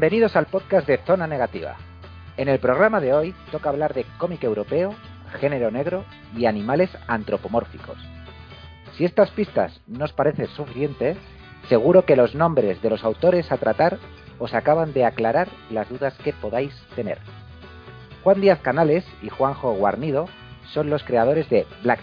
[0.00, 1.76] Bienvenidos al podcast de Zona Negativa.
[2.38, 4.94] En el programa de hoy toca hablar de cómic europeo,
[5.38, 7.98] género negro y animales antropomórficos.
[8.96, 11.18] Si estas pistas no os parecen suficientes,
[11.68, 13.98] seguro que los nombres de los autores a tratar
[14.38, 17.18] os acaban de aclarar las dudas que podáis tener.
[18.24, 20.30] Juan Díaz Canales y Juanjo Guarnido
[20.72, 22.00] son los creadores de Black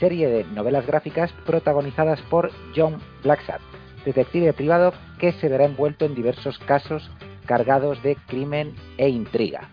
[0.00, 3.60] serie de novelas gráficas protagonizadas por John Blacksad,
[4.04, 7.10] detective privado que se verá envuelto en diversos casos
[7.46, 9.68] cargados de crimen e intriga.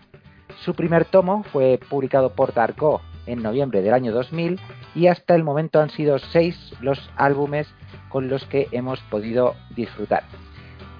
[0.64, 4.60] Su primer tomo fue publicado por Darko en noviembre del año 2000
[4.94, 7.68] y hasta el momento han sido seis los álbumes
[8.08, 10.24] con los que hemos podido disfrutar.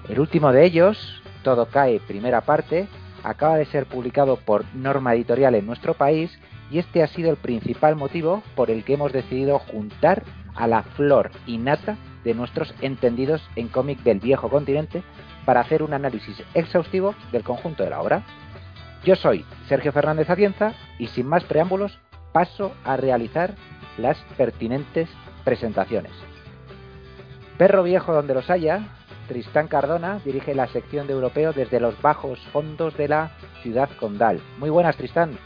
[0.09, 2.87] El último de ellos, Todo cae primera parte,
[3.23, 6.37] acaba de ser publicado por Norma Editorial en nuestro país
[6.69, 10.23] y este ha sido el principal motivo por el que hemos decidido juntar
[10.55, 15.03] a la flor innata de nuestros entendidos en cómic del viejo continente
[15.45, 18.23] para hacer un análisis exhaustivo del conjunto de la obra.
[19.03, 21.97] Yo soy Sergio Fernández Atienza y sin más preámbulos
[22.31, 23.55] paso a realizar
[23.97, 25.09] las pertinentes
[25.43, 26.11] presentaciones.
[27.57, 28.87] Perro viejo donde los haya,
[29.27, 34.41] Tristán Cardona dirige la sección de europeo desde los bajos fondos de la ciudad condal.
[34.57, 35.37] Muy buenas, Tristán.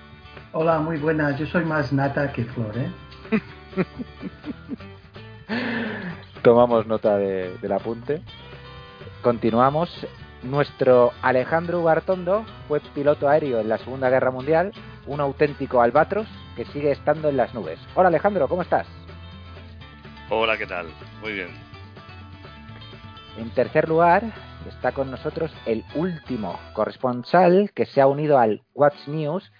[0.51, 1.37] Hola, muy buenas.
[1.37, 2.91] Yo soy más nata que flor, ¿eh?
[6.45, 8.21] Tomamos nota del apunte.
[9.23, 9.89] Continuamos.
[10.43, 14.71] Nuestro Alejandro Ugartondo fue piloto aéreo en la Segunda Guerra Mundial,
[15.07, 17.79] un auténtico albatros que sigue estando en las nubes.
[17.95, 18.85] Hola Alejandro, ¿cómo estás?
[20.29, 20.85] Hola, ¿qué tal?
[21.19, 21.47] Muy bien.
[23.39, 24.21] En tercer lugar,
[24.69, 29.51] está con nosotros el último corresponsal que se ha unido al Watch News,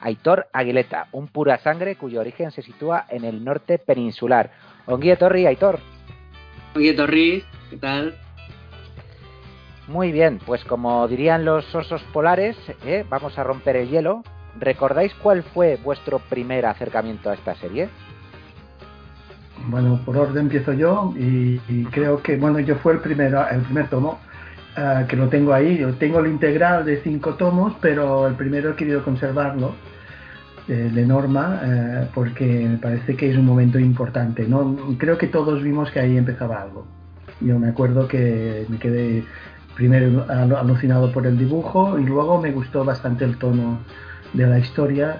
[0.00, 4.50] Aitor Aguileta, un pura sangre cuyo origen se sitúa en el norte peninsular.
[4.86, 5.78] Onguie Torri, Aitor.
[6.74, 8.14] Onguie Torri, ¿qué tal?
[9.88, 12.56] Muy bien, pues como dirían los osos polares,
[12.86, 13.04] ¿eh?
[13.10, 14.22] vamos a romper el hielo.
[14.58, 17.88] ¿Recordáis cuál fue vuestro primer acercamiento a esta serie?
[19.66, 23.88] Bueno, por orden empiezo yo y, creo que, bueno, yo fue el primero, el primer
[23.88, 24.18] tomo
[24.76, 25.78] ah, que lo tengo ahí.
[25.78, 29.74] Yo tengo el integral de cinco tomos, pero el primero he querido conservarlo
[30.68, 34.46] de Norma eh, porque me parece que es un momento importante.
[34.46, 34.76] ¿no?
[34.98, 36.86] Creo que todos vimos que ahí empezaba algo.
[37.40, 39.24] Yo me acuerdo que me quedé
[39.74, 43.80] primero alucinado por el dibujo y luego me gustó bastante el tono
[44.32, 45.18] de la historia,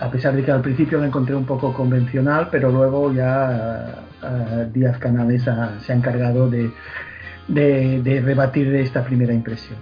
[0.00, 4.72] a pesar de que al principio la encontré un poco convencional, pero luego ya uh,
[4.72, 6.70] Díaz Canales se ha encargado de,
[7.48, 9.78] de, rebatir esta primera impresión.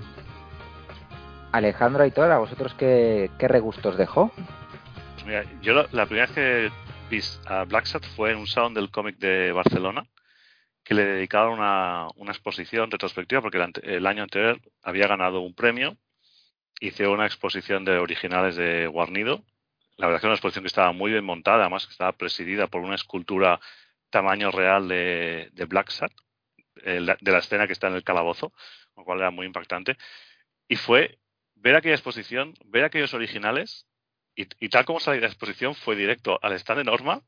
[1.52, 4.30] Alejandro Aitor, ¿a vosotros qué, qué regustos dejó?
[5.24, 6.70] Mira, yo la, primera vez que
[7.08, 10.04] vi a Blacksat fue en un salón del cómic de Barcelona,
[10.82, 15.96] que le dedicaron una, exposición retrospectiva, porque el, año anterior había ganado un premio.
[16.80, 19.44] Hice una exposición de originales de Guarnido.
[19.96, 22.66] La verdad que era una exposición que estaba muy bien montada, además que estaba presidida
[22.66, 23.60] por una escultura
[24.10, 26.12] tamaño real de, de Blacksat,
[26.84, 28.52] de la escena que está en el calabozo,
[28.96, 29.96] lo cual era muy impactante.
[30.66, 31.20] Y fue
[31.54, 33.86] ver aquella exposición, ver aquellos originales
[34.34, 37.22] y, tal como salí de la exposición, fue directo al stand de Norma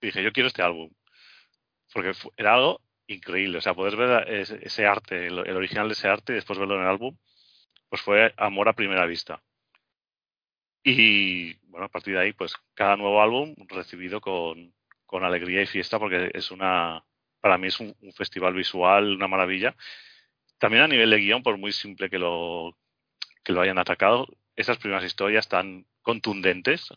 [0.00, 0.90] y dije, yo quiero este álbum.
[1.92, 3.58] Porque era algo increíble.
[3.58, 6.82] O sea, poder ver ese, arte, el, original de ese arte y después verlo en
[6.82, 7.16] el álbum,
[7.88, 9.42] pues fue amor a primera vista.
[10.82, 14.72] Y bueno, a partir de ahí, pues cada nuevo álbum recibido con,
[15.04, 17.04] con alegría y fiesta porque es una,
[17.40, 19.74] para mí es un, festival visual, una maravilla.
[20.58, 22.76] También a nivel de guion, por muy simple que lo,
[23.44, 24.26] que lo hayan atacado,
[24.56, 26.88] esas primeras historias tan contundentes,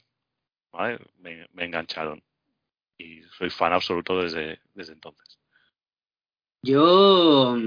[1.19, 2.24] me, engancharon.
[2.98, 5.38] Y soy fan absoluto desde, desde entonces.
[6.63, 7.58] Yo,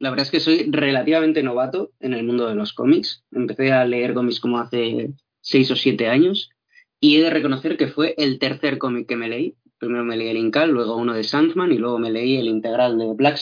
[0.00, 3.22] la verdad es que soy relativamente novato en el mundo de los cómics.
[3.30, 6.50] Empecé a leer cómics como hace seis o siete años
[6.98, 9.54] y he de reconocer que fue el tercer cómic que me leí.
[9.78, 12.98] Primero me leí el Incal, luego uno de Sandman y luego me leí el integral
[12.98, 13.38] de Black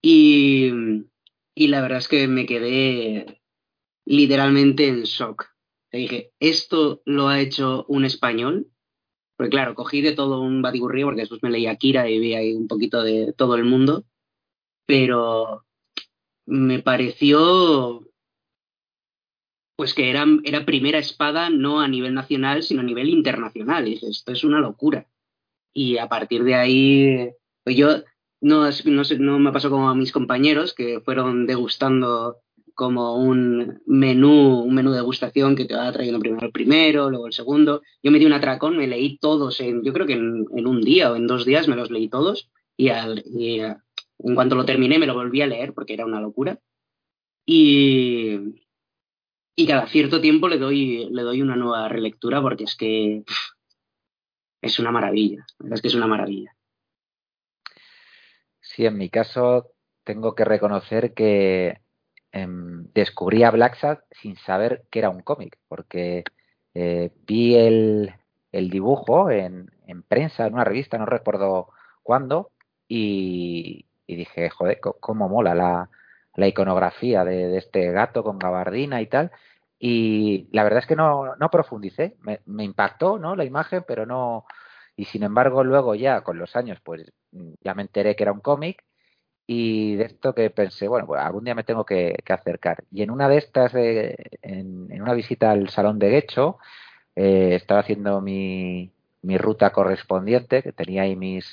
[0.00, 0.72] Y,
[1.54, 3.42] y la verdad es que me quedé
[4.06, 5.53] literalmente en shock
[5.98, 8.70] dije, ¿esto lo ha hecho un español?
[9.36, 12.54] Porque claro, cogí de todo un batiburrillo porque después me leí Akira y vi ahí
[12.54, 14.04] un poquito de todo el mundo.
[14.86, 15.64] Pero
[16.46, 18.02] me pareció
[19.76, 23.86] pues que era, era primera espada no a nivel nacional, sino a nivel internacional.
[23.86, 25.08] Y dije, esto es una locura.
[25.72, 27.30] Y a partir de ahí,
[27.64, 28.04] pues yo
[28.40, 32.43] no, no, no me pasó como a mis compañeros que fueron degustando
[32.74, 37.26] como un menú, un menú de degustación que te va trayendo primero el primero, luego
[37.26, 37.82] el segundo.
[38.02, 41.12] Yo me di un atracón, me leí todos, en, yo creo que en, un día
[41.12, 45.06] o en dos días me los leí todos y, al, en cuanto lo terminé me
[45.06, 46.58] lo volví a leer porque era una locura.
[47.46, 48.38] Y,
[49.56, 53.22] y cada cierto tiempo le doy, le doy una nueva relectura porque es que
[54.60, 56.56] es una maravilla, es que es una maravilla.
[58.60, 59.70] Sí, en mi caso
[60.02, 61.83] tengo que reconocer que
[62.34, 63.76] em, descubrí a Black
[64.10, 66.24] sin saber que era un cómic, porque
[66.74, 68.12] eh, vi el,
[68.52, 71.68] dibujo en, en, prensa, en una revista, no recuerdo
[72.02, 72.50] cuándo,
[72.88, 75.90] y, dije, joder, cómo mola la,
[76.36, 79.30] la iconografía de, este gato con gabardina y tal.
[79.78, 83.36] Y la verdad es que no, no profundicé, me, me, impactó ¿no?
[83.36, 84.44] la imagen, pero no.
[84.96, 87.12] Y sin embargo, luego ya con los años, pues
[87.60, 88.84] ya me enteré que era un cómic
[89.46, 92.84] y de esto que pensé, bueno, pues algún día me tengo que, acercar.
[92.90, 96.58] Y en una de estas, eh, en, una visita al salón de Guecho,
[97.16, 98.92] eh, estaba haciendo mi,
[99.22, 101.48] ruta correspondiente, que tenía ahí mis,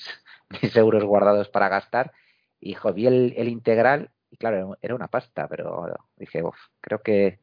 [0.76, 2.12] euros guardados para gastar,
[2.60, 5.88] y jo, el integral y claro, era una pasta, pero
[6.18, 7.40] dije, Uf, creo que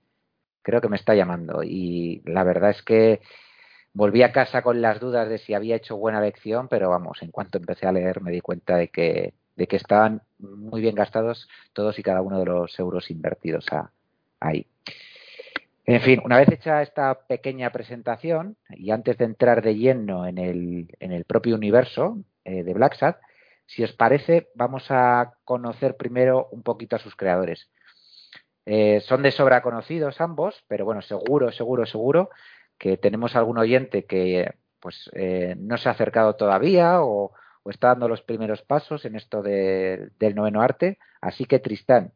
[0.62, 3.20] creo que me está llamando y la verdad es que
[3.94, 7.30] volví a casa con las dudas de si había hecho buena lección, pero vamos, en
[7.30, 11.48] cuanto empecé a leer me di cuenta de que de que estaban muy bien gastados
[11.72, 13.66] todos y cada uno de los euros invertidos
[14.38, 14.66] ahí.
[15.84, 20.38] En fin, una vez hecha esta pequeña presentación y antes de entrar de lleno en
[20.38, 22.94] el, en el propio universo eh, de Black
[23.66, 27.68] si os parece, vamos a conocer primero un poquito a sus creadores.
[28.64, 32.30] Eh, son de sobra conocidos ambos, pero bueno, seguro, seguro, seguro
[32.78, 37.32] que tenemos algún oyente que pues eh, no se ha acercado todavía o,
[37.70, 40.98] está dando los primeros pasos en esto del noveno arte.
[41.20, 42.12] Así que, Tristán,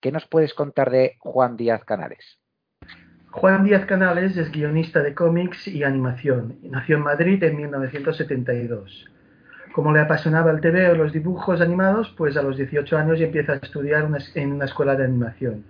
[0.00, 2.38] ¿qué nos puedes contar de Juan Díaz Canales?
[3.30, 6.58] Juan Díaz Canales es guionista de cómics y animación.
[6.62, 9.08] Nació en Madrid en 1972.
[9.72, 13.52] Como le apasionaba el TV o los dibujos animados, pues a los 18 años empieza
[13.52, 15.64] a estudiar en una escuela de animación.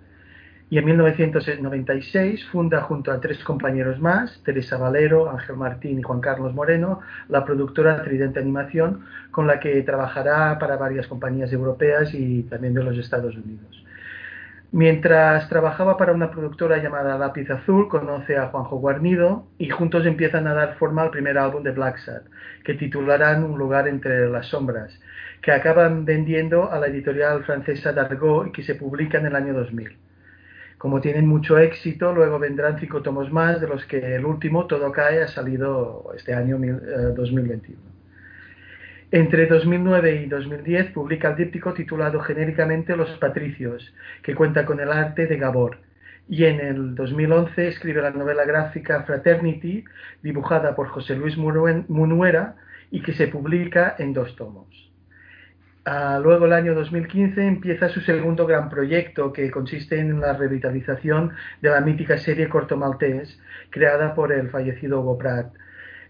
[0.73, 6.19] Y en 1996 funda junto a tres compañeros más, Teresa Valero, Ángel Martín y Juan
[6.19, 6.99] Carlos Moreno,
[7.29, 12.83] la productora Tridente Animación, con la que trabajará para varias compañías europeas y también de
[12.83, 13.85] los Estados Unidos.
[14.71, 20.47] Mientras trabajaba para una productora llamada Lápiz Azul, conoce a Juanjo Guarnido y juntos empiezan
[20.47, 22.23] a dar forma al primer álbum de Black Sad,
[22.63, 24.91] que titularán Un lugar entre las sombras,
[25.43, 29.53] que acaban vendiendo a la editorial francesa Dargaud y que se publica en el año
[29.53, 30.02] 2000.
[30.83, 34.91] Como tienen mucho éxito, luego vendrán cinco tomos más, de los que el último, Todo
[34.91, 36.59] Cae, ha salido este año
[37.15, 37.79] 2021.
[39.09, 43.93] Entre 2009 y 2010 publica el díptico titulado genéricamente Los Patricios,
[44.23, 45.77] que cuenta con el arte de Gabor.
[46.27, 49.85] Y en el 2011 escribe la novela gráfica Fraternity,
[50.21, 52.57] dibujada por José Luis Munuera
[52.91, 54.92] y que se publica en dos tomos.
[55.85, 61.33] Ah, luego, el año 2015, empieza su segundo gran proyecto, que consiste en la revitalización
[61.61, 65.53] de la mítica serie Corto Maltés, creada por el fallecido Hugo Pratt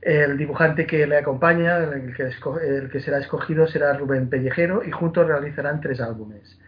[0.04, 4.92] el dibujante que le acompaña, el que, el que será escogido, será Rubén Pellejero y
[4.92, 6.60] juntos realizarán tres álbumes.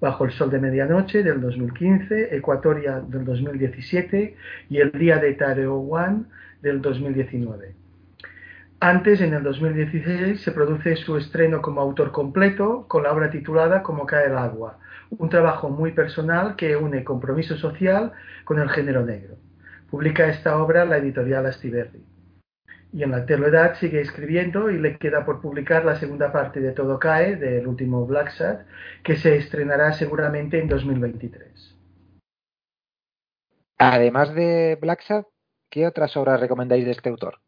[0.00, 4.34] Bajo el Sol de Medianoche del 2015, Ecuatoria del 2017
[4.70, 6.24] y El Día de Tareo One
[6.62, 7.79] del 2019.
[8.80, 13.82] Antes, en el 2016, se produce su estreno como autor completo con la obra titulada
[13.82, 14.78] Como cae el agua,
[15.10, 18.12] un trabajo muy personal que une compromiso social
[18.44, 19.36] con el género negro.
[19.90, 22.10] Publica esta obra la editorial Astiberri
[22.92, 26.72] y en la actualidad sigue escribiendo y le queda por publicar la segunda parte de
[26.72, 28.60] Todo Cae, del último Black Sad,
[29.04, 31.76] que se estrenará seguramente en 2023.
[33.78, 35.24] Además de Black Sad,
[35.70, 37.38] ¿qué otras obras recomendáis de este autor?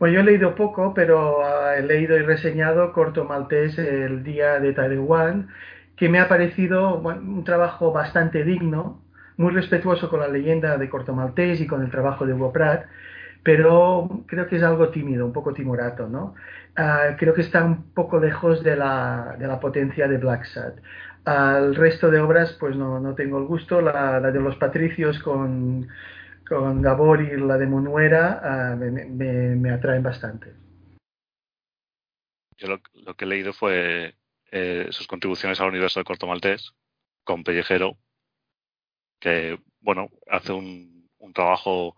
[0.00, 4.58] Pues yo he leído poco, pero ah, he leído y reseñado Corto Maltés El Día
[4.58, 5.50] de Taiwán,
[5.94, 9.02] que me ha parecido un trabajo bastante digno,
[9.36, 12.86] muy respetuoso con la leyenda de Corto Maltés y con el trabajo de Hugo Pratt,
[13.42, 16.34] pero creo que es algo tímido, un poco timorato, ¿no?
[16.76, 20.72] Ah, creo que está un poco lejos de la, de la potencia de Black Sad.
[21.26, 23.82] Al resto de obras, pues no, no tengo el gusto.
[23.82, 25.88] La, de los Patricios con,
[26.50, 28.90] con, Gabor y la de Monuera ah, me,
[29.54, 30.52] me, atraen bastante.
[32.56, 34.16] Yo lo, que he leído fue
[34.50, 36.74] eh, sus contribuciones al universo de Corto Maltés
[37.22, 37.96] con Pellejero,
[39.20, 41.94] que, bueno, hace un, un trabajo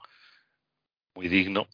[1.14, 1.66] muy digno,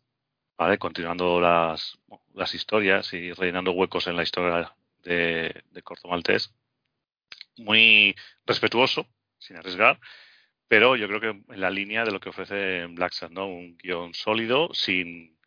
[0.56, 0.78] ¿vale?
[0.78, 1.98] Continuando las,
[2.32, 6.54] las historias y rellenando huecos en la historia de, de Corto Maltés.
[7.56, 8.14] Muy
[8.46, 9.08] respetuoso,
[9.38, 9.98] sin arriesgar,
[10.68, 13.46] pero yo creo que en la línea de lo que ofrece Black Sad, ¿no?
[13.48, 15.38] Un guion sólido, sin,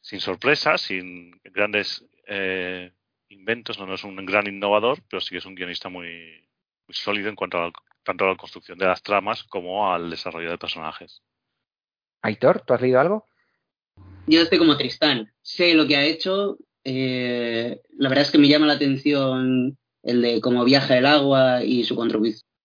[0.00, 2.92] sin sorpresas, sin grandes eh,
[3.28, 6.48] inventos, no, es un gran innovador, pero sí es un guionista muy,
[6.86, 7.72] muy sólido en cuanto a
[8.04, 11.22] tanto a la construcción de las tramas como al desarrollo de personajes.
[12.22, 13.26] Aitor, ¿tú has leído algo?
[14.26, 15.32] Yo estoy como Tristán.
[15.42, 16.56] Sé lo que ha hecho.
[16.84, 21.62] Eh, la verdad es que me llama la atención el de cómo viaja el agua
[21.64, 21.96] y su,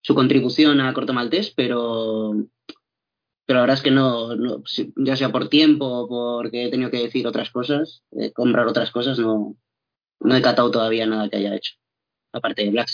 [0.07, 2.31] su contribución a Corto Maltés, pero,
[3.45, 4.29] pero la verdad es que no,
[4.95, 8.89] ya sea por tiempo o porque he tenido que decir otras cosas, eh, comprar otras
[8.91, 9.57] cosas, no,
[10.21, 11.73] no he catado todavía nada que haya hecho,
[12.31, 12.87] aparte de Black.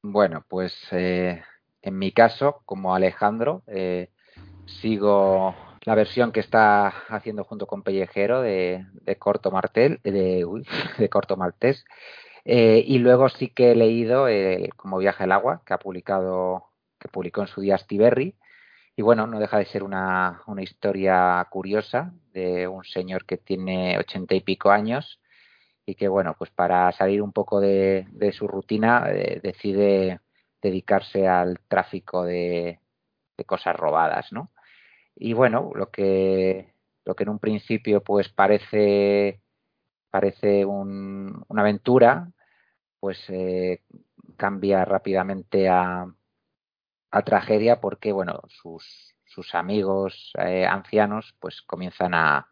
[0.00, 1.42] Bueno, pues eh,
[1.82, 4.10] en mi caso, como Alejandro, eh,
[4.64, 8.86] sigo la versión que está haciendo junto con Pellejero de,
[9.18, 10.46] Corto Martel, de,
[10.98, 11.84] de Corto Maltés.
[12.48, 16.66] Eh, y luego sí que he leído el Como viaja el agua, que ha publicado,
[16.98, 18.36] que publicó en su día Stiberry.
[18.96, 23.98] Y bueno, no deja de ser una, una historia curiosa de un señor que tiene
[23.98, 25.20] ochenta y pico años
[25.86, 30.20] y que bueno, pues para salir un poco de, su rutina eh, decide
[30.60, 32.80] dedicarse al tráfico de,
[33.46, 34.50] cosas robadas, ¿no?
[35.14, 36.74] Y bueno, lo que
[37.04, 39.40] lo que en un principio pues parece
[40.10, 42.32] parece una aventura,
[43.00, 43.82] pues eh,
[44.36, 46.06] cambia rápidamente a,
[47.10, 52.48] a, tragedia porque bueno sus, sus amigos eh, ancianos pues comienzan a,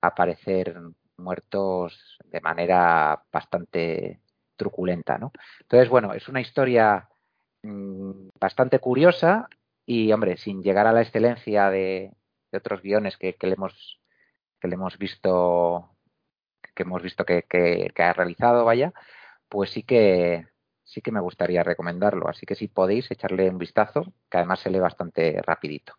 [0.00, 0.76] aparecer
[1.16, 4.20] muertos de manera bastante
[4.56, 5.32] truculenta, ¿no?
[5.60, 7.08] Entonces, bueno, es una historia
[7.62, 9.48] mm, bastante curiosa
[9.86, 12.12] y, hombre, sin llegar a la excelencia de,
[12.52, 14.00] otros guiones que, le hemos
[14.60, 15.90] que le hemos visto
[16.74, 18.92] que hemos visto que, que, ha realizado, vaya,
[19.48, 20.46] pues sí que
[20.84, 22.28] sí que me gustaría recomendarlo.
[22.28, 25.94] Así que si podéis echarle un vistazo, que además se lee bastante rapidito.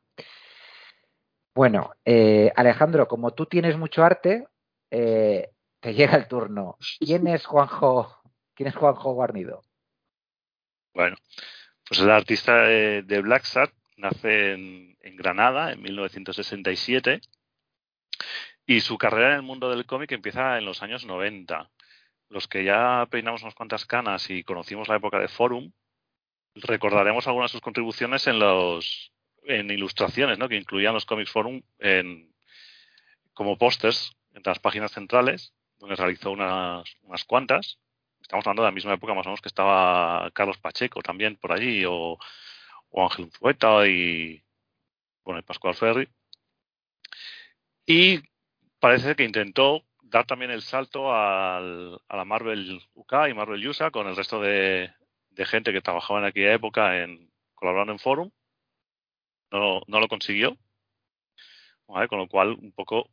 [1.53, 4.47] Bueno, eh, Alejandro, como tú tienes mucho arte,
[4.91, 6.77] eh, te llega el turno.
[6.99, 8.21] ¿Quién es Juanjo?
[8.53, 9.61] ¿Quién es Juanjo Guarnido?
[10.93, 11.15] Bueno,
[11.87, 17.19] pues el artista de, Black Sat nace en, Granada en 1967
[18.65, 21.69] y su carrera en el mundo del cómic empieza en los años 90.
[22.29, 25.71] Los que ya peinamos unas cuantas canas y conocimos la época de Forum,
[26.55, 29.11] recordaremos algunas de sus contribuciones en los
[29.43, 30.47] en ilustraciones, ¿no?
[30.47, 32.31] que incluían los cómics Forum en,
[33.33, 37.79] como pósters entre las páginas centrales, donde realizó unas, unas cuantas.
[38.21, 41.51] Estamos hablando de la misma época más o menos que estaba Carlos Pacheco también por
[41.51, 42.19] allí, o,
[42.91, 44.43] o Ángel Unzueta y
[45.23, 46.07] bueno, el Pascual Ferri.
[47.85, 48.19] Y
[48.79, 53.91] parece que intentó dar también el salto al, a la Marvel UK y Marvel USA
[53.91, 54.91] con el resto de,
[55.45, 58.31] gente que trabajaba en aquella época en, colaborando en Forum.
[59.51, 60.57] No, no lo consiguió.
[61.87, 63.09] con lo cual, un poco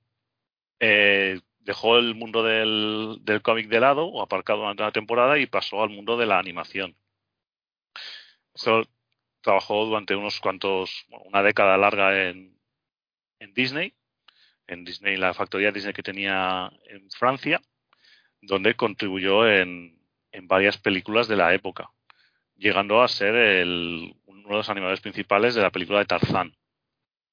[0.80, 5.82] eh, dejó el mundo del, cómic de lado o aparcado durante una temporada y pasó
[5.82, 6.96] al mundo de la animación.
[9.40, 12.58] trabajó durante unos cuantos, una década larga en,
[13.38, 13.94] en Disney,
[14.66, 17.60] en Disney, la factoría Disney que tenía en Francia,
[18.40, 19.98] donde contribuyó en,
[20.32, 21.90] en varias películas de la época,
[22.56, 23.64] llegando a ser
[24.26, 26.56] uno de los animadores principales de la película de Tarzán,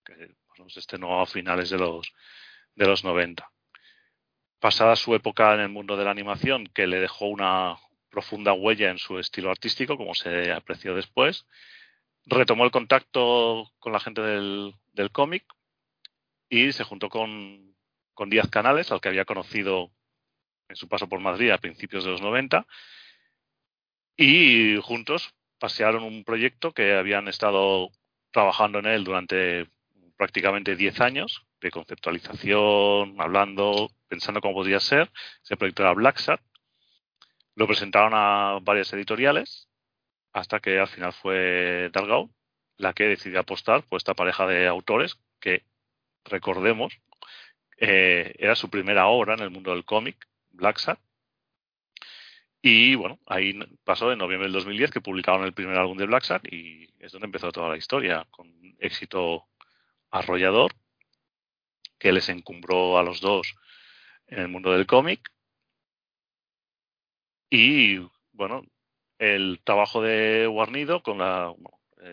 [0.05, 0.35] que
[0.67, 2.13] se estrenó a finales de los
[2.75, 3.49] de los 90.
[4.59, 7.77] Pasada su época en el mundo de la animación, que le dejó una
[8.09, 11.45] profunda huella en su estilo artístico, como se apreció después,
[12.25, 14.73] retomó el contacto con la gente del,
[15.11, 15.43] cómic
[16.53, 17.75] y se juntó con,
[18.13, 19.91] con Díaz Canales, al que había conocido
[20.69, 22.67] en su paso por Madrid a principios de los 90,
[24.15, 27.89] y juntos pasearon un proyecto que habían estado
[28.31, 29.67] trabajando en él durante
[30.15, 35.11] prácticamente 10 años de conceptualización, hablando, pensando cómo podría ser.
[35.43, 36.19] Ese proyecto era Black
[37.55, 39.69] Lo presentaron a varias editoriales
[40.33, 42.29] hasta que al final fue Dargaud
[42.77, 45.63] la que decidió apostar por esta pareja de autores que,
[46.25, 46.99] recordemos,
[47.77, 50.79] eh, era su primera obra en el mundo del cómic, Black
[52.61, 56.23] Y bueno, ahí pasó en noviembre del 2010 que publicaron el primer álbum de Black
[56.51, 58.49] y es donde empezó toda la historia, con
[58.79, 59.47] éxito
[60.11, 60.73] arrollador
[61.99, 63.55] que les encumbró a los dos
[64.27, 65.31] en el mundo del cómic.
[67.49, 67.99] Y
[68.33, 68.63] bueno,
[69.19, 71.53] el trabajo de Guarnido con la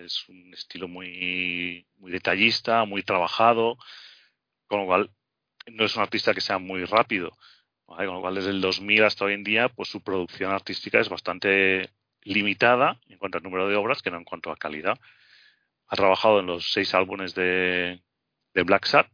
[0.04, 3.76] es un estilo muy muy detallista, muy trabajado,
[4.66, 5.10] con lo cual
[5.66, 7.30] no es un artista que sea muy rápido.
[7.86, 11.08] Con lo cual desde el 2000 hasta hoy en día, pues su producción artística es
[11.08, 11.90] bastante
[12.22, 14.98] limitada en cuanto al número de obras que no en cuanto a calidad.
[15.88, 18.00] Ha trabajado en los seis álbumes de,
[18.54, 19.08] de Black Sat,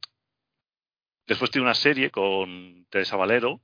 [1.27, 3.61] Después tiene una serie con Teresa Valero,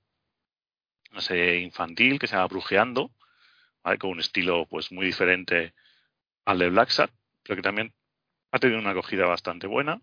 [1.12, 3.12] una serie infantil que se llama Brujeando,
[4.00, 5.72] con un estilo pues muy diferente
[6.44, 6.90] al de Black
[7.42, 7.92] pero que también
[8.50, 10.00] ha tenido una acogida bastante buena.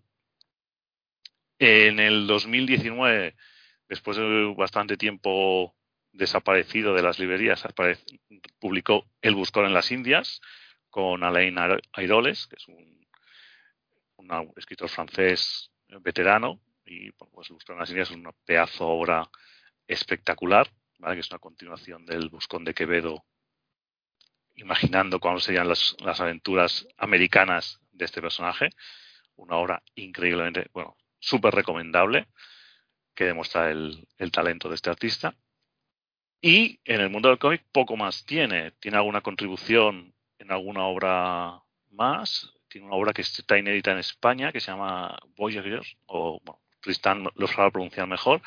[1.58, 3.36] En el 2019,
[3.88, 5.74] después de bastante tiempo
[6.12, 7.62] desaparecido de las librerías,
[8.58, 10.40] publicó El Buscón en las Indias
[10.88, 11.56] con Alain
[11.92, 13.00] Airoles, que es un,
[14.56, 15.70] escritor francés
[16.00, 19.28] veterano, y pues El Buscón en las Indias es una pedazo obra
[19.86, 23.24] espectacular, que es una continuación del Buscón de Quevedo,
[24.60, 28.70] imaginando cuáles serían las, aventuras americanas de este personaje.
[29.36, 32.28] Una obra increíblemente, bueno, súper recomendable,
[33.14, 35.34] que demuestra el talento de este artista.
[36.42, 38.70] Y en el mundo del cómic poco más tiene.
[38.72, 42.50] Tiene alguna contribución en alguna obra más.
[42.68, 47.28] Tiene una obra que está inédita en España que se llama Voyagers, o bueno, Tristan
[47.34, 48.40] lo sabe pronunciar mejor.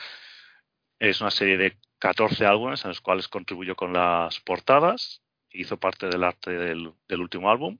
[0.97, 5.21] Es una serie de 14 álbumes en los cuales contribuyó con las portadas.
[5.53, 7.77] Hizo parte del arte del, último álbum.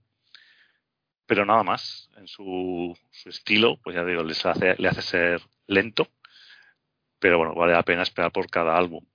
[1.26, 2.10] Pero nada más.
[2.18, 6.08] En su, estilo, pues ya digo, les hace, le hace ser lento.
[7.20, 9.06] Pero bueno, vale la pena esperar por cada álbum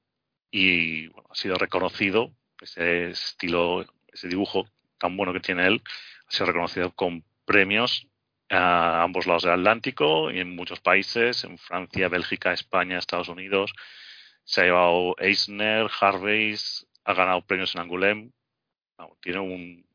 [0.51, 4.67] y ha sido reconocido ese estilo, ese dibujo
[4.99, 5.83] tan bueno que tiene él,
[6.27, 8.07] ha sido reconocido con premios
[8.51, 13.73] a ambos lados del Atlántico y en muchos países, en Francia, Bélgica, España, Estados Unidos.
[14.45, 18.33] Se ha llevado Eisner, Harvey's, ha ganado premios en Angoulême.
[19.21, 19.87] Tiene un,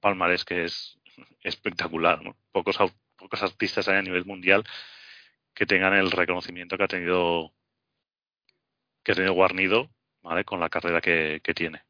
[0.00, 0.98] palmarés que es
[1.42, 2.20] espectacular.
[2.52, 2.78] Pocos,
[3.16, 4.64] pocos artistas hay a nivel mundial
[5.54, 7.52] que tengan el reconocimiento que ha tenido
[9.02, 9.90] que ha tenido Guarnido
[10.22, 10.44] ¿vale?
[10.44, 11.82] con la carrera que, tiene.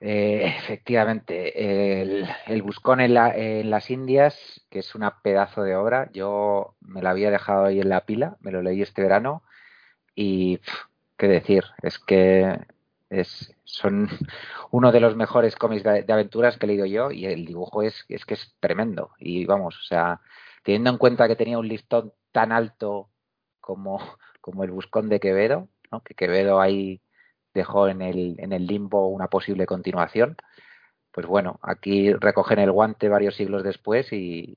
[0.00, 6.10] Eh, efectivamente, el, el Buscón en, en, las Indias, que es una pedazo de obra,
[6.12, 9.44] yo me la había dejado ahí en la pila, me lo leí este verano
[10.14, 10.60] y
[11.16, 12.58] qué decir, es que
[13.10, 14.08] es, son
[14.70, 18.04] uno de los mejores cómics de, aventuras que he leído yo y el dibujo es,
[18.08, 20.20] es que es tremendo y vamos, o sea,
[20.62, 23.10] teniendo en cuenta que tenía un listón tan alto
[23.60, 23.98] como,
[24.40, 25.68] como el Buscón de Quevedo,
[26.04, 27.00] que Quevedo ahí
[27.54, 30.36] dejó en el, en el limbo una posible continuación.
[31.10, 34.54] Pues bueno, aquí recogen el guante varios siglos después y,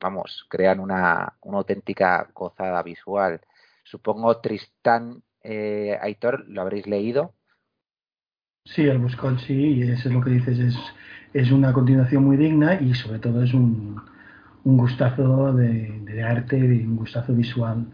[0.00, 3.40] vamos, crean una, una, auténtica gozada visual.
[3.84, 7.35] Supongo Tristán eh, Aitor, ¿lo habréis leído?
[8.66, 10.76] Sí, el Buscón sí, eso es lo que dices, es,
[11.32, 14.00] es una continuación muy digna y sobre todo es un,
[14.64, 17.86] un gustazo de, arte un gustazo visual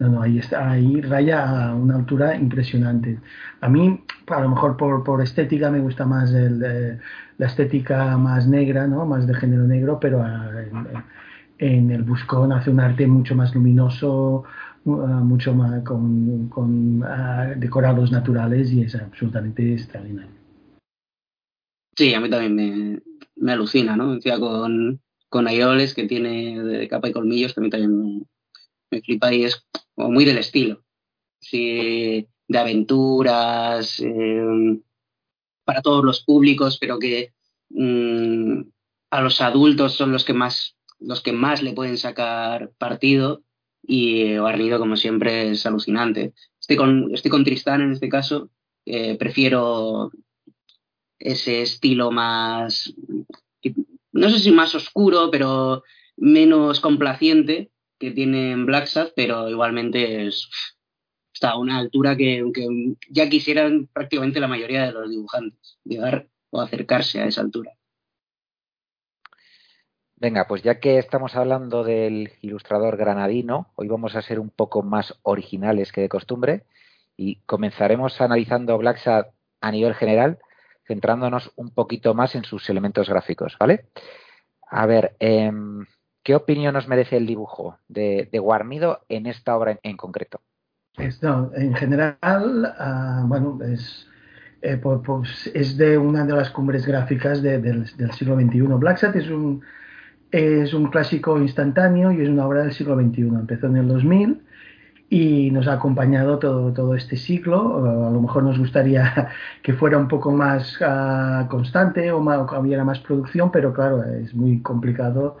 [0.00, 3.18] no, no, ahí está, ahí raya a una altura impresionante.
[3.60, 6.98] A mí, a lo mejor por, por estética me gusta más el, eh,
[7.36, 9.04] la estética más negra, ¿no?
[9.04, 10.50] Más de género negro, pero ah,
[11.58, 14.44] en, el Buscón hace un arte mucho más luminoso,
[14.84, 20.32] mucho más con, con uh, decorados naturales y es absolutamente extraordinario.
[21.96, 23.02] Sí, a mí también me,
[23.36, 24.18] me alucina, ¿no?
[24.38, 28.26] con, con Aioles que tiene de capa y colmillos, también también
[28.90, 30.82] me flipa y es como muy del estilo.
[31.40, 34.80] Sí, de aventuras, eh,
[35.64, 37.32] para todos los públicos, pero que
[37.70, 38.62] mm,
[39.10, 43.42] a los adultos son los que más los que más le pueden sacar partido
[43.82, 46.34] y Barnido como siempre es alucinante.
[46.60, 48.50] Estoy con, estoy con Tristán en este caso,
[48.86, 50.10] eh, prefiero
[51.18, 52.94] ese estilo más,
[54.12, 55.82] no sé si más oscuro, pero
[56.16, 60.48] menos complaciente que tiene en Black pero igualmente es,
[61.32, 62.44] está a una altura que,
[63.10, 67.72] ya quisieran prácticamente la mayoría de los dibujantes llegar o acercarse a esa altura.
[70.20, 74.82] Venga, pues ya que estamos hablando del ilustrador granadino, hoy vamos a ser un poco
[74.82, 76.64] más originales que de costumbre
[77.16, 79.00] y comenzaremos analizando Black
[79.60, 80.38] a nivel general,
[80.86, 83.86] centrándonos un poquito más en sus elementos gráficos, ¿vale?
[84.68, 85.50] A ver, eh,
[86.22, 90.40] ¿Qué opinión nos merece el dibujo de, Guarnido en esta obra en, concreto?
[90.98, 94.06] en general, ah, bueno, es,
[94.60, 98.60] eh, pues, es de una de las cumbres gráficas del, siglo XXI.
[98.60, 99.62] Black es un,
[100.30, 103.22] es un clásico instantáneo y es una obra del siglo XXI.
[103.22, 104.42] Empezó en el 2000
[105.08, 108.06] y nos ha acompañado todo, todo este siglo.
[108.06, 109.28] A lo mejor nos gustaría
[109.62, 114.34] que fuera un poco más ah, constante o, más, hubiera más producción, pero claro, es
[114.34, 115.38] muy complicado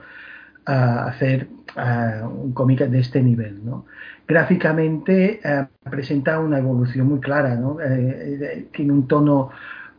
[0.64, 3.64] hacer un cómic de este nivel.
[3.64, 3.86] ¿no?
[4.26, 7.80] Gráficamente eh, presenta una evolución muy clara, ¿no?
[7.80, 9.50] Eh, eh, tiene un tono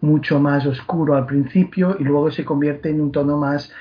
[0.02, 3.72] mucho más oscuro al principio y luego se convierte en un tono más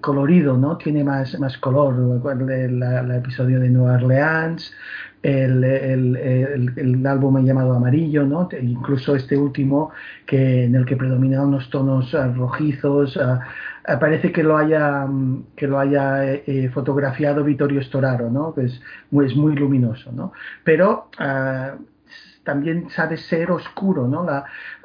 [0.00, 0.76] colorido, ¿no?
[0.76, 2.22] Tiene más, más color.
[2.50, 4.72] El, el, episodio de Nueva Orleans,
[5.22, 6.16] el, el,
[6.76, 8.48] el, álbum llamado Amarillo, ¿no?
[8.60, 9.90] Incluso este último
[10.26, 13.16] que en el que predominan unos tonos ah, rojizos.
[13.16, 13.38] Uh,
[13.98, 15.08] parece que lo haya
[15.56, 18.54] que lo haya eh, eh, fotografiado Vittorio Storaro, ¿no?
[18.54, 18.80] Que es
[19.24, 20.32] es muy luminoso, ¿no?
[20.62, 21.08] Pero
[22.44, 24.26] también sabe ser oscuro, ¿no?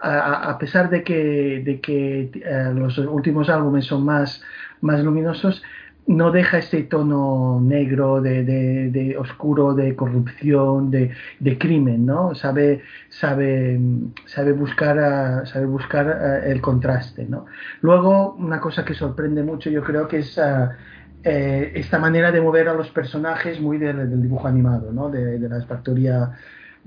[0.02, 4.41] A, pesar de que, de que uh, los últimos álbumes son más,
[4.82, 5.63] más luminosos,
[6.08, 12.34] no deja este tono negro de, de, de oscuro de corrupción de, de, crimen no
[12.34, 13.78] sabe sabe
[14.26, 17.46] sabe buscar sabe buscar uh, el contraste no
[17.82, 20.39] luego una cosa que sorprende mucho yo creo que es
[21.24, 25.50] eh, esta manera de mover a los personajes muy del, dibujo animado no de, de
[25.50, 26.32] la factoría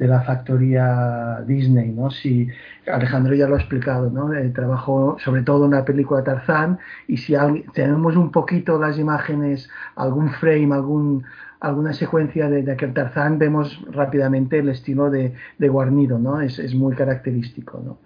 [0.00, 2.10] de la factoría Disney, ¿no?
[2.10, 2.48] Si
[2.90, 4.32] Alejandro ya lo ha explicado, ¿no?
[4.32, 7.34] Eh, trabajó sobre todo en la película Tarzán y si
[7.74, 11.24] tenemos un poquito las imágenes, algún frame, algún
[11.60, 16.40] alguna secuencia de, aquel Tarzán, vemos rápidamente el estilo de, de Guarnido, ¿no?
[16.40, 17.98] Es, es, muy característico, ¿no?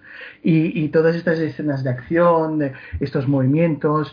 [0.43, 4.13] Y, y, todas estas escenas de acción, estos movimientos,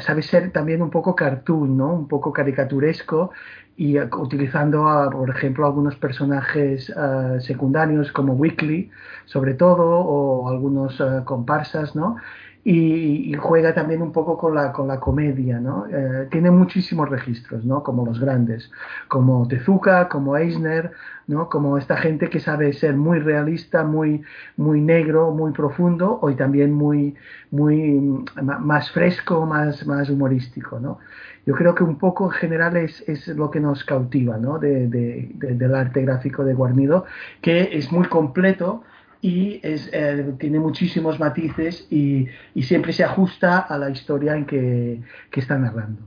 [0.00, 1.94] sabe ser también un poco cartoon, ¿no?
[1.94, 3.30] Un poco caricaturesco
[3.76, 8.90] y utilizando, por ejemplo, algunos personajes uh, secundarios como Weekly,
[9.24, 12.16] sobre todo, o algunos uh, comparsas, ¿no?
[12.64, 15.86] Y, juega también un poco con la, con la comedia, ¿no?
[15.90, 17.82] Eh, tiene muchísimos registros, ¿no?
[17.82, 18.70] Como los grandes,
[19.08, 20.92] como Tezuka, como Eisner,
[21.26, 21.48] ¿no?
[21.48, 24.22] Como esta gente que sabe ser muy realista, muy,
[24.56, 27.16] muy negro, muy profundo, y también muy,
[27.50, 31.00] muy más fresco, más, más humorístico, ¿no?
[31.44, 34.58] Yo creo que un poco en general es, es lo que nos cautiva ¿no?
[34.58, 37.04] de, de, de, del arte gráfico de Guarnido,
[37.40, 38.84] que es muy completo
[39.20, 44.46] y es, eh, tiene muchísimos matices y, y, siempre se ajusta a la historia en
[44.46, 45.00] que,
[45.30, 46.02] que está narrando.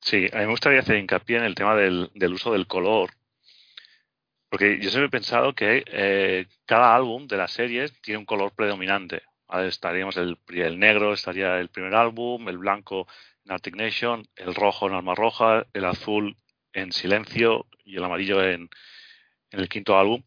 [0.00, 3.10] Sí, a mí me gustaría hacer hincapié en el tema del, del uso del color,
[4.50, 8.52] porque yo siempre he pensado que eh, cada álbum de la serie tiene un color
[8.52, 9.22] predominante.
[9.50, 13.06] Estaríamos el, el negro, estaría el primer álbum, el blanco
[13.48, 16.36] Arctic Nation, el rojo en Alma Roja, el azul
[16.72, 18.68] en Silencio y el amarillo en,
[19.50, 20.22] en el quinto álbum.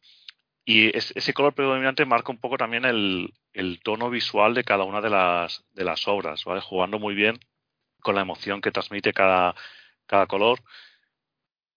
[0.65, 4.83] Y es, ese color predominante marca un poco también el, el, tono visual de cada
[4.83, 6.61] una de las, de las obras, ¿vale?
[6.61, 7.39] jugando muy bien
[8.01, 9.55] con la emoción que transmite cada,
[10.05, 10.59] cada color.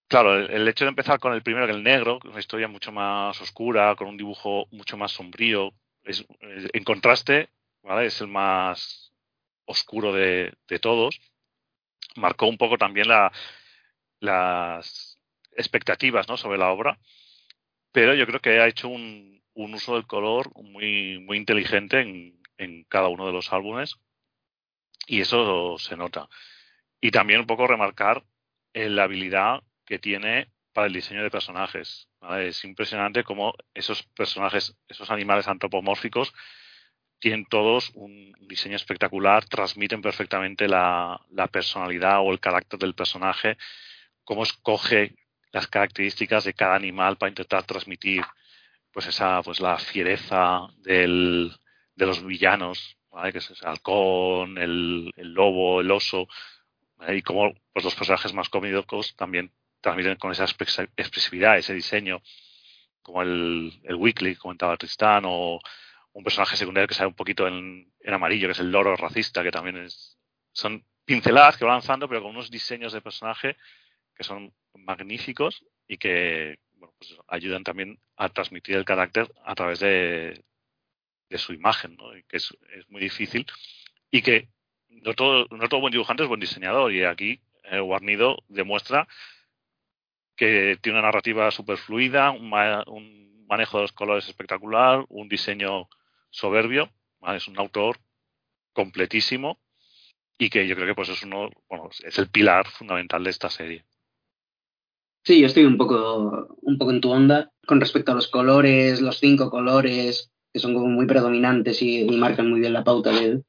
[0.08, 2.90] Claro, el, el, hecho de empezar con el primero, que el negro, una historia mucho
[2.90, 5.72] más oscura, con un dibujo mucho más sombrío,
[6.02, 7.48] es, en contraste,
[7.82, 8.06] ¿vale?
[8.06, 9.12] es el más
[9.66, 11.20] oscuro de, de todos
[12.16, 13.32] marcó un poco también la,
[14.20, 15.18] las
[15.52, 16.36] expectativas ¿no?
[16.36, 16.98] sobre la obra,
[17.92, 23.08] pero yo creo que ha hecho un, uso del color muy, muy inteligente en, cada
[23.08, 23.96] uno de los álbumes
[25.06, 26.28] y eso se nota.
[27.00, 28.22] Y también un poco remarcar
[28.74, 32.08] la habilidad que tiene para el diseño de personajes.
[32.20, 32.48] ¿vale?
[32.48, 36.32] Es impresionante cómo esos personajes, esos animales antropomórficos,
[37.20, 41.20] tienen todos un diseño espectacular, transmiten perfectamente la,
[41.52, 43.56] personalidad o el carácter del personaje,
[44.24, 45.14] cómo escoge
[45.52, 48.24] las características de cada animal para intentar transmitir
[48.92, 51.52] pues esa pues la fiereza del,
[51.94, 52.96] de los villanos,
[53.30, 56.26] que es el halcón, el, lobo, el oso,
[57.08, 62.22] y cómo pues los personajes más cómicos también transmiten con esa expresividad, ese diseño,
[63.02, 65.60] como el, el Weekly, comentaba Tristán, o
[66.12, 69.42] un personaje secundario que sale un poquito en, en, amarillo, que es el loro racista,
[69.42, 70.18] que también es.
[70.52, 73.56] Son pinceladas que va lanzando, pero con unos diseños de personaje
[74.14, 79.80] que son magníficos y que bueno, pues ayudan también a transmitir el carácter a través
[79.80, 80.44] de,
[81.28, 81.96] de su imagen,
[82.28, 83.46] que es, es, muy difícil.
[84.10, 84.48] Y que
[84.88, 89.06] no todo, no todo buen dibujante es buen diseñador, y aquí eh, Guarnido demuestra
[90.36, 92.52] que tiene una narrativa super fluida, un,
[92.86, 95.88] un manejo de los colores espectacular, un diseño
[96.30, 96.90] soberbio,
[97.34, 97.98] es un autor
[98.72, 99.58] completísimo
[100.38, 103.50] y que yo creo que pues es uno, bueno, es el pilar fundamental de esta
[103.50, 103.84] serie.
[105.22, 109.02] Sí, yo estoy un poco, un poco en tu onda con respecto a los colores,
[109.02, 113.10] los cinco colores, que son como muy predominantes y, y marcan muy bien la pauta
[113.12, 113.42] de,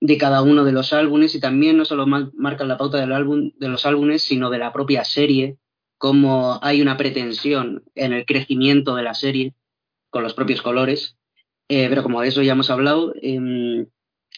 [0.00, 3.52] de, cada uno de los álbumes, y también no solo marcan la pauta del álbum,
[3.56, 5.58] de los álbumes, sino de la propia serie,
[5.96, 9.54] como hay una pretensión en el crecimiento de la serie
[10.10, 11.16] con los propios colores,
[11.68, 13.86] eh, pero como de eso ya hemos hablado, eh,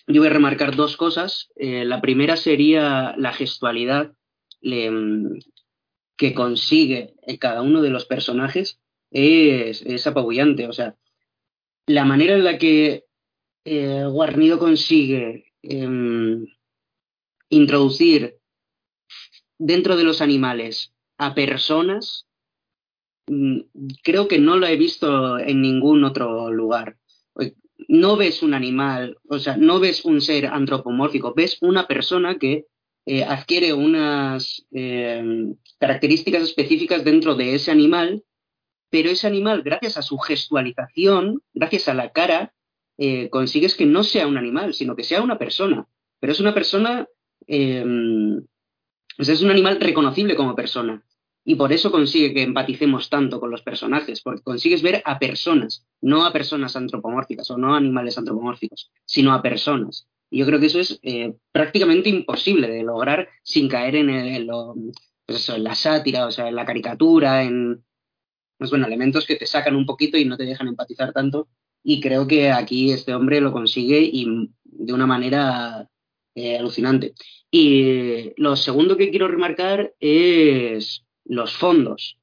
[0.06, 1.50] yo voy a remarcar dos cosas.
[1.56, 4.12] Eh, la primera sería la gestualidad
[4.60, 10.66] que consigue cada uno de los personajes es, es apabullante.
[10.66, 10.96] O sea,
[11.86, 13.04] la manera en la que
[13.64, 16.46] eh, Guarnido consigue em,
[17.50, 18.38] introducir
[19.58, 22.26] dentro de los animales a personas,
[23.26, 23.60] mm,
[24.02, 26.96] creo que no lo he visto en ningún otro lugar.
[27.86, 32.66] No ves un animal, o sea, no ves un ser antropomórfico, ves una persona que
[33.10, 38.22] eh, adquiere unas eh, características específicas dentro de ese animal,
[38.90, 42.52] pero ese animal, gracias a su gestualización, gracias a la cara,
[42.98, 45.86] eh, consigues que no sea un animal, sino que sea una persona.
[46.20, 47.06] Pero es una persona,
[47.46, 48.48] es un
[49.50, 51.02] animal reconocible como persona.
[51.48, 55.82] Y por eso consigue que empaticemos tanto con los personajes, porque consigues ver a personas,
[56.02, 60.06] no a personas antropomórficas o no a animales antropomórficos, sino a personas.
[60.28, 64.46] Y yo creo que eso es eh, prácticamente imposible de lograr sin caer en,
[65.24, 67.82] pues en la sátira, o sea, en la caricatura, en
[68.58, 71.48] pues bueno, elementos que te sacan un poquito y no te dejan empatizar tanto.
[71.82, 75.88] Y creo que aquí este hombre lo consigue y de una manera
[76.34, 77.14] eh, alucinante.
[77.50, 82.18] Y lo segundo que quiero remarcar es los fondos.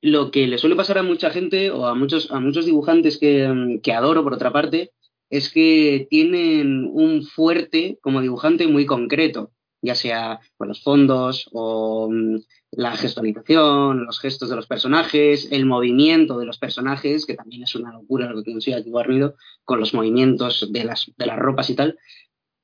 [0.00, 3.80] Lo que le suele pasar a mucha gente o a muchos, a muchos dibujantes que,
[3.82, 4.92] que adoro, por otra parte,
[5.30, 9.50] es que tienen un fuerte como dibujante muy concreto,
[9.82, 12.36] ya sea con los fondos o mm,
[12.72, 17.74] la gestualización, los gestos de los personajes, el movimiento de los personajes, que también es
[17.74, 21.70] una locura lo que consigue aquí Guarnido, con los movimientos de las, de las ropas
[21.70, 21.98] y tal.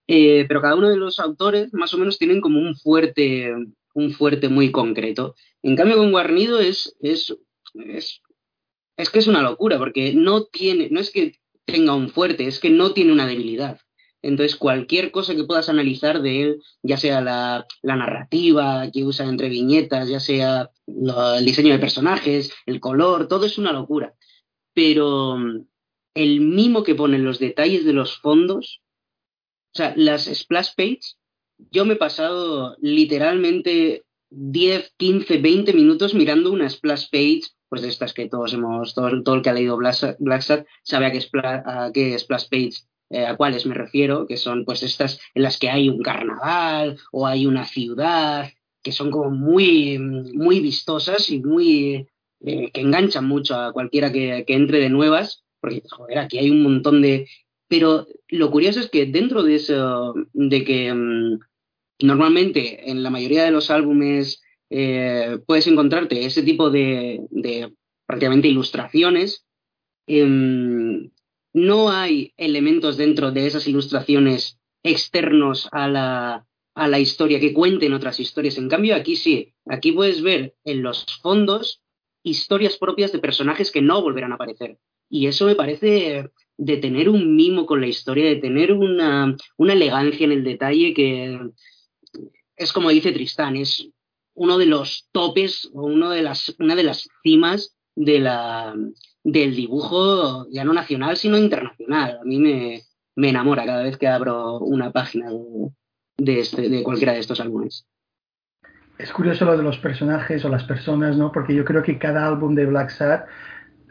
[0.06, 3.54] Eh, pero cada uno de los autores más o menos tienen como un fuerte,
[3.94, 5.34] un fuerte muy concreto.
[5.64, 7.34] En cambio, con Guarnido es, es,
[7.72, 8.20] es,
[8.98, 12.60] es que es una locura, porque no tiene, no es que tenga un fuerte, es
[12.60, 13.80] que no tiene una debilidad.
[14.20, 19.48] Entonces, cualquier cosa que puedas analizar de él, ya sea la, narrativa que usa entre
[19.48, 24.14] viñetas, ya sea el diseño de personajes, el color, todo es una locura.
[24.74, 25.66] Pero mm,
[26.14, 28.82] el mimo que pone en los detalles de los fondos,
[29.72, 31.16] o sea, las splash pages,
[31.70, 34.04] yo me he pasado literalmente
[34.36, 39.22] 10, 15, 20 minutos mirando una splash page pues de estas que todos hemos, todo,
[39.24, 42.74] todo el que ha leído Blacksat sabe a qué, a qué splash page,
[43.10, 46.98] eh, a cuáles me refiero, que son pues estas en las que hay un carnaval
[47.10, 48.48] o hay una ciudad,
[48.80, 52.06] que son como muy, muy vistosas y muy,
[52.44, 56.50] eh, que enganchan mucho a cualquiera que, que entre de nuevas, porque joder, aquí hay
[56.50, 57.26] un montón de...
[57.66, 61.40] Pero lo curioso es que dentro de eso, de que mm,
[62.00, 67.20] normalmente en la mayoría de los álbumes eh, puedes encontrarte ese tipo de,
[68.06, 69.46] prácticamente ilustraciones.
[70.06, 71.10] Em,
[71.52, 77.92] no hay elementos dentro de esas ilustraciones externos a la, a la historia que cuenten
[77.92, 78.58] otras historias.
[78.58, 81.82] En cambio, aquí sí, aquí puedes ver en los fondos
[82.22, 84.78] historias propias de personajes que no volverán a aparecer.
[85.08, 89.72] Y eso me parece de tener un mimo con la historia, de tener una, una
[89.72, 91.38] elegancia en el detalle que
[92.56, 93.88] es como dice Tristán, es
[94.34, 98.74] uno de los topes o uno de las, una de las cimas de la,
[99.22, 102.18] del dibujo ya no nacional, sino internacional.
[102.20, 102.82] A mí me,
[103.16, 105.30] me enamora cada vez que abro una página
[106.16, 107.86] de, este, de cualquiera de estos álbumes.
[108.98, 111.32] Es curioso lo de los personajes o las personas, ¿no?
[111.32, 113.24] Porque yo creo que cada álbum de Black Sad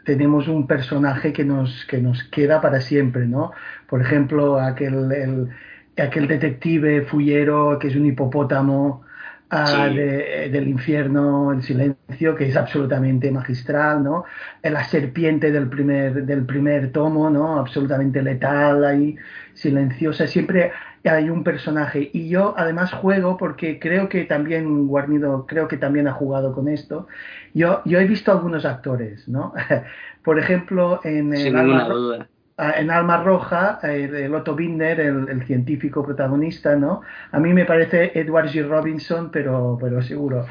[0.04, 3.52] tenemos un personaje que nos, que nos queda para siempre, ¿no?
[3.88, 5.48] Por ejemplo, aquel, el,
[5.96, 9.04] aquel detective fullero que es un hipopótamo
[9.50, 14.24] del infierno, el silencio, que es absolutamente magistral, ¿no?
[14.62, 17.58] La serpiente del primer, del primer tomo, ¿no?
[17.58, 19.16] Absolutamente letal, ahí,
[19.52, 20.72] silenciosa, siempre
[21.04, 22.10] hay un personaje.
[22.12, 26.68] Y yo además juego porque creo que también Guarnido, creo que también ha jugado con
[26.68, 27.06] esto.
[27.52, 29.52] Yo, yo he visto algunos actores, ¿no?
[30.24, 32.26] Por ejemplo, en el
[32.58, 37.00] en Alma Roja, el, Otto Binder, el, científico protagonista, ¿no?
[37.32, 38.66] A mí me parece Edward G.
[38.66, 40.46] Robinson, pero, pero seguro.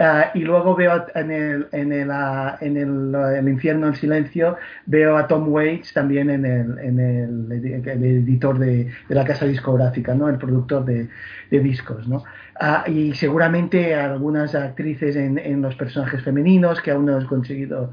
[0.00, 5.16] Ah, y luego veo en el, en, el, ah, en el, infierno en silencio, veo
[5.16, 10.28] a Tom Waits también en el, en el, editor de, la casa discográfica, ¿no?
[10.28, 11.08] el productor de,
[11.50, 12.06] discos.
[12.06, 12.22] ¿no?
[12.60, 17.92] Ah, y seguramente algunas actrices en, en, los personajes femeninos que aún no he conseguido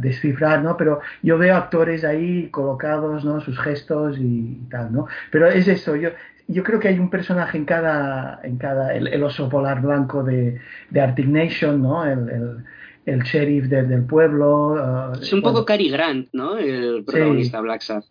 [0.00, 0.76] descifrar, ¿no?
[0.76, 3.40] Pero yo veo actores ahí colocados, ¿no?
[3.40, 5.06] Sus gestos y tal, ¿no?
[5.30, 6.10] Pero es eso, yo,
[6.48, 10.60] yo creo que hay un personaje en cada, en cada, el, oso polar blanco de,
[10.90, 12.04] de Arctic Nation, ¿no?
[12.04, 12.64] El,
[13.04, 15.12] el, sheriff del pueblo.
[15.12, 16.56] Uh, es un poco Cary Grant, ¿no?
[16.56, 18.06] El protagonista Black Sabbath.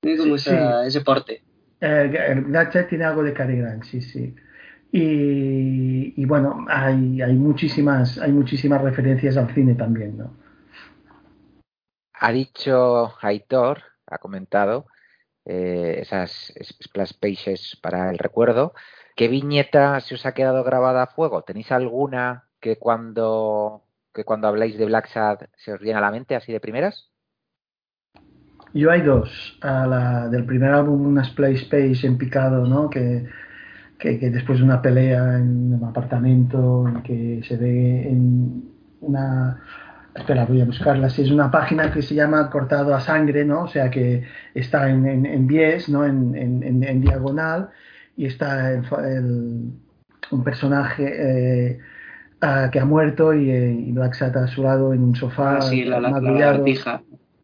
[0.00, 1.42] Tiene como ese porte.
[1.80, 4.34] Eh, Black Sabbath tiene algo de Cary Grant, sí, sí.
[4.90, 10.34] Y, bueno, hay, hay, muchísimas, hay muchísimas referencias al cine también, ¿no?
[12.14, 14.86] Ha dicho Aitor, ha comentado,
[15.44, 18.74] eh, esas splash pages para el recuerdo.
[19.14, 21.42] ¿Qué viñeta se os ha quedado grabada a fuego?
[21.42, 26.10] ¿Tenéis alguna que cuando, que cuando habláis de Black Sad se os viene a la
[26.10, 27.10] mente así de primeras?
[28.74, 29.58] Yo hay dos.
[29.62, 32.90] A la del primer álbum, una splash page en picado, ¿no?
[32.90, 33.26] Que,
[33.98, 38.64] que, después de una pelea en un apartamento en que se ve en
[39.00, 39.60] una
[40.14, 43.62] espera voy a buscarla si es una página que se llama cortado a sangre no
[43.62, 47.70] o sea que está en, en, en bies no en, en, diagonal
[48.16, 48.82] y está el,
[50.30, 51.78] un personaje eh,
[52.72, 55.60] que ha muerto y, eh, y Black Sat a su lado en un sofá ah,
[55.60, 56.74] sí, la, la, la, sí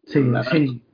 [0.05, 0.19] sí.
[0.19, 0.84] eh,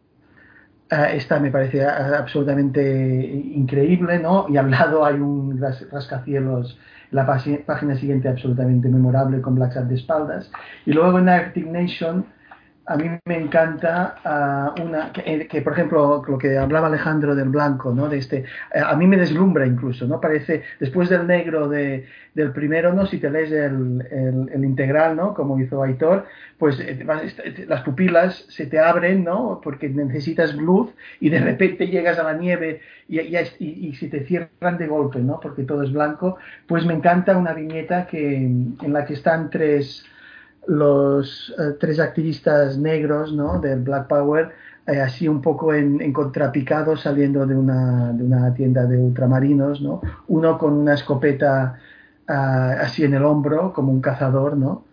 [0.91, 3.23] esta me parece absolutamente
[3.55, 4.45] increíble, ¿no?
[4.49, 6.77] Y al lado hay un rascacielos,
[7.11, 10.51] la página siguiente absolutamente memorable con Black Sat de espaldas.
[10.85, 12.25] Y luego en Arctic Nation
[12.85, 17.49] a mí me encanta ah, una eh, que, por ejemplo lo que hablaba Alejandro del
[17.49, 18.37] blanco no de este
[18.73, 23.05] eh, a mí me deslumbra incluso no parece después del negro de, del primero no
[23.05, 26.25] si te lees el, el, integral no como hizo Aitor
[26.57, 27.05] pues eh,
[27.67, 30.89] las pupilas se te abren no porque necesitas luz
[31.19, 34.87] y de repente llegas a la nieve y, y, y, y se te cierran de
[34.87, 36.37] golpe no porque todo es blanco.
[36.67, 40.05] Pues me encanta una viñeta que en la que están tres
[40.67, 43.59] los eh, tres activistas negros ¿no?
[43.59, 44.49] del Black Power,
[44.87, 49.81] eh, así un poco en, en, contrapicado saliendo de una, de una tienda de ultramarinos,
[49.81, 50.01] ¿no?
[50.27, 51.79] uno con una escopeta
[52.27, 54.85] ah, así en el hombro, como un cazador, ¿no?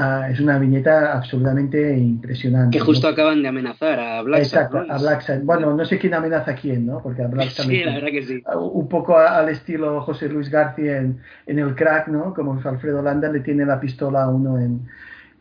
[0.00, 2.78] Ah, es una viñeta absolutamente impresionante.
[2.78, 6.52] Que justo acaban de amenazar a Black Exacto, a Black Bueno, no sé quién amenaza
[6.52, 7.02] a quién, ¿no?
[7.02, 8.40] Porque a Black Sí, la verdad que sí.
[8.54, 12.32] Un poco al estilo José Luis García en, en el crack, ¿no?
[12.32, 14.86] Como Alfredo Landa le tiene la pistola a uno en,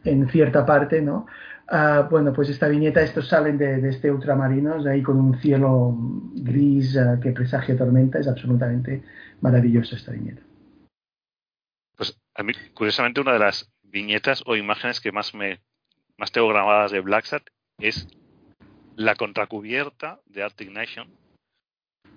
[0.10, 1.26] en cierta parte, ¿no?
[1.70, 5.96] Uh, bueno, pues esta viñeta, estos salen de, de este ultramarinos, ahí con un cielo
[6.36, 9.04] gris uh, que presagia tormenta, es absolutamente
[9.42, 10.42] maravillosa esta viñeta.
[11.98, 15.60] Pues a mí, curiosamente, una de las viñetas o imágenes que más me
[16.18, 17.26] más tengo grabadas de Black
[17.80, 18.08] es
[18.96, 21.08] la contracubierta de Arctic Nation,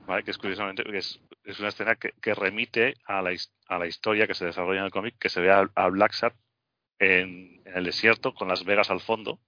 [0.07, 0.25] ¿vale?
[0.25, 3.33] que es curiosamente es, es una escena que, que remite a la,
[3.69, 6.13] a la, historia que se desarrolla en el cómic, que se ve a, a Black
[7.01, 9.41] en, en, el desierto con Las Vegas al fondo.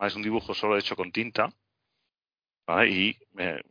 [0.00, 1.50] Es un dibujo solo hecho con tinta
[2.86, 3.62] y me, me,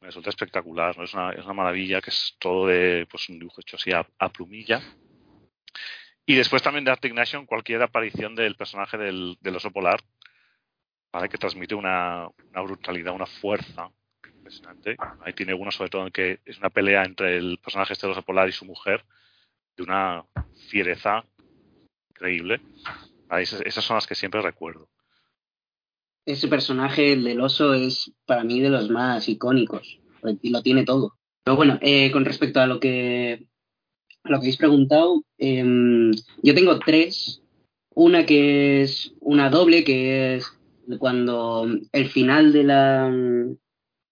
[0.00, 0.96] resulta espectacular.
[0.96, 1.04] ¿no?
[1.04, 4.06] Es, una, es, una, maravilla que es todo de pues, un dibujo hecho así a,
[4.18, 4.80] a plumilla.
[6.26, 10.00] Y después también de Arctic Nation, cualquier aparición del personaje del, del oso polar,
[11.12, 11.28] ¿vale?
[11.28, 13.90] que transmite una, una, brutalidad, una fuerza
[14.34, 14.96] impresionante.
[15.20, 18.12] Ahí tiene uno, sobre todo, en que es una pelea entre el personaje este del
[18.12, 19.04] oso polar y su mujer,
[19.76, 20.24] de una
[20.70, 21.24] fiereza
[22.14, 22.60] increíble.
[23.30, 24.88] Esas, esas son las que siempre recuerdo.
[26.24, 29.98] Ese personaje, el del oso, es para mí de los más icónicos.
[30.40, 31.14] Y lo tiene todo.
[31.44, 33.46] Pero bueno, eh, con respecto a lo que
[34.22, 36.10] a lo que habéis preguntado, eh,
[36.42, 37.42] yo tengo tres.
[37.96, 40.52] Una que es una doble, que es
[40.98, 43.08] cuando el final de la,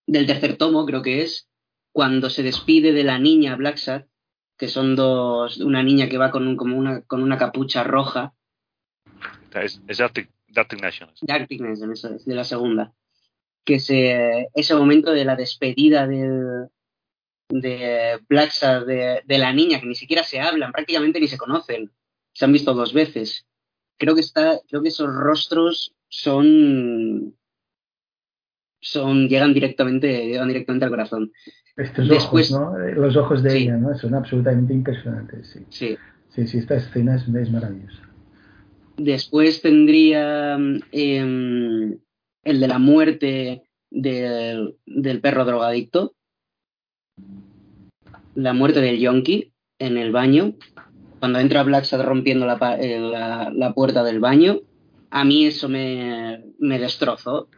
[0.06, 1.48] del tercer tomo, creo que es,
[1.92, 4.06] cuando se despide de la niña Blacksat
[4.62, 8.32] que son dos, una niña que va con, un, como una, con una capucha roja.
[9.52, 11.10] Es, es Arctic, Arctic Nation.
[11.26, 12.94] Arctic Nation, eso es, de la segunda.
[13.64, 16.68] Que se, ese momento de la despedida del,
[17.48, 18.52] de Black
[18.86, 21.90] de, de, la niña, que ni siquiera se hablan, prácticamente ni se conocen.
[22.32, 23.48] Se han visto dos veces.
[23.98, 27.34] Creo que está, creo que esos rostros son
[28.80, 31.32] son llegan directamente llegan directamente al corazón
[31.76, 32.78] estos Después, ojos, ¿no?
[32.78, 33.58] Los ojos de sí.
[33.58, 33.96] ella, ¿no?
[33.96, 35.60] Son absolutamente impresionantes, sí.
[35.70, 35.96] Sí,
[36.30, 38.08] sí, sí esta escena es, es maravillosa.
[38.96, 40.58] Después tendría
[40.92, 41.98] eh,
[42.44, 46.14] el de la muerte del, del perro drogadicto.
[48.34, 50.54] La muerte del yonki en el baño.
[51.20, 54.60] Cuando entra Blacksad rompiendo la, la, la, puerta del baño.
[55.10, 57.48] A mí eso me, me destrozó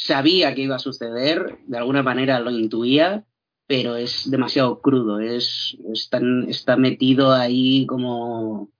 [0.00, 3.26] sabía que iba a suceder, de alguna manera lo intuía,
[3.66, 8.70] pero es demasiado crudo, es está, está metido ahí como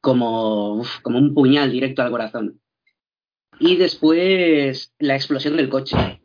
[0.00, 2.60] como, uf, como un puñal directo al corazón.
[3.58, 6.22] Y después la explosión del coche.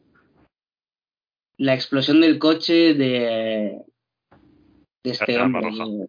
[1.58, 3.82] La explosión del coche de,
[5.04, 6.08] de este hombre, de,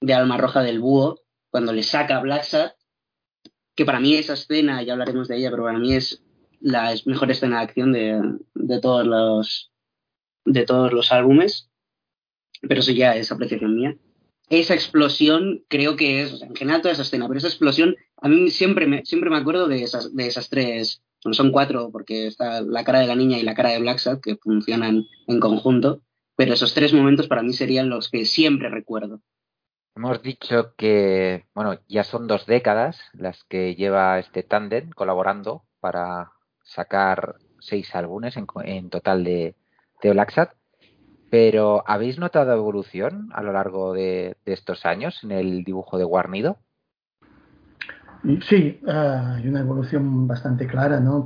[0.00, 2.72] de Alma Roja del Búho, cuando le saca a Blacksat,
[3.74, 6.22] que para mí esa escena, ya hablaremos de ella, pero para mí es
[6.62, 8.20] la mejor escena de acción de,
[8.54, 9.70] de, todos los
[10.44, 11.70] de todos los álbumes,
[12.60, 13.96] pero eso ya es apreciación mía.
[14.48, 18.50] Esa explosión creo que es, en general toda esa escena, pero esa explosión a mí
[18.50, 22.60] siempre me, siempre me acuerdo de esas, de esas tres bueno, son cuatro porque está
[22.62, 26.02] la cara de la niña y la cara de Black que funcionan en conjunto,
[26.36, 29.20] pero esos tres momentos para mí serían los que siempre recuerdo.
[29.94, 36.32] Hemos dicho que, bueno, ya son dos décadas las que lleva este tándem colaborando para
[36.74, 39.54] sacar seis álbumes en, total de,
[40.02, 40.48] de
[41.30, 46.58] pero ¿habéis notado evolución a lo largo de, estos años en el dibujo de Guarnido?
[48.48, 51.24] Sí, ah, hay una evolución bastante clara, ¿no?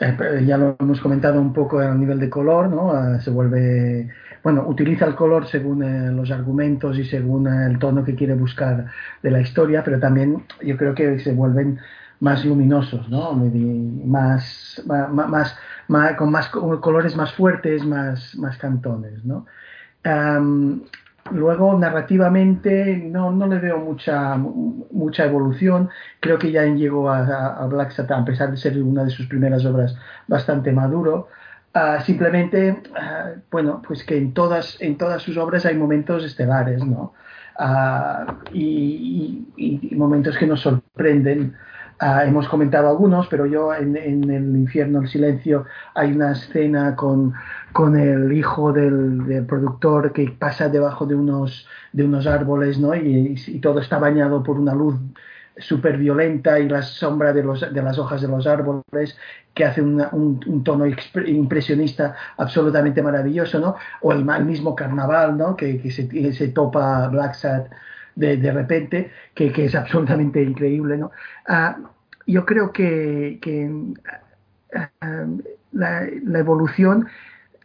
[0.00, 3.18] Eh, ya lo hemos comentado un poco a nivel de color, ¿no?
[3.20, 4.10] Se vuelve,
[4.44, 8.34] bueno, utiliza el color según eh, los argumentos y según eh, el tono que quiere
[8.34, 8.86] buscar
[9.22, 11.78] de la historia, pero también yo creo que se vuelven
[12.20, 13.32] más luminosos, ¿no?
[13.32, 14.82] Más,
[16.16, 19.46] con más colores más fuertes, más, más cantones, ¿no?
[21.32, 25.90] luego, narrativamente, no, no le veo mucha, mucha evolución.
[26.20, 29.64] Creo que ya llegó a, Black Satan, a pesar de ser una de sus primeras
[29.64, 29.96] obras,
[30.26, 31.28] bastante maduro.
[31.74, 36.84] Uh, simplemente, uh, bueno, pues que en todas, en todas sus obras hay momentos estelares,
[36.84, 37.12] ¿no?
[38.52, 41.56] Y, y, momentos que nos sorprenden.
[42.00, 47.34] Ah, hemos comentado algunos, pero yo en, El infierno, el silencio, hay una escena con,
[47.72, 52.94] con el hijo del, productor que pasa debajo de unos, de unos árboles ¿no?
[52.94, 54.94] y, todo está bañado por una luz
[55.56, 59.16] súper violenta y la sombra de, los, de las hojas de los árboles
[59.52, 63.74] que hace un, tono impresionista absolutamente maravilloso, ¿no?
[64.02, 65.56] O el, mismo carnaval, ¿no?
[65.56, 67.64] Que, que se, se, topa Black Sad
[68.18, 70.96] de, repente, que, es absolutamente increíble.
[70.96, 71.12] ¿no?
[71.46, 71.76] Ah,
[72.26, 73.38] yo creo que,
[74.74, 75.26] ah,
[75.72, 76.04] la,
[76.38, 77.06] evolución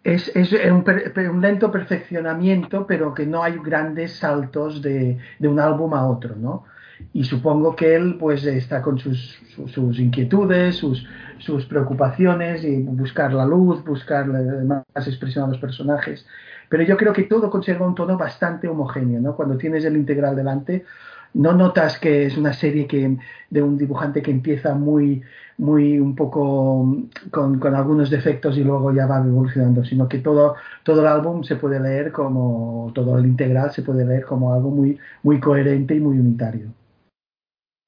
[0.03, 6.35] es, un, lento perfeccionamiento, pero que no hay grandes saltos de, un álbum a otro,
[6.35, 6.65] ¿no?
[7.11, 9.37] Y supongo que él pues está con sus,
[9.67, 11.05] sus, inquietudes, sus,
[11.39, 16.25] sus preocupaciones y buscar la luz, buscar más expresión a los personajes
[16.69, 19.35] pero yo creo que todo conserva un tono bastante homogéneo, ¿no?
[19.35, 20.85] Cuando tienes el integral delante,
[21.33, 23.17] no notas que es una serie que
[23.49, 25.23] de un dibujante que empieza muy
[25.57, 26.97] muy un poco
[27.31, 31.43] con, con, algunos defectos y luego ya va evolucionando, sino que todo, todo el álbum
[31.43, 35.95] se puede leer como, todo el integral se puede leer como algo muy, muy coherente
[35.95, 36.73] y muy unitario.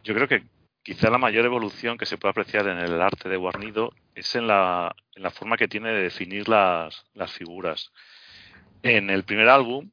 [0.03, 0.43] Yo creo que
[0.83, 4.47] quizá la mayor evolución que se puede apreciar en el arte de Guarnido es en
[4.47, 7.91] la, en la forma que tiene de definir las, las figuras.
[8.85, 9.89] En el primer álbum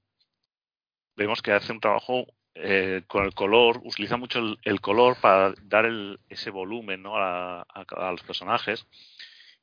[1.16, 5.90] vemos que hace un trabajo eh, con el color, utiliza mucho el, color para dar
[6.28, 7.64] ese volumen a,
[8.10, 8.86] los personajes.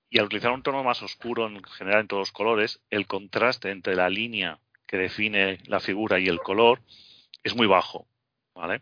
[0.10, 3.70] Y al utilizar un tono más oscuro en general en todos los colores, el contraste
[3.70, 6.82] entre la línea que define la figura y el color
[7.44, 8.08] es muy bajo.
[8.56, 8.82] ¿vale?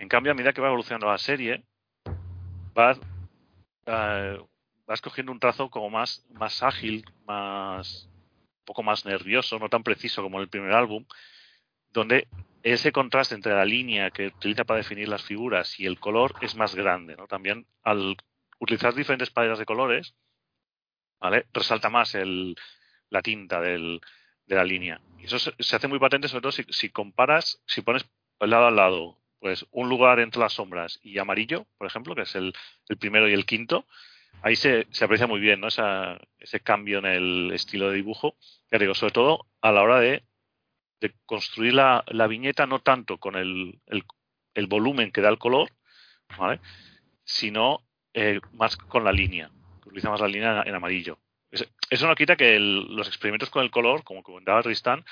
[0.00, 1.62] En cambio, a medida que va evolucionando la serie,
[2.76, 2.98] va,
[3.86, 4.40] eh,
[4.90, 8.10] va escogiendo un trazo como más, más ágil, más,
[8.66, 11.06] poco más nervioso, no tan preciso como el primer álbum,
[11.90, 12.28] donde
[12.62, 16.54] ese contraste entre la línea que utiliza para definir las figuras y el color es
[16.54, 17.16] más grande.
[17.16, 17.26] ¿no?
[17.26, 18.16] También al
[18.58, 20.14] utilizar diferentes paletas de colores,
[21.18, 21.46] ¿vale?
[21.54, 22.56] resalta más el,
[23.08, 24.00] la tinta del,
[24.46, 25.00] de la línea.
[25.18, 28.04] Y eso se, hace muy patente, sobre todo si, si comparas, si pones
[28.40, 32.34] lado al lado, pues un lugar entre las sombras y amarillo, por ejemplo, que es
[32.34, 32.52] el,
[32.88, 33.86] el primero y el quinto,
[34.46, 35.66] ahí se, se aprecia muy bien ¿no?
[35.66, 38.36] Esa, ese cambio en el estilo de dibujo.
[38.70, 40.22] Digo, sobre todo a la hora de,
[41.24, 43.80] construir la, viñeta, no tanto con el,
[44.54, 45.70] el, volumen que da el color,
[46.38, 46.60] ¿vale?
[47.24, 47.80] sino
[48.14, 49.50] eh, más con la línea.
[49.84, 51.18] Utiliza más la línea en, amarillo.
[51.90, 55.04] Eso no quita que los experimentos con el color, como comentaba Tristan,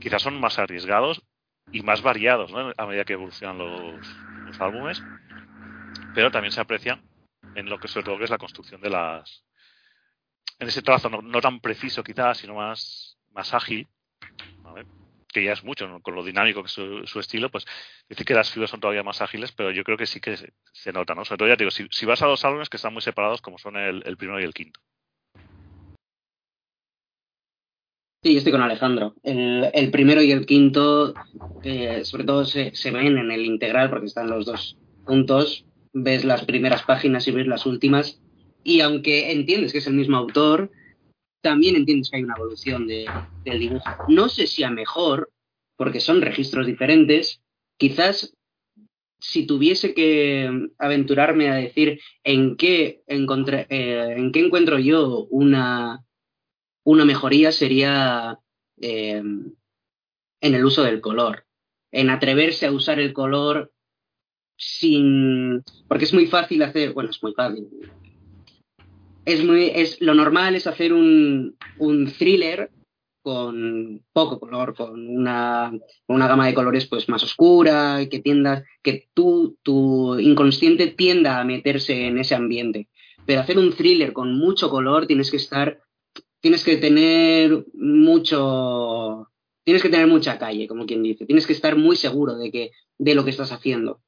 [0.00, 1.22] quizás son más arriesgados
[1.72, 2.72] y más variados ¿no?
[2.76, 5.02] a medida que evolucionan los, álbumes,
[6.14, 7.02] pero también se aprecian
[7.56, 9.44] en lo que sobre todo es la construcción de las
[10.58, 13.88] en ese trazo no, tan preciso quizás sino más más ágil
[15.28, 17.66] que ya es mucho con lo dinámico que es su, estilo pues
[18.08, 20.92] decir que las figuras son todavía más ágiles pero yo creo que sí que se,
[20.92, 23.40] nota no sobre todo ya digo si, vas a dos álbumes que están muy separados
[23.40, 24.80] como son el, primero y el quinto.
[28.22, 29.14] Sí, yo estoy con Alejandro.
[29.22, 31.14] El, primero y el quinto,
[31.62, 35.64] eh, sobre todo se, se, ven en el integral porque están los dos juntos,
[35.98, 38.20] ves las primeras páginas y ves las últimas,
[38.62, 40.70] y aunque entiendes que es el mismo autor,
[41.40, 43.06] también entiendes que hay una evolución de,
[43.44, 43.84] del dibujo.
[44.08, 45.30] No sé si a mejor,
[45.76, 47.40] porque son registros diferentes,
[47.78, 48.34] quizás
[49.18, 56.04] si tuviese que aventurarme a decir en qué, encontré, eh, en qué encuentro yo una,
[56.84, 58.38] una mejoría sería
[58.82, 59.54] eh, en
[60.54, 61.46] el uso del color,
[61.90, 63.72] en atreverse a usar el color
[64.56, 65.62] sin.
[65.88, 66.92] Porque es muy fácil hacer.
[66.92, 67.68] Bueno, es muy fácil.
[69.24, 69.70] Es muy.
[69.74, 72.70] Es, lo normal es hacer un, un thriller
[73.26, 75.72] con poco color, con una,
[76.06, 81.44] una, gama de colores pues más oscura, que tienda, que tú, tu inconsciente tienda a
[81.44, 82.88] meterse en ese ambiente.
[83.26, 85.80] Pero hacer un thriller con mucho color tienes que estar,
[86.40, 89.28] tienes que tener mucho,
[89.64, 91.26] tienes que tener mucha calle, como quien dice.
[91.26, 94.02] Tienes que estar muy seguro de que, de lo que estás haciendo.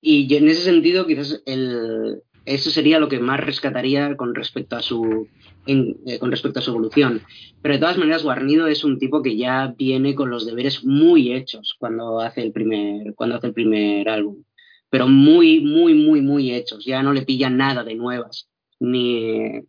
[0.00, 4.82] Y en ese sentido, quizás el, eso sería lo que más rescataría con respecto a
[4.82, 5.28] su
[5.66, 7.22] eh, con respecto a su evolución.
[7.60, 11.32] Pero de todas maneras, Guarnido es un tipo que ya viene con los deberes muy
[11.32, 14.42] hechos cuando hace el primer, cuando hace el primer álbum.
[14.88, 16.84] Pero muy, muy, muy, muy hechos.
[16.84, 18.48] Ya no le pillan nada de nuevas.
[18.80, 19.60] Ni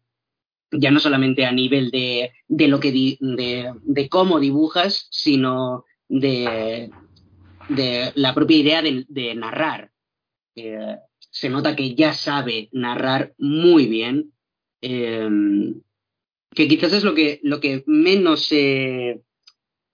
[0.71, 6.89] ya no solamente a nivel de, de lo que de, de, cómo dibujas, sino de,
[7.69, 9.90] de la propia idea de, narrar.
[10.55, 14.33] Eh, se nota que ya sabe narrar muy bien.
[14.81, 15.29] Eh,
[16.53, 19.21] que quizás es lo que, lo que menos se,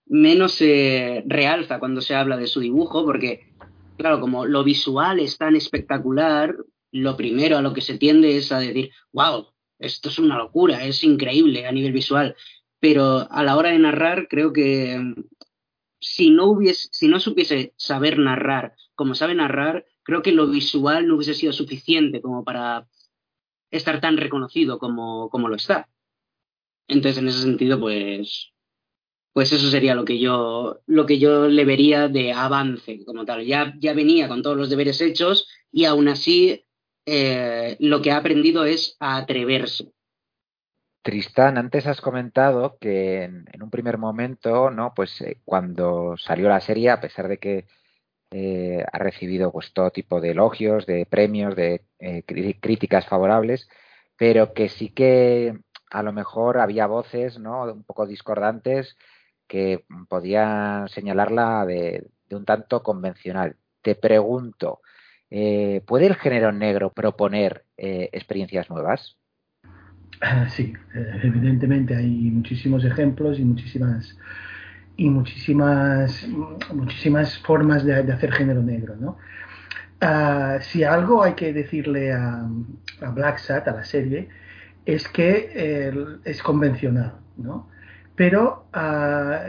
[0.06, 0.58] menos
[1.26, 3.52] realza cuando se habla de su dibujo, porque,
[3.96, 6.56] claro, como lo visual es tan espectacular,
[6.90, 9.46] lo primero a lo que se tiende es a decir, wow,
[9.78, 12.34] esto es una locura, es increíble a nivel visual.
[12.80, 15.14] Pero a la hora de narrar, creo que
[16.00, 21.06] si no hubiese, si no supiese saber narrar como sabe narrar, creo que lo visual
[21.06, 22.88] no hubiese sido suficiente como para
[23.70, 25.86] estar tan reconocido como, como lo está.
[26.88, 28.54] Entonces, en ese sentido, pues,
[29.34, 33.44] pues eso sería lo que yo, lo que yo le vería de avance como tal.
[33.44, 36.64] Ya, ya venía con todos los deberes hechos y aún así
[37.04, 39.92] eh, lo que ha aprendido es a atreverse.
[41.02, 44.94] Tristán, antes has comentado que en, un primer momento, ¿no?
[44.96, 47.66] Pues eh, cuando salió la serie, a pesar de que
[48.30, 51.82] eh, ha recibido pues todo tipo de elogios, de premios, de
[52.60, 53.68] críticas favorables,
[54.16, 55.58] pero que sí que
[55.90, 57.64] a lo mejor había voces ¿no?
[57.64, 58.96] un poco discordantes
[59.46, 63.56] que podían señalarla de, un tanto convencional.
[63.80, 64.80] Te pregunto,
[65.30, 69.16] eh, ¿puede el género negro proponer eh, experiencias nuevas?
[70.50, 74.16] Sí, eh, evidentemente hay muchísimos ejemplos y muchísimas
[74.98, 76.26] y muchísimas
[76.74, 79.16] muchísimas formas de, hacer género negro, ¿no?
[80.00, 82.46] Ah, si algo hay que decirle a,
[83.14, 84.28] Black Sat, a la serie,
[84.84, 85.94] es que eh,
[86.24, 87.68] es convencional, ¿no?
[88.16, 89.40] Pero ah,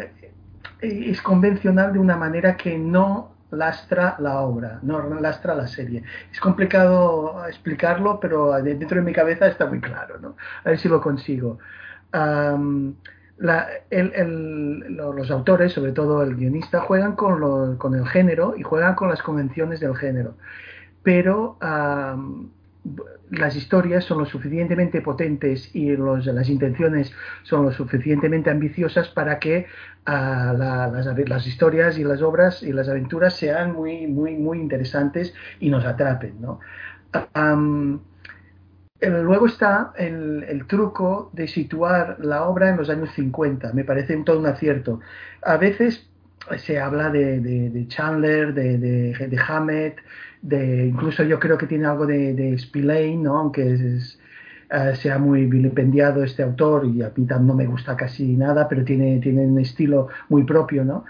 [0.82, 6.04] es convencional de una manera que no lastra la obra, no lastra la serie.
[6.32, 10.36] Es complicado explicarlo, pero dentro de mi cabeza está muy claro, ¿no?
[10.64, 11.58] A ver si lo consigo.
[13.40, 19.80] Los autores, sobre todo el guionista, juegan con, el género y juegan con las convenciones
[19.80, 20.36] del género.
[21.04, 21.58] Pero
[23.30, 27.12] las historias son lo suficientemente potentes y las intenciones
[27.44, 29.68] son lo suficientemente ambiciosas para que
[30.06, 35.70] ah, las, historias y las obras y las aventuras sean muy, muy, muy interesantes y
[35.70, 36.38] nos atrapen.
[39.02, 43.74] Luego está el, truco de situar la obra en los años 50.
[43.74, 45.00] Me parece un todo un acierto.
[45.41, 46.08] A veces
[46.58, 49.97] se habla de, Chandler, de, Hammett,
[50.41, 53.38] de incluso yo creo que tiene algo de, de Spillane, ¿no?
[53.38, 54.20] aunque es,
[54.72, 58.84] eh, sea muy vilipendiado este autor y a mí no me gusta casi nada, pero
[58.84, 61.06] tiene, tiene un estilo muy propio, ¿no?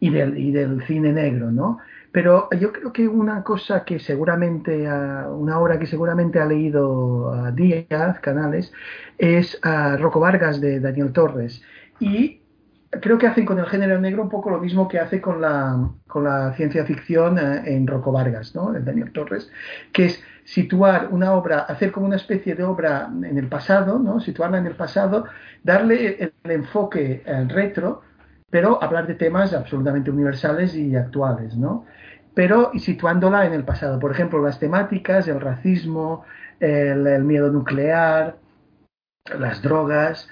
[0.00, 1.78] y, del, y del cine negro, ¿no?
[2.18, 7.52] Pero yo creo que una cosa que seguramente, una obra que seguramente ha leído a
[7.52, 8.72] Díaz Canales
[9.18, 11.62] es a Rocco Vargas de Daniel Torres.
[12.00, 12.40] Y
[12.90, 15.90] creo que hacen con el género negro un poco lo mismo que hace con la,
[16.08, 18.74] con la ciencia ficción eh, en Rocco Vargas, ¿no?
[18.74, 19.48] En Daniel Torres,
[19.92, 24.18] que es situar una obra, hacer como una especie de obra en el pasado, ¿no?
[24.18, 25.26] Situarla en el pasado,
[25.62, 28.02] darle el, enfoque al retro,
[28.50, 31.84] pero hablar de temas absolutamente universales y actuales, ¿no?
[32.34, 33.98] Pero situándola en el pasado.
[33.98, 36.24] Por ejemplo, las temáticas, el racismo,
[36.60, 38.36] el miedo nuclear,
[39.38, 40.28] las drogas,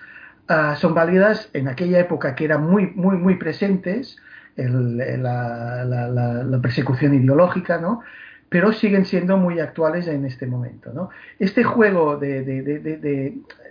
[0.48, 4.16] Ah, son válidas en aquella época que eran muy, muy, muy presentes,
[4.56, 8.02] la, persecución ideológica, ¿no?
[8.48, 10.92] Pero siguen siendo muy actuales en este momento.
[10.92, 11.10] ¿no?
[11.38, 12.42] Este juego de,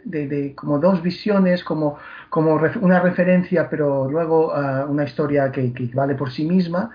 [0.03, 1.97] de, como dos visiones, como,
[2.29, 6.91] como una referencia, pero luego ah, una historia que, vale por sí misma,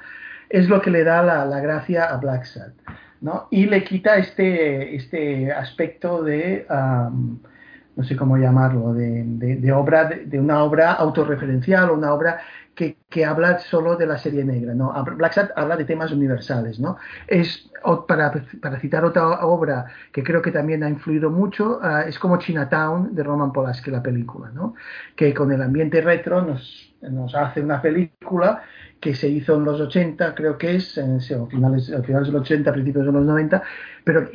[0.49, 2.73] es lo que le da la, gracia a Black Sat,
[3.21, 3.47] ¿no?
[3.51, 6.67] Y le quita este, este aspecto de
[7.97, 12.41] no sé cómo llamarlo, de, obra, de, una obra autorreferencial o una obra
[13.09, 14.93] que, habla solo de la serie negra, ¿no?
[15.17, 16.97] Black Sat habla de temas universales, ¿no?
[17.27, 17.71] Es,
[18.07, 22.39] para, para citar otra obra que creo que también ha influido mucho, ah, es como
[22.39, 24.75] Chinatown de Roman Polanski, la película, ¿no?
[25.15, 28.63] Que con el ambiente retro nos, nos hace una película
[29.01, 32.73] que se hizo en los 80, creo que es, en, finales, finales de los 80,
[32.73, 33.63] principios de los 90,
[34.05, 34.29] pero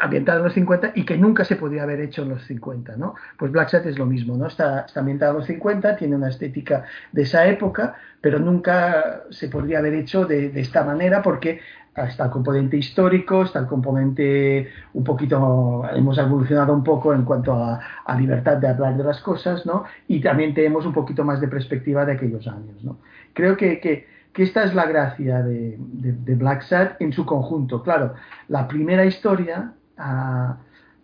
[0.00, 3.14] ambientada en los 50 y que nunca se podía haber hecho en los 50, ¿no?
[3.36, 4.46] Pues Black Sat es lo mismo, ¿no?
[4.46, 9.48] Está, está ambientada en los 50, tiene una estética de esa época, pero nunca se
[9.48, 11.60] podría haber hecho de, esta manera porque
[11.94, 17.52] está el componente histórico, está el componente un poquito, hemos evolucionado un poco en cuanto
[17.52, 17.80] a,
[18.16, 19.84] libertad de hablar de las cosas, ¿no?
[20.08, 22.98] Y también tenemos un poquito más de perspectiva de aquellos años, ¿no?
[23.34, 27.82] Creo que, que esta es la gracia de, de, Black Sat en su conjunto.
[27.82, 28.14] Claro,
[28.48, 29.74] la primera historia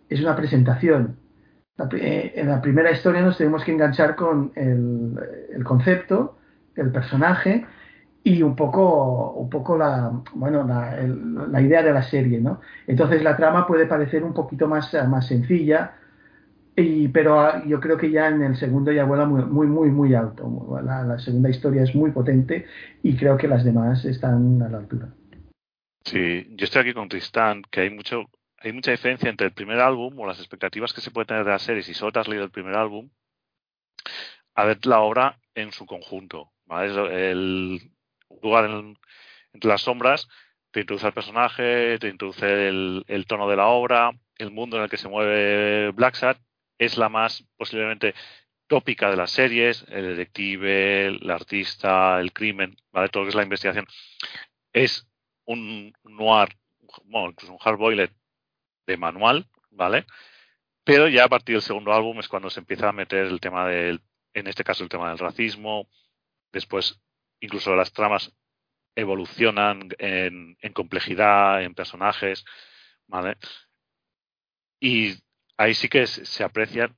[0.09, 1.17] es una presentación.
[1.93, 6.37] Eh, en la primera historia nos tenemos que enganchar con el, concepto,
[6.75, 7.65] el personaje
[8.23, 12.59] y un poco, un poco la, bueno, la, idea de la serie, ¿no?
[12.85, 15.93] Entonces la trama puede parecer un poquito más, más sencilla,
[16.75, 20.13] y, pero yo creo que ya en el segundo ya vuela muy, muy, muy, muy
[20.13, 20.79] alto.
[20.83, 22.65] La, la segunda historia es muy potente
[23.03, 25.09] y creo que las demás están a la altura.
[26.05, 28.25] Sí, yo estoy aquí con Tristán, que hay mucho
[28.61, 31.51] hay mucha diferencia entre el primer álbum o las expectativas que se puede tener de
[31.51, 33.09] la serie si solo te has leído el primer álbum
[34.55, 36.51] a ver la obra en su conjunto.
[36.69, 37.91] El
[38.41, 38.69] lugar
[39.53, 40.27] entre las sombras
[40.71, 44.89] te introduce al personaje, te introduce el, tono de la obra, el mundo en el
[44.89, 46.37] que se mueve Black
[46.77, 48.13] es la más posiblemente
[48.67, 53.09] tópica de las series, el detective, el artista, el crimen, ¿vale?
[53.09, 53.87] todo lo que es la investigación.
[54.73, 55.07] Es
[55.45, 56.49] un noir,
[57.05, 57.79] bueno, incluso un hard
[58.89, 60.05] de manual, ¿vale?
[60.83, 63.67] Pero ya a partir del segundo álbum es cuando se empieza a meter el tema
[63.67, 64.01] del,
[64.33, 65.87] en este caso el tema del racismo,
[66.51, 66.99] después
[67.39, 68.33] incluso las tramas
[68.95, 72.43] evolucionan en, complejidad, en personajes,
[73.07, 73.37] ¿vale?
[74.79, 75.13] Y
[75.57, 76.91] ahí sí que se, aprecia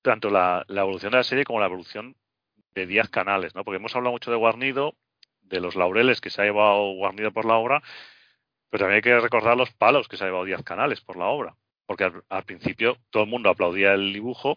[0.00, 2.16] tanto la, evolución de la serie como la evolución
[2.74, 3.62] de 10 canales, ¿no?
[3.62, 4.96] Porque hemos hablado mucho de Guarnido,
[5.42, 7.82] de los laureles que se ha llevado Guarnido por la obra,
[8.72, 11.26] pero también hay que recordar los palos que se ha llevado Díaz Canales por la
[11.26, 11.54] obra.
[11.84, 14.56] Porque al, principio todo el mundo aplaudía el dibujo,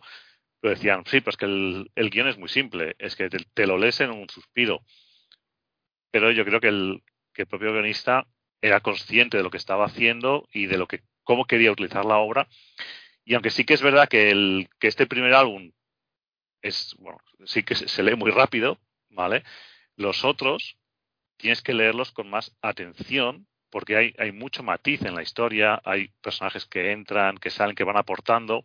[0.62, 4.00] pero decían, sí, pues que el, guion es muy simple, es que te, lo lees
[4.00, 4.80] en un suspiro.
[6.12, 7.04] Pero yo creo que el,
[7.50, 8.26] propio guionista
[8.62, 12.16] era consciente de lo que estaba haciendo y de lo que cómo quería utilizar la
[12.16, 12.48] obra.
[13.26, 15.74] Y aunque sí que es verdad que, el, que este primer álbum
[16.62, 19.44] es, bueno, sí que se lee muy rápido, ¿vale?
[19.98, 20.78] Los otros
[21.36, 23.46] tienes que leerlos con más atención
[23.76, 27.98] porque hay, mucho matiz en la historia, hay personajes que entran, que salen, que van
[27.98, 28.64] aportando,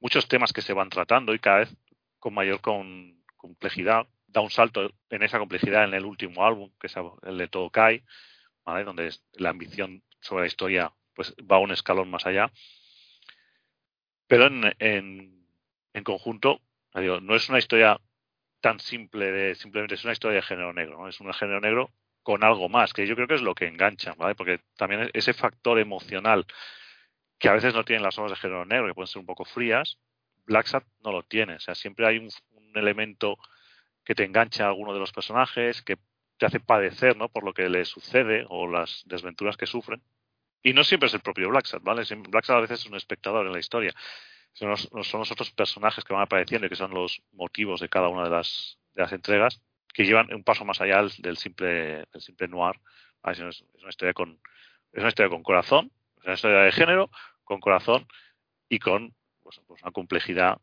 [0.00, 1.74] muchos temas que se van tratando y cada vez
[2.18, 4.06] con mayor complejidad.
[4.26, 7.70] Da un salto en esa complejidad en el último álbum, que es el de Todo
[7.70, 8.04] Kai,
[8.84, 12.52] donde la ambición sobre la historia pues va un escalón más allá.
[14.26, 15.46] Pero en,
[16.04, 16.60] conjunto,
[16.92, 17.98] no es una historia
[18.60, 21.90] tan simple de simplemente es una historia de género negro, es un género negro
[22.28, 24.34] con algo más, que yo creo que es lo que engancha, ¿vale?
[24.34, 26.44] Porque también ese factor emocional
[27.38, 29.46] que a veces no tienen las obras de género negro, que pueden ser un poco
[29.46, 29.98] frías,
[30.44, 31.54] Black Sat no lo tiene.
[31.54, 32.28] O sea, siempre hay un,
[32.74, 33.38] elemento
[34.04, 35.96] que te engancha a alguno de los personajes, que
[36.36, 37.30] te hace padecer, ¿no?
[37.30, 40.02] Por lo que le sucede o las desventuras que sufren.
[40.62, 42.02] Y no siempre es el propio Black Sat, ¿vale?
[42.28, 43.94] Black Sat a veces es un espectador en la historia.
[44.52, 47.88] Son los, son los otros personajes que van apareciendo y que son los motivos de
[47.88, 49.62] cada una de las, de las entregas
[49.92, 52.76] que llevan un paso más allá del simple, del simple noir.
[53.24, 54.40] Es, una historia con,
[54.92, 57.10] es una historia con corazón, es una historia de género,
[57.44, 58.06] con corazón
[58.68, 60.58] y con pues, pues, una complejidad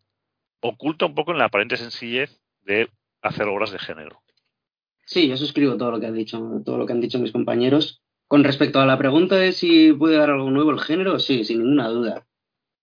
[0.62, 2.90] oculta un poco en la aparente sencillez de
[3.22, 4.22] hacer obras de género.
[5.06, 8.02] Sí, yo suscribo todo lo que han dicho, todo lo que han dicho mis compañeros.
[8.28, 11.60] Con respecto a la pregunta de si puede dar algo nuevo el género, sí, sin
[11.60, 12.26] ninguna duda.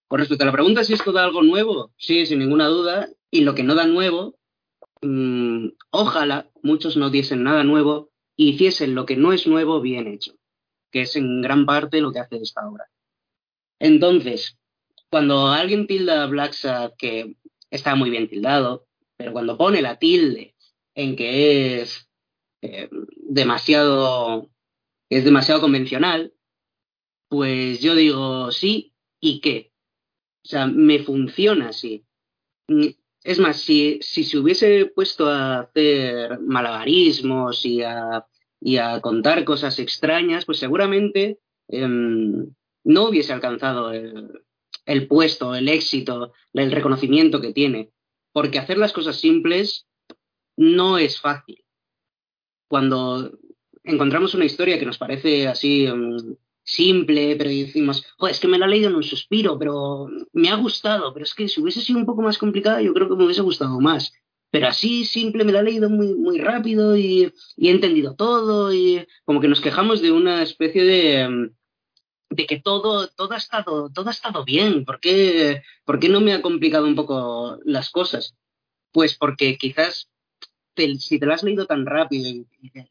[0.07, 3.09] Con respecto a la pregunta de si esto da algo nuevo, sí, sin ninguna duda.
[3.30, 4.38] Y lo que no da nuevo
[5.03, 10.07] Mm, ojalá muchos no diesen nada nuevo y hiciesen lo que no es nuevo bien
[10.07, 10.34] hecho,
[10.90, 12.88] que es en gran parte lo que hace esta obra.
[13.78, 14.59] Entonces,
[15.11, 17.36] cuando alguien tilda a Black Sabbath, que
[17.70, 18.86] está muy bien tildado,
[19.16, 20.55] pero cuando pone la tilde
[20.94, 22.09] en que es
[22.62, 24.48] eh, demasiado
[25.12, 26.32] es demasiado convencional,
[27.28, 29.72] pues yo digo sí y qué.
[30.44, 32.07] O sea, me funciona así.
[33.25, 38.27] Es más, si, si se hubiese puesto a hacer malabarismos y a,
[38.61, 42.53] y a contar cosas extrañas, pues seguramente em,
[42.85, 44.43] no hubiese alcanzado el,
[44.87, 47.93] el puesto, el éxito, el reconocimiento que tiene.
[48.33, 49.87] Porque hacer las cosas simples
[50.57, 51.64] no es fácil.
[52.68, 53.39] cuando
[53.85, 58.67] encontramos una historia que nos parece así mm, simple, pero decimos, es que me la
[58.67, 61.99] he leído en un suspiro, pero me ha gustado, pero es que si hubiese sido
[61.99, 64.13] un poco más complicada, yo creo que me hubiese gustado más.
[64.51, 69.07] Pero así simple me la he leído muy, muy rápido y, he entendido todo y
[69.25, 71.51] como que nos quejamos de una especie de,
[72.29, 74.85] de que todo, todo, ha estado, todo ha estado bien.
[74.85, 78.37] ¿Por qué, ¿Por qué no me ha complicado un poco las cosas?
[78.93, 80.11] Pues porque quizás
[80.99, 82.29] si te lo has leído tan rápido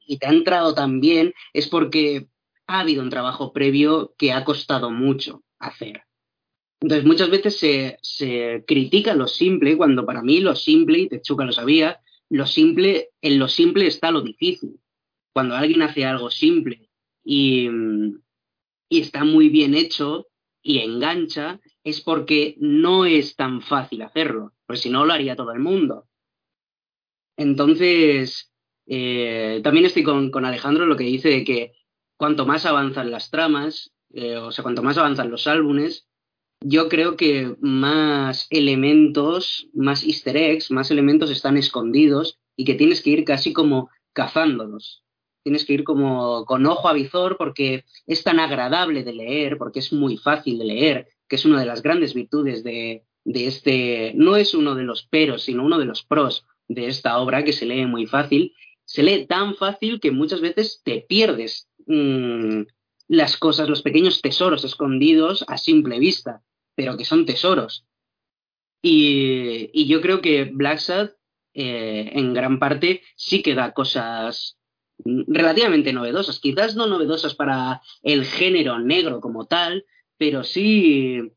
[0.05, 2.27] y, te ha entrado tan bien, es porque
[2.71, 6.03] ha habido un trabajo previo que ha costado mucho hacer.
[6.81, 11.45] Entonces, muchas veces se, se, critica lo simple, cuando para mí lo simple, y Techuca
[11.45, 11.99] lo sabía,
[12.29, 14.79] lo simple, en lo simple está lo difícil.
[15.33, 16.89] Cuando alguien hace algo simple
[17.23, 17.69] y,
[18.89, 20.27] y está muy bien hecho
[20.63, 25.51] y engancha, es porque no es tan fácil hacerlo, porque si no lo haría todo
[25.51, 26.07] el mundo.
[27.37, 28.51] Entonces,
[28.85, 31.73] eh, también estoy con, Alejandro lo que dice de que
[32.21, 36.07] cuanto más avanzan las tramas, eh, o sea, cuanto más avanzan los álbumes,
[36.63, 43.01] yo creo que más elementos, más easter eggs, más elementos están escondidos y que tienes
[43.01, 45.03] que ir casi como cazándolos.
[45.41, 46.93] Tienes que ir como con ojo a
[47.39, 51.59] porque es tan agradable de leer, porque es muy fácil de leer, que es una
[51.59, 55.79] de las grandes virtudes de, de este, no es uno de los peros, sino uno
[55.79, 58.53] de los pros de esta obra que se lee muy fácil.
[58.85, 62.65] Se lee tan fácil que muchas veces te pierdes mm,
[63.07, 66.43] las cosas, los pequeños tesoros escondidos a simple vista,
[66.75, 67.85] pero que son tesoros.
[68.81, 71.11] Y, yo creo que Black Sad,
[71.53, 74.57] eh, en gran parte, sí que da cosas
[75.03, 79.85] relativamente novedosas, quizás no novedosas para el género negro como tal,
[80.17, 81.33] pero sí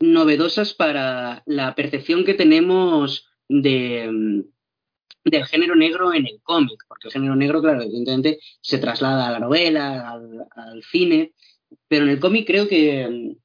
[0.00, 4.44] novedosas para la percepción que tenemos de,
[5.24, 9.32] del género negro en el cómic, porque el género negro, claro, evidentemente se traslada a
[9.32, 11.32] la novela, al, cine,
[11.88, 13.36] pero en el cómic creo que,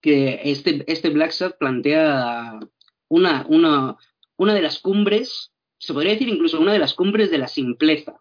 [0.00, 2.60] que este, este Black Sad plantea
[3.08, 3.96] una, una,
[4.36, 8.18] una de las cumbres, se podría decir incluso una de las cumbres de la simpleza.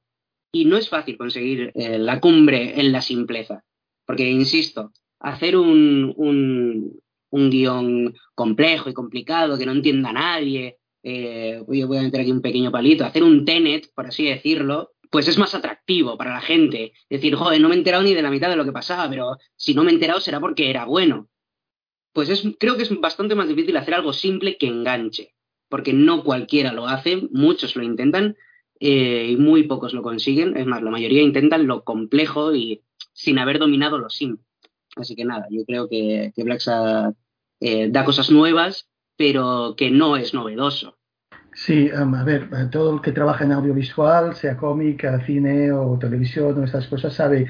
[0.53, 3.63] Y no es fácil conseguir eh, la cumbre en la simpleza,
[4.05, 6.99] porque, insisto, hacer un, un,
[7.29, 12.41] un guion complejo y complicado que no entienda nadie, eh, voy a meter aquí un
[12.41, 16.93] pequeño palito, hacer un Tenet, por así decirlo, pues es más atractivo para la gente.
[17.09, 19.37] Decir, joder, no me he enterado ni de la mitad de lo que pasaba, pero
[19.55, 21.29] si no me he enterado será porque era bueno.
[22.13, 25.33] Pues es, creo que es bastante más difícil hacer algo simple que enganche,
[25.69, 28.37] porque no cualquiera lo hace, muchos lo intentan
[28.79, 30.55] eh, y muy pocos lo consiguen.
[30.55, 32.81] Es más, la mayoría intentan lo complejo y
[33.13, 34.45] sin haber dominado lo simple.
[34.95, 36.57] Así que nada, yo creo que, que
[37.61, 38.90] eh, da cosas nuevas
[39.21, 40.97] pero que no es novedoso.
[41.53, 45.95] Sí, um, a ver, eh, todo el que trabaja en audiovisual, sea cómica, cine o
[45.99, 47.45] televisión o estas cosas, sabe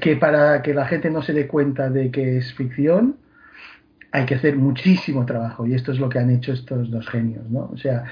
[0.00, 3.16] que para que la gente no se dé cuenta de que es ficción,
[4.12, 7.50] hay que hacer muchísimo trabajo y esto es lo que han hecho estos dos genios,
[7.50, 7.68] ¿no?
[7.72, 8.04] O sea,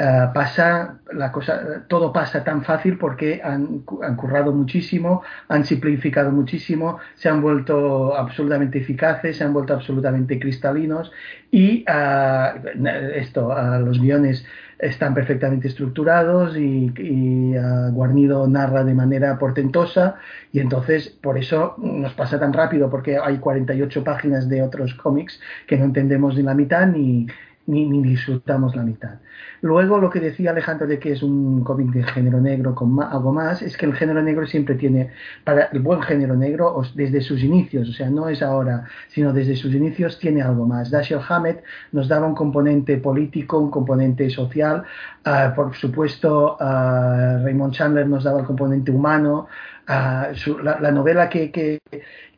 [0.00, 6.30] eh, pasa la cosa, todo pasa tan fácil porque han, han, currado muchísimo, han simplificado
[6.30, 11.10] muchísimo, se han vuelto absolutamente eficaces, se han vuelto absolutamente cristalinos
[11.50, 12.78] y uh,
[13.16, 14.46] esto, uh, los guiones
[14.78, 17.54] están perfectamente estructurados y, y
[17.90, 20.14] Guarnido narra de manera portentosa
[20.52, 25.40] y entonces por eso nos pasa tan rápido porque hay 48 páginas de otros cómics
[25.66, 27.26] que no entendemos ni la mitad ni,
[27.68, 29.20] ni, disfrutamos la mitad.
[29.60, 33.32] Luego, lo que decía Alejandro de que es un cómic de género negro con algo
[33.32, 35.10] más, es que el género negro siempre tiene,
[35.44, 39.54] para el buen género negro, desde sus inicios, o sea, no es ahora, sino desde
[39.54, 40.90] sus inicios, tiene algo más.
[40.90, 41.62] Dashiell Hammett
[41.92, 44.84] nos daba un componente político, un componente social,
[45.24, 49.46] ah, por supuesto, uh, Raymond Chandler nos daba el componente humano,
[49.86, 50.28] ah,
[50.62, 51.80] la, novela que, que,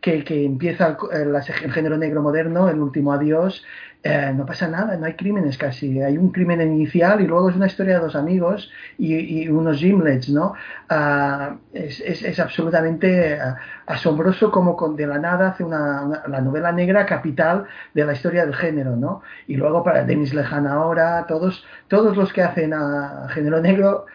[0.00, 3.64] que, empieza el, género negro moderno, El último adiós,
[4.02, 6.00] eh, no pasa nada, no hay crímenes casi.
[6.00, 10.30] Hay un crimen inicial y luego es una historia de dos amigos y, unos gimlets,
[10.30, 10.54] ¿no?
[10.88, 16.72] Ah, es, es, absolutamente ah, asombroso como con, de la nada hace una, la novela
[16.72, 19.20] negra capital de la historia del género, ¿no?
[19.46, 24.06] Y luego para Denis Lejan ahora, todos, todos los que hacen a género negro,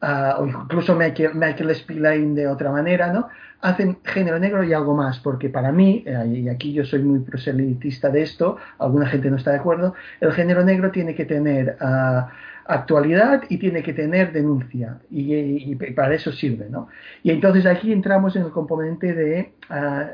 [0.00, 3.28] o incluso Michael, Michael Spillane de otra manera, ¿no?
[3.60, 7.20] Hacen género negro y algo más, porque para mí, eh, y aquí yo soy muy
[7.20, 11.76] proselitista de esto, alguna gente no está de acuerdo, el género negro tiene que tener
[11.80, 12.30] ah,
[12.66, 16.88] actualidad y tiene que tener denuncia, y, para eso sirve, ¿no?
[17.22, 19.52] Y entonces aquí entramos en el componente de...
[19.70, 20.10] Ah,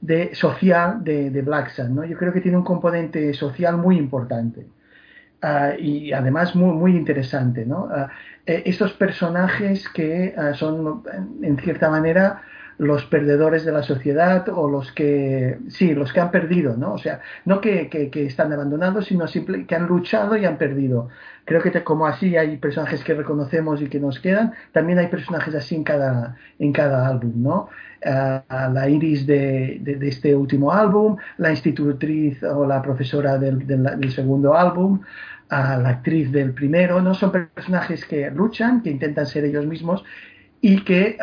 [0.00, 2.04] de social de, de Black Sun, ¿no?
[2.04, 4.66] Yo creo que tiene un componente social muy importante.
[5.40, 7.88] Ah, y además muy, muy interesante, ¿no?
[8.44, 11.04] Eh, estos personajes que son,
[11.40, 12.42] en cierta manera,
[12.78, 16.94] los perdedores de la sociedad o los que, sí, los que han perdido, ¿no?
[16.94, 21.08] O sea, no que, que, están abandonados, sino simple, que han luchado y han perdido.
[21.44, 25.54] Creo que como así hay personajes que reconocemos y que nos quedan, también hay personajes
[25.54, 27.68] así en cada, en cada álbum, ¿no?
[28.04, 34.56] la Iris de, de, este último álbum, la institutriz o la profesora del, del segundo
[34.56, 35.00] álbum,
[35.52, 37.14] a la actriz del primero, ¿no?
[37.14, 40.02] Son personajes que luchan, que intentan ser ellos mismos
[40.64, 41.18] y que,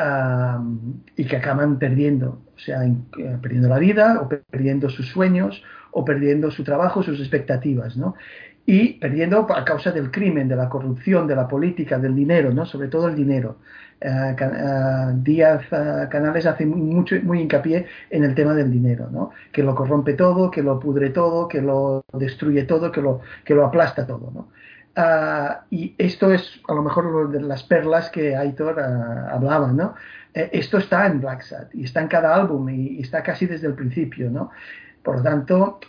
[1.16, 2.94] y que acaban perdiendo, o sea, eh,
[3.42, 8.16] perdiendo la vida o perdiendo sus sueños o perdiendo su trabajo, sus expectativas, ¿no?
[8.66, 12.66] Y perdiendo a causa del crimen, de la corrupción, de la política, del dinero, ¿no?
[12.66, 13.60] Sobre todo el dinero.
[14.02, 15.68] Eh, eh, Díaz
[16.10, 19.32] Canales hace mucho, muy hincapié en el tema del dinero, ¿no?
[19.52, 23.56] que lo corrompe todo, que lo pudre todo, que lo destruye todo, que lo, que
[23.56, 24.32] lo aplasta todo.
[24.34, 24.50] ¿no?
[25.70, 29.96] Y esto es a lo mejor de las perlas que Aitor hablaba, ¿no?
[30.34, 33.68] esto está en Black Sat y está en cada álbum y, y, está casi desde
[33.68, 34.52] el principio, ¿no?
[35.04, 35.80] Por lo tanto,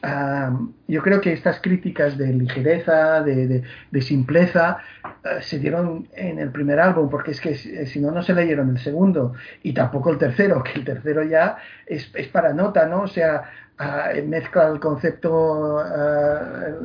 [0.86, 4.78] yo creo que estas críticas de ligereza, de, simpleza,
[5.24, 8.70] eh, se dieron en el primer álbum, porque es que si, no, no se leyeron
[8.70, 11.56] el segundo y tampoco el tercero, que el tercero ya
[11.86, 13.02] es, para nota, ¿no?
[13.02, 13.42] O sea,
[14.26, 15.82] mezcla el concepto,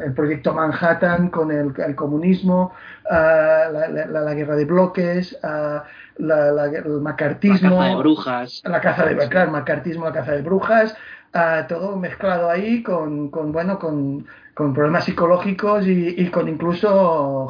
[0.02, 2.74] el proyecto Manhattan con el, comunismo,
[3.10, 7.70] la, guerra de bloques, el macartismo.
[7.70, 8.62] La caza de brujas.
[8.66, 10.96] La caza de, claro, macartismo, la caza de brujas
[11.68, 17.48] todo mezclado ahí con, con bueno, con, con, problemas psicológicos y, con incluso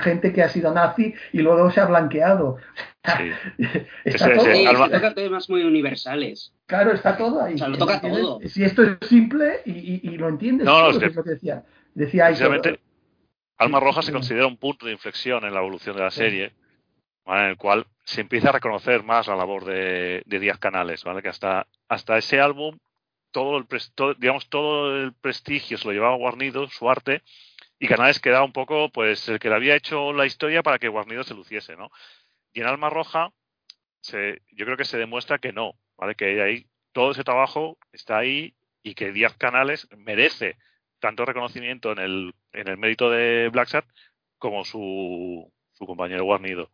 [0.00, 2.56] gente que ha sido nazi y luego se ha blanqueado.
[3.04, 3.32] Sí.
[4.04, 4.88] está todo.
[4.90, 6.52] toca temas muy universales.
[6.66, 7.54] Claro, está todo ahí.
[7.54, 8.40] O sea, lo toca todo.
[8.46, 11.64] Si esto es simple y, y, lo entiendes, no, es, que, lo que decía.
[11.94, 12.30] decía
[13.58, 16.54] Alma Roja se considera un punto de inflexión en la evolución de la serie,
[17.26, 21.22] en el cual se empieza a reconocer más la labor de, de Díaz Canales, ¿vale?
[21.22, 22.78] que hasta, hasta ese álbum
[23.30, 23.66] todo el,
[24.18, 27.22] digamos, todo el prestigio se lo llevaba Guarnido, su arte,
[27.78, 30.88] y Canales quedaba un poco pues el que le había hecho la historia para que
[30.88, 31.90] Guarnido se luciese, ¿no?
[32.52, 33.32] Y en Alma Roja
[34.00, 36.14] se, yo creo que se demuestra que no, ¿vale?
[36.14, 40.58] Que ahí todo ese trabajo está ahí y que Díaz Canales merece
[40.98, 43.84] tanto reconocimiento en el, en el mérito de Black
[44.38, 46.70] como su, su compañero Guarnido.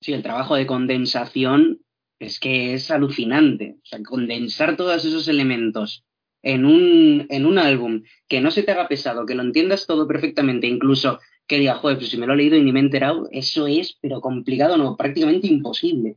[0.00, 1.80] Sí, el trabajo de condensación
[2.18, 3.76] es que es alucinante.
[3.82, 6.04] O sea, condensar todos esos elementos
[6.42, 10.06] en un, en un álbum que no se te haga pesado, que lo entiendas todo
[10.06, 12.82] perfectamente, incluso que diga, joder, pues si me lo he leído y ni me he
[12.82, 16.16] enterado, eso es, pero complicado, no, prácticamente imposible.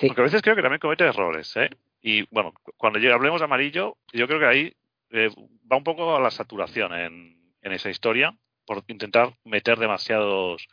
[0.00, 1.70] Porque a veces creo que también comete errores, ¿eh?
[2.00, 4.72] Y bueno, cuando hablemos de amarillo, yo creo que ahí
[5.10, 5.30] eh,
[5.70, 10.66] va un poco a la saturación en, en esa historia, por intentar meter demasiados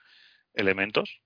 [0.54, 1.22] elementos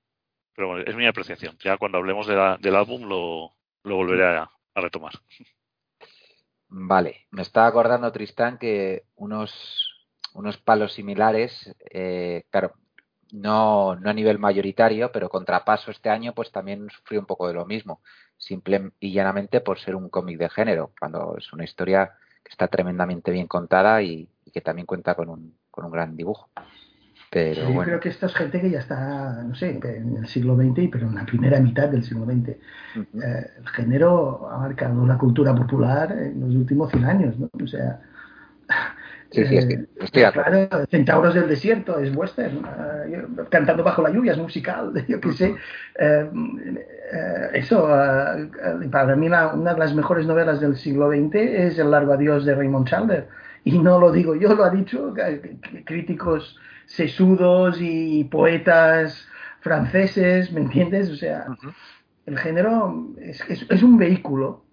[0.55, 1.57] pero bueno, es mi apreciación.
[1.63, 3.53] Ya cuando hablemos del álbum lo,
[3.83, 5.13] volveré a, retomar.
[6.67, 12.73] Vale, me estaba acordando, Tristán, que unos, unos palos similares, eh, claro,
[13.31, 17.53] no, no a nivel mayoritario, pero Contrapaso este año pues también sufrió un poco de
[17.53, 18.01] lo mismo,
[18.37, 22.67] simple y llanamente por ser un cómic de género, cuando es una historia que está
[22.67, 26.49] tremendamente bien contada y, y que también cuenta con un, con un gran dibujo.
[27.35, 30.87] Yo creo que esta es gente que ya está, no sé, en el siglo XX,
[30.89, 32.49] pero en la primera mitad del siglo XX.
[32.49, 32.57] Eh,
[33.59, 37.49] el género ha marcado la cultura popular en los últimos 100 años, ¿no?
[37.61, 37.99] O sea.
[39.31, 42.65] Sí, sí, es que eh, estoy Claro, Centauros del Desierto es western,
[43.09, 45.55] eh, Cantando bajo la lluvia es musical, yo qué sé.
[47.51, 47.85] eso,
[48.91, 52.55] para mí una de las mejores novelas del siglo XX es El largo adiós de
[52.55, 53.27] Raymond Chandler.
[53.65, 55.13] Y no lo digo yo, lo ha dicho
[55.85, 59.27] críticos sesudos y poetas
[59.61, 61.09] franceses, ¿me entiendes?
[61.09, 61.47] O sea,
[62.25, 64.63] el género es, es, un vehículo,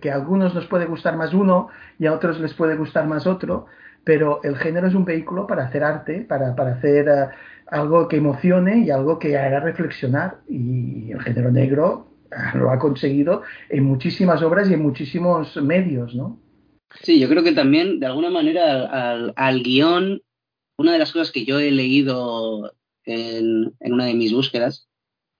[0.00, 3.26] que a algunos nos puede gustar más uno y a otros les puede gustar más
[3.26, 3.66] otro,
[4.04, 7.28] pero el género es un vehículo para hacer arte, para, para hacer eh,
[7.68, 10.40] algo que emocione y algo que haga reflexionar.
[10.46, 12.08] Y el género negro
[12.54, 16.38] lo ha conseguido en muchísimas obras y en muchísimos medios, ¿no?
[17.02, 20.20] Sí, yo creo que también, de alguna manera, al, al guion
[20.76, 24.88] una de las cosas que yo he leído en, una de mis búsquedas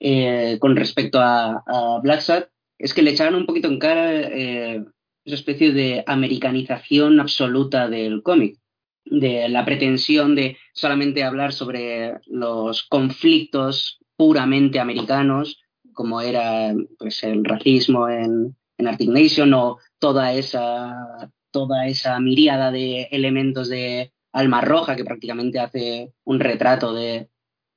[0.01, 4.85] eh, con respecto a, Black es que le echaron un poquito en cara eh,
[5.24, 8.59] esa especie de americanización absoluta del cómic,
[9.05, 15.61] de la pretensión de solamente hablar sobre los conflictos puramente americanos,
[15.93, 22.70] como era pues, el racismo en, en Arctic Nation o toda esa, toda esa miríada
[22.70, 27.28] de elementos de Alma Roja, que prácticamente hace un retrato de,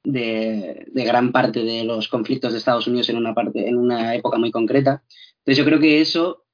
[0.03, 4.39] de, gran parte de los conflictos de Estados Unidos en una, parte, en una época
[4.39, 5.03] muy concreta.
[5.38, 6.45] Entonces yo creo que eso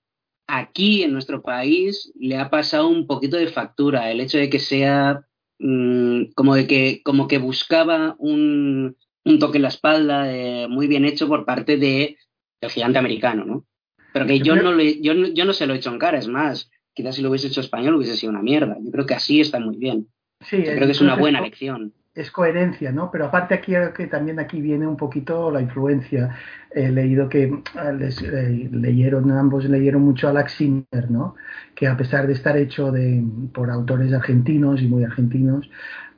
[0.46, 4.60] aquí en nuestro país le ha pasado un poquito de factura, el hecho de que
[4.60, 5.26] sea
[5.60, 10.28] mm, como, de que, como que buscaba un, un toque en la espalda
[10.68, 12.18] muy bien hecho por parte de
[12.60, 13.66] el gigante americano, ¿no?
[14.12, 16.28] Pero que yo, no le, yo, yo no se lo he hecho en cara, es
[16.28, 18.78] más, quizás si lo hubiese hecho español hubiese sido una mierda.
[18.82, 20.08] Yo creo que así está muy bien.
[20.42, 21.94] Sí, creo que es una buena lección.
[22.14, 23.10] Es coherencia, ¿no?
[23.10, 26.36] Pero aparte aquí que también aquí viene un poquito la influencia.
[26.70, 30.62] He leído que ah, les, eh, leyeron, ambos leyeron mucho a Lax
[31.10, 31.36] ¿no?
[31.74, 33.24] Que a pesar de estar hecho de,
[33.54, 35.70] por autores argentinos y muy argentinos,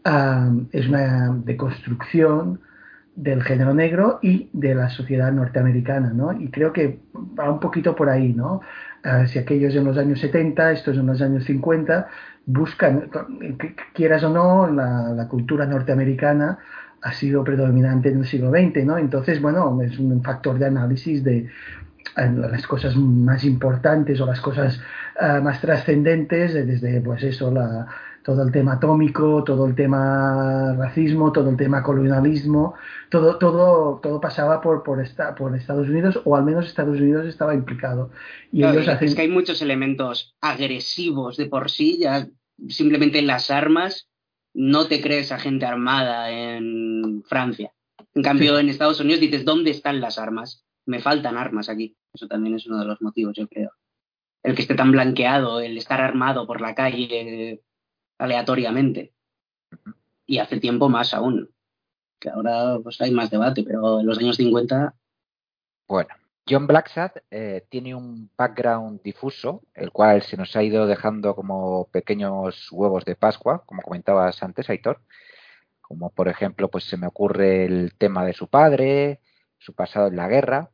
[0.03, 2.59] ah, es una deconstrucción
[3.15, 6.33] del género negro y de la sociedad norteamericana, ¿no?
[6.33, 6.99] Y creo que
[7.39, 8.61] va un poquito por ahí, ¿no?
[9.07, 12.07] Ah, si aquellos en los años 70, estos en los años 50,
[12.47, 13.07] buscan,
[13.93, 16.57] quieras o no, la, cultura norteamericana
[17.03, 18.97] ha sido predominante en el siglo XX, ¿no?
[18.97, 24.41] Entonces, bueno, es un factor de análisis de eh, las cosas más importantes o las
[24.41, 24.81] cosas
[25.19, 27.85] ah, más trascendentes, desde, pues eso, la,
[28.25, 32.73] todo el tema atómico, todo el tema racismo, todo el tema colonialismo,
[33.11, 37.27] todo, todo, todo pasaba por, por, esta, por Estados Unidos, o al menos Estados Unidos
[37.27, 38.09] estaba implicado.
[38.51, 39.09] Y ellos hacen...
[39.09, 42.27] Es que hay muchos elementos agresivos de por sí, ya
[42.67, 44.09] simplemente en las armas
[44.55, 47.73] no te crees a gente armada en Francia.
[48.15, 50.65] En cambio, en Estados Unidos dices, ¿dónde están las armas?
[50.87, 51.95] Me faltan armas aquí.
[52.11, 53.69] Eso también es uno de los motivos, yo creo.
[54.41, 57.61] El que esté tan blanqueado, el estar armado por la calle
[58.17, 59.13] aleatoriamente.
[60.25, 61.51] Y hace tiempo más aún,
[62.19, 64.95] que ahora pues hay más debate, pero en los años 50...
[65.87, 66.15] Bueno,
[66.47, 71.87] John Blacksad eh, tiene un background difuso, el cual se nos ha ido dejando como
[71.91, 75.01] pequeños huevos de Pascua, como comentabas antes, Aitor.
[75.81, 79.21] Como por ejemplo, pues se me ocurre el tema de su padre,
[79.57, 80.71] su pasado en la guerra.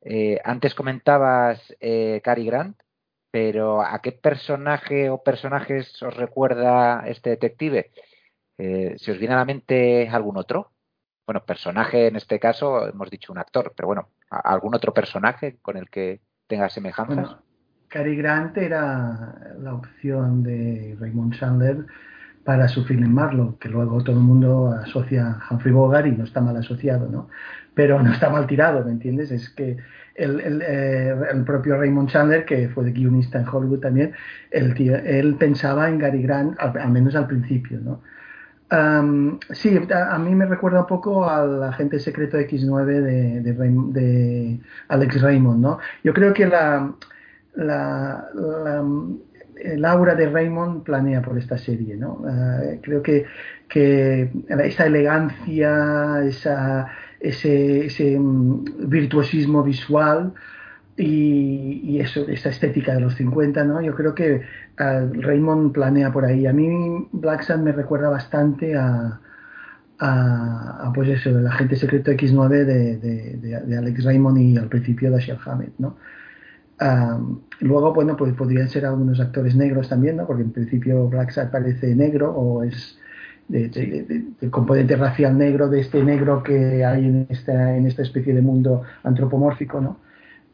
[0.00, 2.80] Eh, antes comentabas eh, Cary Grant,
[3.36, 7.90] pero ¿a qué personaje o personajes os recuerda este detective?
[8.56, 10.72] Eh, ¿Se os viene a la mente algún otro?
[11.26, 15.76] Bueno, personaje en este caso, hemos dicho un actor, pero bueno, ¿algún otro personaje con
[15.76, 17.14] el que tenga semejanzas?
[17.14, 17.42] Bueno,
[17.88, 21.84] Cary Grant era la opción de Raymond Chandler
[22.42, 26.24] para su film Marlowe, que luego todo el mundo asocia a Humphrey Bogart y no
[26.24, 27.28] está mal asociado, ¿no?
[27.76, 29.30] Pero no está mal tirado, ¿me entiendes?
[29.30, 29.76] Es que
[30.14, 34.14] el, eh, el, propio Raymond Chandler, que fue guionista en Hollywood también,
[34.50, 38.00] él pensaba en Gary Grant, al, menos al principio, ¿no?
[39.50, 45.60] sí, a, mí me recuerda un poco al agente secreto X9 de, de, Alex Raymond,
[45.60, 45.78] ¿no?
[46.02, 46.92] Yo creo que la,
[47.54, 48.26] la,
[49.56, 52.22] el aura de Raymond planea por esta serie, ¿no?
[52.26, 53.26] Ah, creo que,
[53.68, 56.88] que esa elegancia, esa
[57.28, 60.32] ese, mm, virtuosismo visual
[60.96, 63.80] y, eso, esa estética de los 50, ¿no?
[63.82, 64.42] Yo creo que
[64.76, 66.46] Raymond planea por ahí.
[66.46, 69.20] A mí Black Sun me recuerda bastante a,
[69.98, 75.38] a, pues eso, el agente secreto X9 de, Alex Raymond y al principio de Dashiell
[75.44, 75.96] Hammett, ¿no?
[77.60, 80.26] luego, bueno, pues podrían ser algunos actores negros también, ¿no?
[80.26, 82.98] Porque en principio Black Sun parece negro o es
[83.48, 88.42] del componente racial negro, de este negro que hay en esta, en esta especie de
[88.42, 90.00] mundo antropomórfico, ¿no?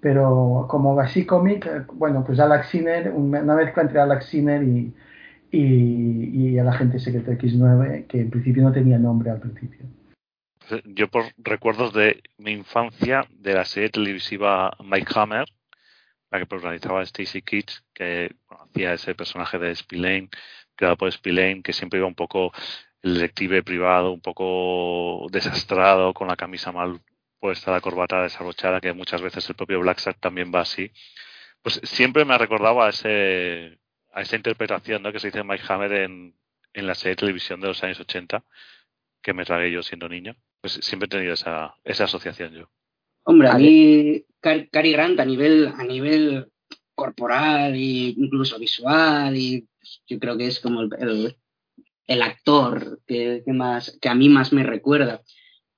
[0.00, 4.92] Pero como así cómic, bueno, pues Alex Sinner, una mezcla entre Alex Sinner y,
[5.52, 9.86] y, el agente secreto X9, que en principio no tenía nombre al principio.
[10.84, 15.44] Yo por recuerdos de mi infancia de la serie televisiva Mike Hammer,
[16.30, 20.30] la que protagonizaba Stacy Kitts, que hacía ese personaje de Spillane,
[20.76, 22.52] creado por Spillane, que siempre iba un poco
[23.02, 27.00] el detective privado, un poco desastrado, con la camisa mal
[27.40, 30.92] puesta, la corbata desabrochada, que muchas veces el propio Blacksack también va así.
[31.62, 33.78] Pues siempre me ha recordado a, ese,
[34.12, 35.12] a esa interpretación ¿no?
[35.12, 36.36] que se dice Mike Hammer en,
[36.72, 38.44] en la serie de televisión de los años 80,
[39.20, 40.36] que me tragué yo siendo niño.
[40.60, 42.70] Pues siempre he tenido esa, esa asociación yo.
[43.24, 46.48] Hombre, a mí Cary Grant a nivel, a nivel
[46.94, 49.66] corporal e incluso visual y
[50.06, 51.36] yo creo que es como el,
[52.06, 55.22] el, actor que, más, que a mí más me recuerda.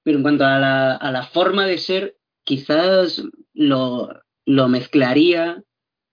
[0.02, 4.11] Pero en cuanto a la, a la forma de ser, quizás lo,
[4.44, 5.62] lo mezclaría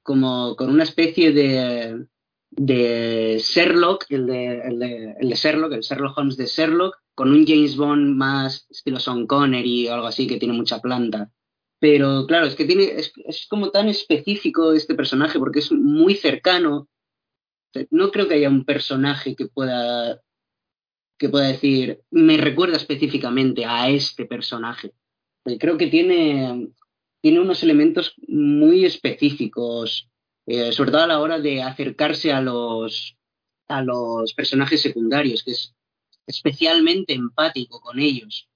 [0.03, 2.05] como con una especie de,
[2.51, 7.31] de Sherlock, el de, el, de, el de Sherlock, el Sherlock Holmes de Sherlock, con
[7.31, 11.31] un James Bond más estilo Sean Connery o algo así que tiene mucha planta.
[11.79, 16.87] Pero claro, es que tiene, es, como tan específico este personaje porque es muy cercano
[17.89, 20.21] no creo que haya un personaje que pueda
[21.21, 24.95] que pueda decir, me recuerda específicamente a este personaje.
[25.59, 26.69] Creo que tiene,
[27.21, 30.09] tiene unos elementos muy específicos,
[30.47, 33.15] eh, sobre todo a la hora de acercarse a los,
[33.67, 35.75] a los personajes secundarios, que es
[36.25, 38.49] especialmente empático con ellos.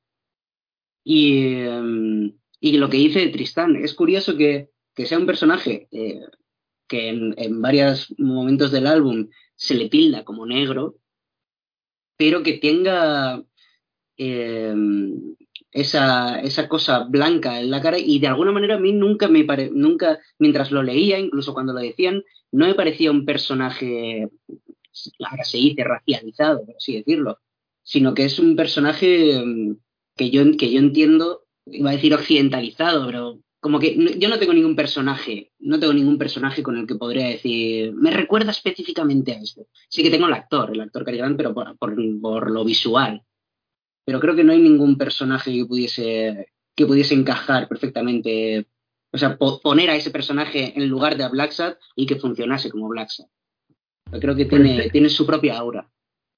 [1.04, 6.22] Y, em, y lo que dice Tristán, es curioso que, que sea un personaje eh,
[6.88, 10.96] que en, en varios momentos del álbum se le tilda como negro,
[12.18, 13.44] pero que tenga
[14.18, 15.36] em,
[15.72, 19.44] esa, esa cosa blanca en la cara y de alguna manera a mí nunca me
[19.44, 24.30] pare, nunca, mientras lo leía, incluso cuando lo decían, no me parecía un personaje,
[25.30, 27.40] ahora se dice racializado, por así decirlo,
[27.84, 29.78] sino que es un personaje em,
[30.16, 34.54] que yo, que yo entiendo, iba a decir occidentalizado, pero como que yo no tengo
[34.54, 39.40] ningún personaje, no tengo ningún personaje con el que podría decir, me recuerda específicamente a
[39.42, 39.66] esto.
[39.90, 43.24] Sí que tengo el actor, el actor Cary pero por, por, lo visual.
[44.06, 48.68] Pero creo que no hay ningún personaje que pudiese, que pudiese encajar perfectamente,
[49.12, 51.52] o sea, poner a ese personaje en lugar de a Black
[51.96, 53.10] y que funcionase como Black
[54.22, 55.90] Creo que tiene, tiene su propia aura.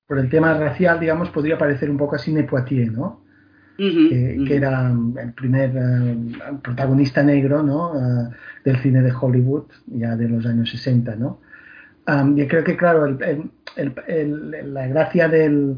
[0.08, 3.27] Por el tema racial, digamos, podría parecer un poco así Poitiers, ¿no?
[3.78, 6.18] Que, era el primer eh,
[6.64, 7.92] protagonista negro ¿no?
[7.92, 8.30] Uh,
[8.66, 11.16] del cine de Hollywood, ya de los años 60.
[11.16, 11.40] ¿no?
[12.08, 15.78] Um, y creo que, claro, el, el, la gracia del,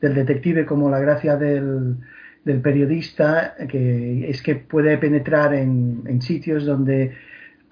[0.00, 1.96] del, detective como la gracia del,
[2.44, 7.12] del, periodista que es que puede penetrar en, en sitios donde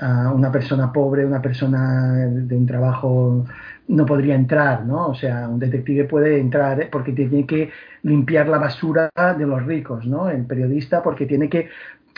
[0.00, 3.44] uh, una persona pobre, una persona de un trabajo
[3.88, 5.08] no podría entrar, ¿no?
[5.08, 7.70] O sea, un detective puede entrar porque tiene que
[8.02, 10.28] limpiar la basura de los ricos, ¿no?
[10.30, 11.70] El periodista porque tiene que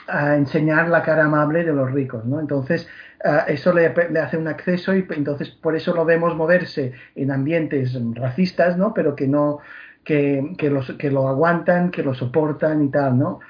[0.09, 2.41] ah, enseñar la cara amable de los ricos, ¿no?
[2.41, 2.89] Entonces,
[3.25, 7.97] ah, eso le, hace un acceso y entonces por eso lo vemos moverse en ambientes
[8.15, 8.93] racistas, ¿no?
[8.93, 9.61] Pero que no,
[10.05, 13.41] que, que, los, que lo aguantan, que lo soportan y tal, ¿no?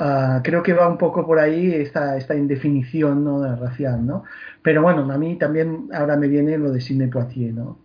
[0.00, 3.56] Ah, creo que va un poco por ahí esta, esta indefinición ¿no?
[3.56, 4.22] racial, ¿no?
[4.62, 7.84] Pero bueno, a mí también ahora me viene lo de Sidney Poitier, ¿no?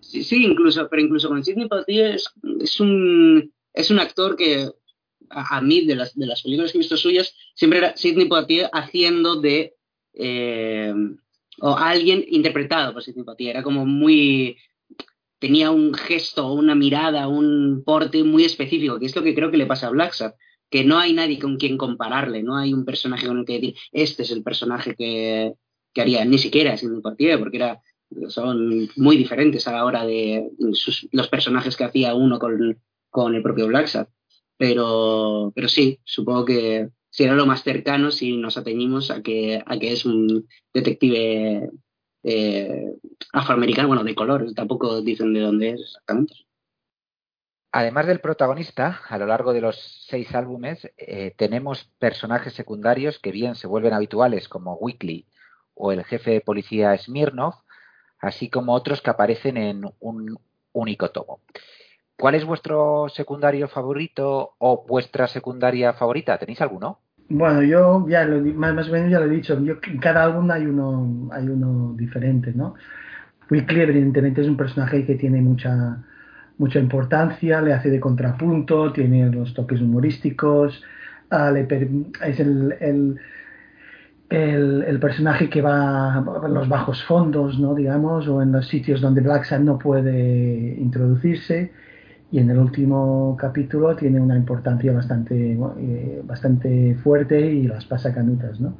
[0.00, 4.70] Sí, sí, incluso, pero incluso con Sidney Poitier es, es, un, es un actor que
[5.28, 8.70] a, mí, de las, de las películas que he visto suyas, siempre era Sidney Poitier
[8.72, 9.74] haciendo de...
[10.14, 10.94] Eh,
[11.60, 14.56] o alguien interpretado por Sidney Poitier, era como muy
[15.38, 19.56] tenía un gesto, una mirada, un porte muy específico, que es lo que creo que
[19.56, 20.12] le pasa a Black
[20.70, 23.74] que no hay nadie con quien compararle, no hay un personaje con el que decir,
[23.92, 25.54] este es el personaje que,
[25.96, 27.82] haría, ni siquiera mi partido, porque era,
[28.28, 30.50] son muy diferentes a la hora de
[31.12, 34.08] los personajes que hacía uno con, con el propio Blacksat.
[34.56, 39.78] Pero, pero sí, supongo que será lo más cercano si nos ateñimos a que, a
[39.78, 41.70] que es un detective
[42.22, 42.84] eh,
[43.32, 46.34] afroamericano, bueno, de color, tampoco dicen de dónde es exactamente.
[47.72, 53.30] Además del protagonista, a lo largo de los seis álbumes eh, tenemos personajes secundarios que
[53.30, 55.26] bien se vuelven habituales como Weekly
[55.74, 57.54] o el jefe de policía Smirnov,
[58.18, 60.38] así como otros que aparecen en un
[60.72, 61.40] único tomo.
[62.16, 66.38] ¿Cuál es vuestro secundario favorito o vuestra secundaria favorita?
[66.38, 66.98] ¿Tenéis alguno?
[67.28, 69.58] Bueno, yo ya lo, más, o menos ya lo he dicho.
[69.60, 72.74] Yo, en cada álbum hay uno, hay uno diferente, ¿no?
[73.48, 76.04] Weekly evidentemente es un personaje que tiene mucha
[76.60, 80.84] mucha importancia, le hace de contrapunto, tiene los toques humorísticos,
[81.54, 81.66] le
[82.26, 83.16] es el,
[84.28, 87.74] el, personaje que va a los bajos fondos, ¿no?
[87.74, 91.72] digamos, o en los sitios donde Black Sun no puede introducirse.
[92.32, 98.14] Y en el último capítulo tiene una importancia bastante, eh, bastante fuerte y las pasa
[98.14, 98.76] canutas, ¿no?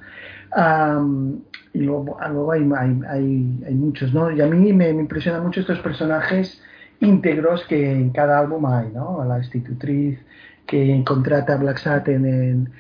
[1.73, 4.31] Y luego, luego hay, hay, hay, hay, muchos, ¿no?
[4.31, 6.63] Y a mí me, me impresionan mucho estos personajes
[7.01, 9.25] íntegros que en cada álbum hay, ¿no?
[9.25, 10.19] La institutriz
[10.67, 12.71] que contrata a Black Sat en,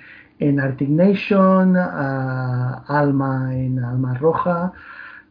[0.41, 4.73] en Arctic Nation, a Alma en Alma Roja,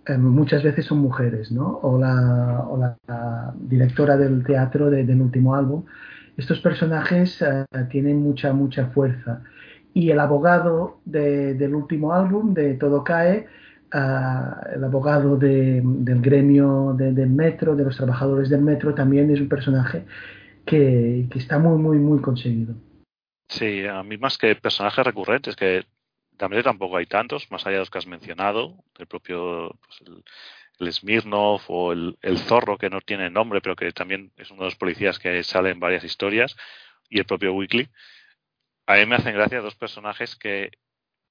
[0.05, 1.79] em, muchas veces son mujeres, ¿no?
[1.81, 5.85] O la, directora del teatro del último álbum.
[6.37, 9.41] Estos personajes eh, tienen mucha, mucha fuerza.
[9.93, 13.47] Y el abogado del último álbum, de Todo Cae,
[13.91, 20.05] el abogado del gremio del metro, de los trabajadores del metro, también es un personaje
[20.65, 22.75] que, está muy, muy, muy conseguido.
[23.47, 25.85] Sí, a mí más que personajes recurrentes, que
[26.37, 30.01] también tampoco hay tantos, más allá de los que has mencionado, el propio pues
[30.79, 34.61] el, Smirnov o el, el, Zorro, que no tiene nombre, pero que también es uno
[34.61, 36.55] de los policías que sale en varias historias,
[37.09, 37.89] y el propio Weekly.
[38.85, 40.71] A mí me hacen gracia dos personajes que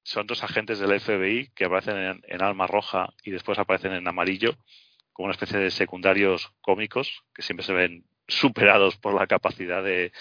[0.09, 4.57] son dos agentes del FBI que aparecen en, Alma Roja y después aparecen en amarillo
[5.13, 10.13] como una especie de secundarios cómicos que siempre se ven superados por la capacidad de,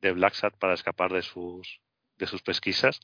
[0.00, 1.82] de Black para escapar de sus,
[2.16, 2.98] de sus pesquisas.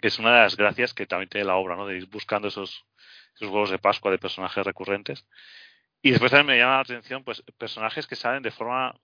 [0.00, 1.86] Que es una de las gracias que también tiene la obra, ¿no?
[1.86, 2.84] De ir buscando esos,
[3.34, 5.26] esos huevos de Pascua de personajes recurrentes.
[6.00, 8.94] Y después también me llama la atención, pues, personajes que salen de forma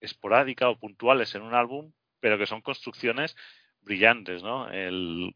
[0.00, 3.36] esporádica o puntuales en un álbum, pero que son construcciones
[3.80, 4.68] brillantes, ¿no?
[4.70, 5.34] El,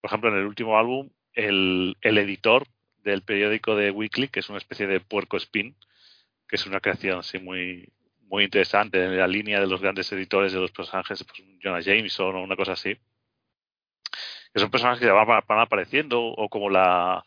[0.00, 2.66] por ejemplo, en el último álbum, el, el editor
[2.98, 5.76] del periódico de Weekly, que es una especie de puerco spin,
[6.48, 7.92] que es una creación así muy,
[8.30, 12.36] muy interesante en la línea de los grandes editores de los personajes, pues Jonah Jameson
[12.36, 12.96] o una cosa así.
[14.52, 17.24] Que son personajes que van, van apareciendo, o como la,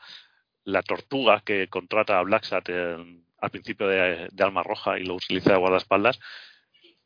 [0.85, 6.19] tortuga que contrata a Blacksat al principio de, Alma Roja y lo utiliza de guardaespaldas,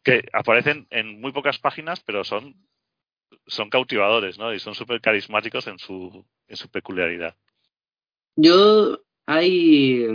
[0.03, 2.55] que aparecen en muy pocas páginas, pero son,
[3.45, 4.53] son cautivadores, ¿no?
[4.53, 7.35] Y son súper carismáticos en su, en su peculiaridad.
[8.35, 10.05] Yo hay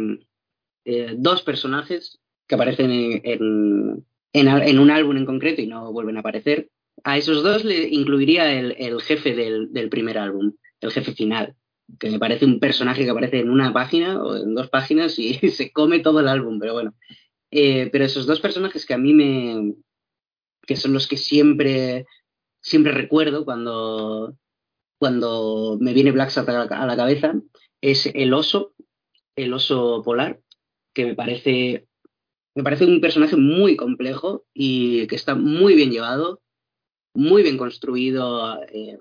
[0.84, 6.20] eh, dos personajes que aparecen en, en, un álbum en concreto y no vuelven a
[6.20, 6.70] aparecer.
[7.04, 11.56] A esos dos le incluiría el, el jefe del, del, primer álbum, el jefe final,
[11.98, 15.34] que me parece un personaje que aparece en una página o en dos páginas y
[15.50, 16.94] se come todo el álbum, pero bueno.
[17.50, 19.74] Eh, pero esos dos personajes que a mí me.
[20.66, 22.06] que son los que siempre.
[22.62, 24.36] Siempre recuerdo cuando.
[24.98, 27.34] cuando me viene Black Sat a la cabeza,
[27.80, 28.74] es el oso,
[29.36, 30.40] el oso polar,
[30.94, 31.86] que me parece.
[32.54, 36.42] Me parece un personaje muy complejo y que está muy bien llevado,
[37.14, 38.62] muy bien construido.
[38.72, 38.98] Eh,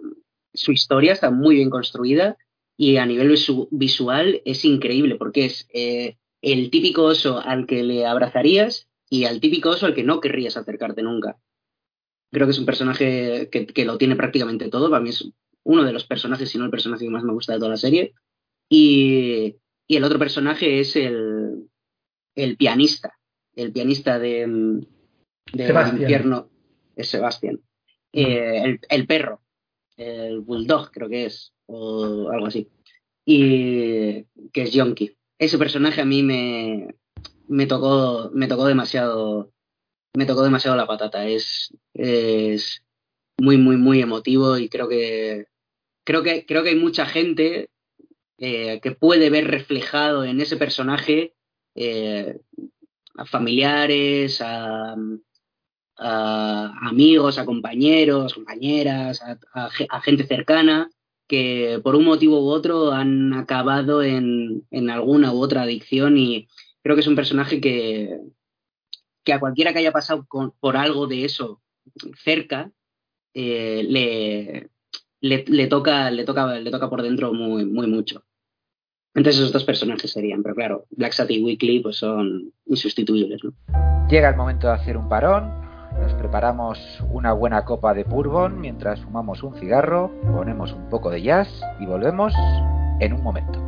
[0.54, 2.38] su historia está muy bien construida
[2.78, 3.36] y a nivel
[3.72, 9.40] visual es increíble porque es eh, el típico oso al que le abrazarías y al
[9.42, 11.38] típico oso al que no querrías acercarte nunca.
[12.32, 14.90] Creo que es un personaje que, lo tiene prácticamente todo.
[14.90, 15.30] Para mí es
[15.64, 17.78] uno de los personajes, si no el personaje que más me gusta de toda la
[17.78, 18.14] serie.
[18.70, 21.68] Y, el otro personaje es el,
[22.36, 23.20] el pianista.
[23.54, 24.48] El pianista de,
[25.52, 26.50] de infierno
[26.96, 27.60] es Sebastián.
[28.14, 29.42] Eh, el, el, perro.
[29.98, 32.70] El bulldog, creo que es o algo así.
[33.26, 35.18] Y que es Yonki.
[35.38, 36.96] Ese personaje a mí me,
[37.48, 39.52] me tocó, me tocó demasiado,
[40.14, 41.28] me tocó demasiado la patata.
[41.28, 42.84] Es, es
[43.38, 45.46] muy, muy, muy emotivo y creo que,
[46.04, 47.70] creo que, creo que hay mucha gente
[48.38, 51.34] eh, que puede ver reflejado en ese personaje
[51.76, 52.40] eh,
[53.16, 54.96] a familiares, a,
[56.82, 59.22] amigos, a compañeros, compañeras,
[59.54, 60.90] a, gente cercana
[61.28, 66.48] que por un motivo u otro han acabado en, alguna u otra adicción y
[66.82, 68.18] creo que es un personaje que,
[69.24, 70.28] que a cualquiera que haya pasado
[70.60, 71.62] por algo de eso
[72.24, 72.72] cerca
[73.34, 74.70] eh, le,
[75.22, 78.24] le, toca le toca le toca por dentro muy muy mucho.
[79.14, 83.42] Entonces esos dos personajes serían pero claro Black Sat y Weekly pues son insustituibles
[84.12, 85.50] llega el momento de hacer un parón.
[86.02, 86.78] Nos preparamos
[87.12, 91.48] una buena copa de bourbon mientras fumamos un cigarro, ponemos un poco de jazz
[91.80, 92.34] y volvemos
[93.00, 93.60] en un momento.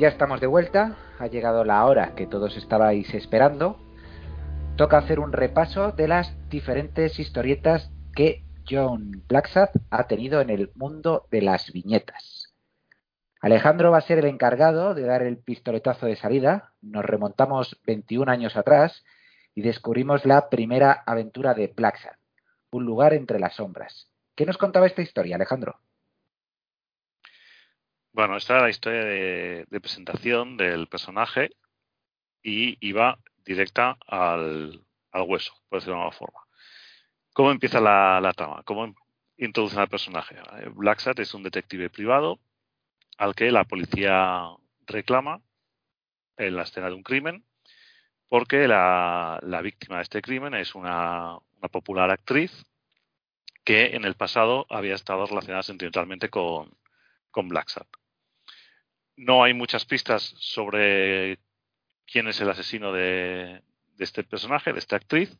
[0.00, 3.78] Ya estamos de vuelta, ha llegado la hora que todos estabais esperando.
[4.76, 10.72] Toca hacer un repaso de las diferentes historietas que John Blacksad ha tenido en el
[10.74, 12.54] mundo de las viñetas.
[13.42, 16.72] Alejandro va a ser el encargado de dar el pistoletazo de salida.
[16.80, 19.04] Nos remontamos 21 años atrás
[19.54, 22.16] y descubrimos la primera aventura de Blacksad,
[22.70, 24.08] un lugar entre las sombras.
[24.34, 25.78] ¿Qué nos contaba esta historia, Alejandro?
[28.12, 31.50] Bueno, esta era la historia de, presentación del personaje
[32.42, 36.40] y iba directa al, hueso, por decirlo de alguna forma.
[37.32, 38.62] ¿Cómo empieza la, trama?
[38.64, 38.94] ¿Cómo
[39.36, 40.36] introducen al personaje?
[40.74, 42.40] Blacksat es un detective privado
[43.16, 44.48] al que la policía
[44.86, 45.40] reclama
[46.36, 47.44] en la escena de un crimen
[48.28, 51.38] porque la, víctima de este crimen es una,
[51.70, 52.64] popular actriz
[53.64, 56.72] que en el pasado había estado relacionada sentimentalmente con,
[57.30, 57.99] con Blacksat.
[59.20, 61.40] No hay muchas pistas sobre
[62.06, 63.62] quién es el asesino de,
[63.98, 65.36] este personaje, de esta actriz,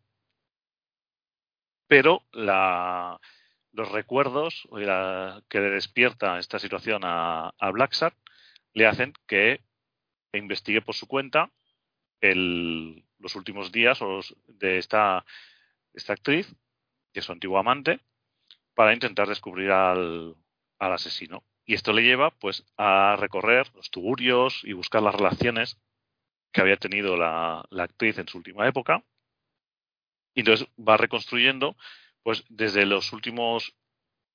[1.86, 4.68] pero los recuerdos
[5.48, 7.72] que le despierta esta situación a, a
[8.74, 9.62] le hacen que
[10.34, 11.50] investigue por su cuenta
[12.20, 13.98] los últimos días
[14.46, 15.24] de esta,
[15.94, 16.54] esta actriz,
[17.14, 18.00] que es su antiguo amante,
[18.74, 20.36] para intentar descubrir al,
[20.78, 21.42] al asesino.
[21.70, 25.78] Y esto le lleva pues a recorrer los tuburios y buscar las relaciones
[26.50, 29.04] que había tenido la, actriz en su última época.
[30.34, 31.76] Y entonces va reconstruyendo
[32.24, 33.72] pues desde los últimos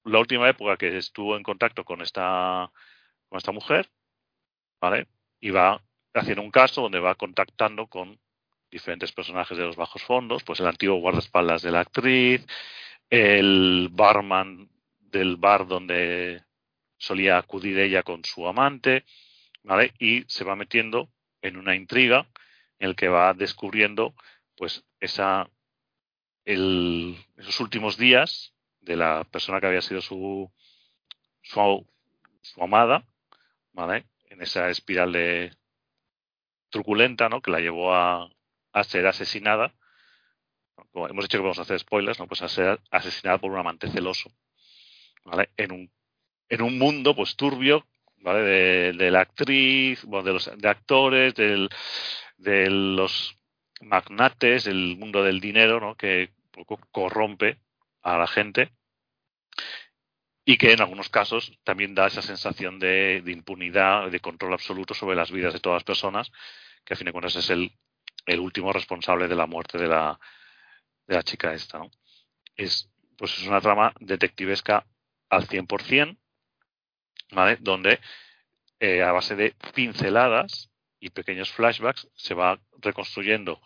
[0.05, 2.71] la última época que estuvo en contacto con esta
[3.27, 3.91] con esta mujer,
[4.79, 5.09] ¿vale?
[5.41, 5.83] Y va
[6.13, 8.17] haciendo un caso donde va contactando con
[8.71, 12.47] diferentes personajes de los bajos fondos, pues el antiguo guardaespaldas de la actriz,
[13.09, 14.69] el barman
[15.01, 16.44] del bar donde
[16.97, 19.05] solía acudir ella con su amante,
[19.63, 19.93] ¿vale?
[19.99, 21.09] Y se va metiendo
[21.41, 22.27] en una intriga
[22.79, 24.15] en el que va descubriendo,
[24.55, 25.49] pues, esa,
[26.45, 30.51] el, esos últimos días de la persona que había sido su,
[31.41, 31.85] su,
[32.61, 33.05] amada,
[33.73, 34.05] ¿vale?
[34.25, 35.51] En esa espiral de
[36.69, 37.41] truculenta, ¿no?
[37.41, 38.29] Que la llevó a,
[38.73, 39.73] a ser asesinada.
[40.91, 42.27] Como hemos dicho que vamos a hacer spoilers, ¿no?
[42.27, 44.31] Pues a ser asesinada por un amante celoso,
[45.23, 45.49] ¿vale?
[45.57, 45.94] En un
[46.49, 47.85] en un mundo pues turbio
[48.17, 48.41] ¿vale?
[48.93, 51.69] de, la actriz, bueno, de los de actores, del,
[52.37, 53.37] de los
[53.81, 55.95] magnates, el mundo del dinero, ¿no?
[55.95, 57.59] que poco corrompe
[58.01, 58.71] a la gente
[60.45, 64.93] y que en algunos casos también da esa sensación de, de, impunidad, de control absoluto
[64.93, 66.31] sobre las vidas de todas las personas,
[66.83, 67.71] que a fin de cuentas es el,
[68.25, 70.19] el último responsable de la muerte de la,
[71.07, 71.79] de la chica esta.
[71.79, 71.89] ¿no?
[72.55, 74.85] Es, pues es una trama detectivesca
[75.29, 76.17] al 100%,
[77.59, 77.99] donde
[78.79, 80.69] eh, a base de pinceladas
[80.99, 83.61] y pequeños flashbacks se va reconstruyendo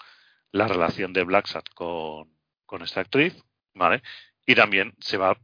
[0.51, 2.33] la relación de Blacksat con,
[2.65, 3.35] con esta actriz,
[3.73, 4.01] ¿vale?
[4.45, 5.37] Y también se va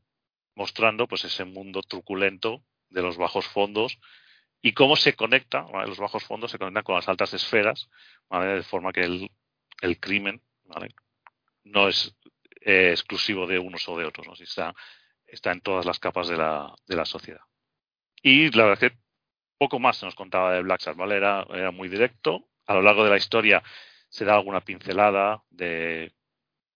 [0.55, 3.99] mostrando pues ese mundo truculento de los bajos fondos
[4.61, 7.87] y cómo se conecta, los bajos fondos se conectan con las altas esferas,
[8.31, 9.29] De forma que el,
[9.81, 10.41] el crimen,
[11.63, 12.15] No es
[12.61, 14.33] eh, exclusivo de unos o de otros, ¿no?
[14.33, 14.73] está,
[15.27, 17.41] está en todas las capas de la, de la sociedad.
[18.27, 18.97] Y la verdad es que
[19.59, 21.17] poco más se nos contaba de Black ¿vale?
[21.17, 22.49] Era, muy directo.
[22.65, 23.61] A lo largo de la historia
[24.09, 26.11] se da alguna pincelada de,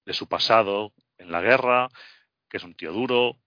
[0.05, 1.89] de su pasado en la guerra,
[2.47, 3.39] que es un tío duro,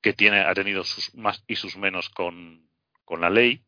[0.00, 2.70] que tiene, ha tenido sus más y sus menos con,
[3.04, 3.64] con la ley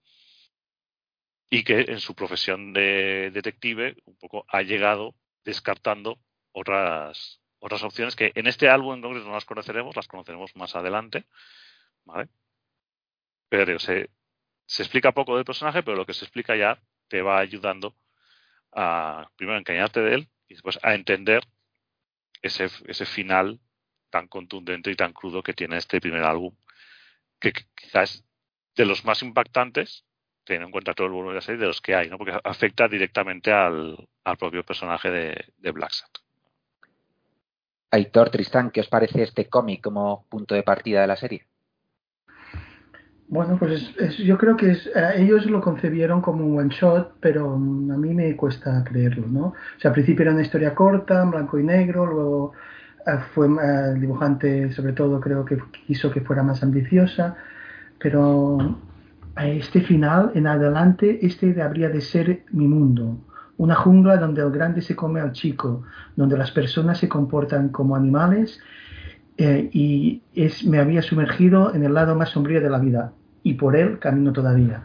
[1.51, 6.21] y que en su profesión de detective un poco ha llegado descartando
[6.53, 11.27] otras otras opciones que en este álbum en no las conoceremos, las conoceremos más adelante,
[12.05, 12.29] ¿vale?
[13.49, 14.11] Pero se,
[14.67, 17.95] se explica poco del personaje, pero lo que se explica ya te va ayudando
[18.73, 21.43] a, primero, a engañarte de él y después a entender
[22.43, 23.61] ese, ese final
[24.11, 26.55] tan contundente y tan crudo que tiene este primer álbum,
[27.41, 28.25] que quizás
[28.75, 30.05] de los más impactantes,
[30.45, 32.17] teniendo en cuenta todo el volumen de la serie, de los que hay, ¿no?
[32.17, 35.93] porque afecta directamente al, al propio personaje de, de Black
[37.91, 41.47] Aitor Tristán, ¿qué os parece este cómic como punto de partida de la serie?
[43.31, 44.79] Bueno, pues yo creo que eh,
[45.17, 49.45] ellos lo concebieron como un one shot, pero mm, a mí me cuesta creerlo, ¿no?
[49.49, 52.53] O sea, al principio era una historia corta, en blanco y negro, luego
[53.07, 57.37] eh, fue eh, el dibujante, sobre todo, creo que quiso que fuera más ambiciosa,
[57.99, 58.79] pero
[59.35, 63.19] a este final, en adelante, este habría de ser mi mundo.
[63.59, 65.83] Una jungla donde el grande se come al chico,
[66.17, 68.59] donde las personas se comportan como animales
[69.37, 73.77] y es, me había sumergido en el lado más sombrío de la vida y por
[73.77, 74.83] él camino todavía.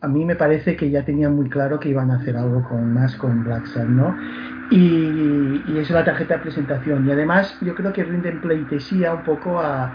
[0.00, 2.92] a mí me parece que ya tenían muy claro que iban a hacer algo con
[2.92, 4.16] más con Black Sun, ¿no?
[4.70, 7.06] Y, y es la tarjeta de presentación.
[7.08, 9.94] Y además yo creo que rinden pleitesía un poco a,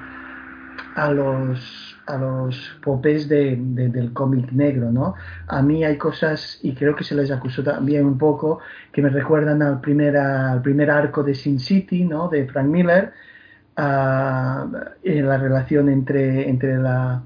[0.95, 5.13] a los a los popes de, del cómic negro, ¿no?
[5.47, 8.59] A mí hay cosas, y creo que se les acusó también un poco,
[8.91, 12.27] que me recuerdan al primer, al primer arco de Sin City, ¿no?
[12.27, 13.13] De Frank Miller,
[13.77, 17.23] en la relación entre, entre la,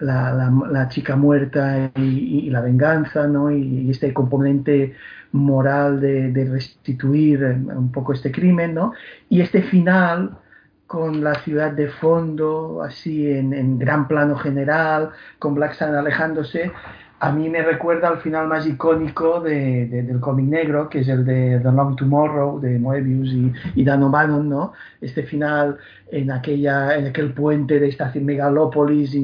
[0.00, 3.50] la, chica muerta y, la venganza, ¿no?
[3.50, 4.94] Y, este componente
[5.32, 8.92] moral de, restituir un poco este crimen, ¿no?
[9.28, 10.38] Y este final
[10.86, 16.72] con la ciudad de fondo, así en, en gran plano general, con Black Sun alejándose,
[17.20, 21.24] a mí me recuerda al final más icónico de, del cómic negro, que es el
[21.24, 24.72] de The Long Tomorrow, de Moebius y, y Dan O'Bannon, ¿no?
[25.00, 25.78] Este final
[26.12, 29.16] en, aquella, en aquel puente de esta megalópolis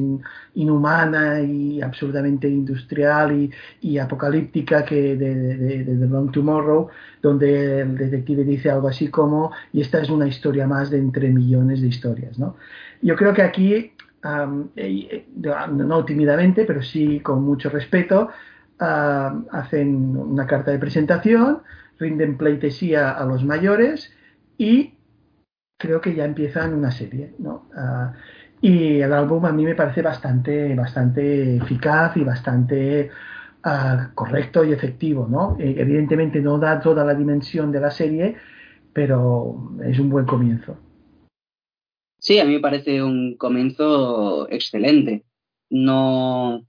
[0.55, 3.51] inhumana y absolutamente industrial y,
[3.81, 6.89] y apocalíptica que de, de, The Long Tomorrow,
[7.21, 11.29] donde el detective dice algo así como, y esta es una historia más de entre
[11.29, 12.57] millones de historias, ¿no?
[13.01, 13.91] Yo creo que aquí
[14.25, 18.29] no tímidamente, pero sí con mucho respeto,
[18.79, 21.61] hacen una carta de presentación,
[21.99, 24.13] rinden pleitesía a los mayores
[24.57, 24.95] y
[25.77, 27.33] creo que ya empiezan una serie.
[27.75, 28.13] Ah,
[28.61, 33.09] y el álbum a mí me parece bastante, bastante eficaz y bastante
[33.63, 35.27] ah, correcto y efectivo.
[35.29, 35.55] ¿no?
[35.59, 38.35] Eh, evidentemente no da toda la dimensión de la serie,
[38.93, 40.77] pero es un buen comienzo.
[42.19, 45.25] Sí, a mí me parece un comienzo excelente.
[45.69, 46.65] No,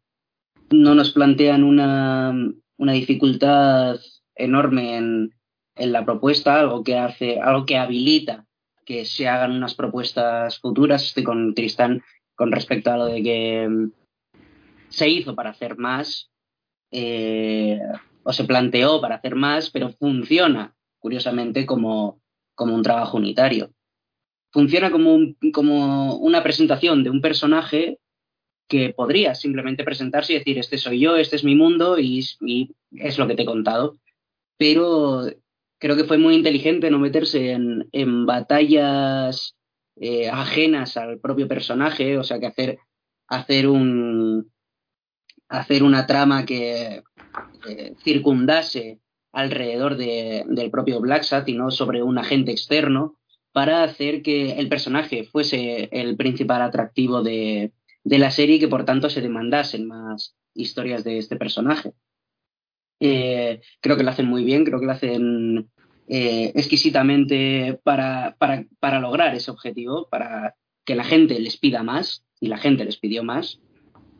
[0.70, 2.34] no nos plantean una,
[2.76, 3.98] una dificultad
[4.34, 5.34] enorme en,
[5.76, 8.46] en, la propuesta, algo que hace, algo que habilita
[8.84, 11.04] que se hagan unas propuestas futuras.
[11.04, 12.02] Estoy con Tristán
[12.34, 13.92] con respecto a lo de que mm,
[14.88, 16.30] se hizo para hacer más,
[16.92, 17.80] eh,
[18.22, 22.20] o se planteó para hacer más, pero funciona, curiosamente, como,
[22.54, 23.70] como un trabajo unitario
[24.56, 25.18] funciona como,
[25.52, 27.98] como una presentación de un personaje
[28.66, 32.20] que podría simplemente presentarse y decir, este soy yo, este es mi mundo y,
[32.90, 33.98] es lo que te he contado.
[34.56, 35.26] Pero
[35.78, 39.56] creo que fue muy inteligente no meterse en, en batallas
[39.96, 42.78] eh, ajenas al propio personaje, o sea, que hacer,
[43.28, 44.50] hacer, un,
[45.50, 47.02] hacer una trama que
[47.68, 49.00] eh, circundase
[49.32, 53.18] alrededor de, del propio Black y no sobre un agente externo
[53.56, 57.72] para hacer que el personaje fuese el principal atractivo de,
[58.04, 61.94] la serie y que por tanto se demandasen más historias de este personaje.
[63.00, 65.70] Eh, creo que lo hacen muy bien, creo que lo hacen
[66.06, 70.54] eh, exquisitamente para, para, lograr ese objetivo, para
[70.84, 73.62] que la gente les pida más, y la gente les pidió más,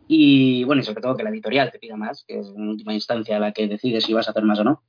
[0.08, 2.94] y bueno, y sobre todo que la editorial te pida más, que es en última
[2.94, 4.82] instancia la que decide si vas a hacer más o no.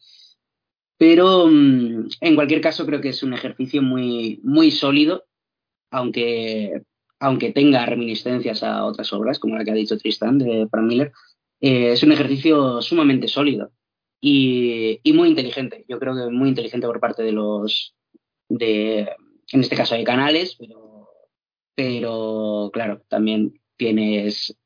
[0.97, 5.25] Pero mm, en cualquier caso creo que es un ejercicio muy, muy sólido,
[5.91, 6.81] aunque,
[7.19, 11.11] aunque tenga reminiscencias a otras obras, como la que ha dicho Tristan de Frank Miller.
[11.61, 13.71] Eh, es un ejercicio sumamente sólido
[14.21, 15.85] y, muy inteligente.
[15.87, 17.95] Yo creo que muy inteligente por parte de los,
[18.49, 19.09] de,
[19.51, 21.09] en este caso hay canales, pero,
[21.75, 24.57] pero claro, también tienes,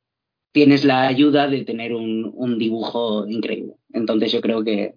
[0.51, 3.75] tienes la ayuda de tener un, un dibujo increíble.
[3.93, 4.93] Entonces yo creo que,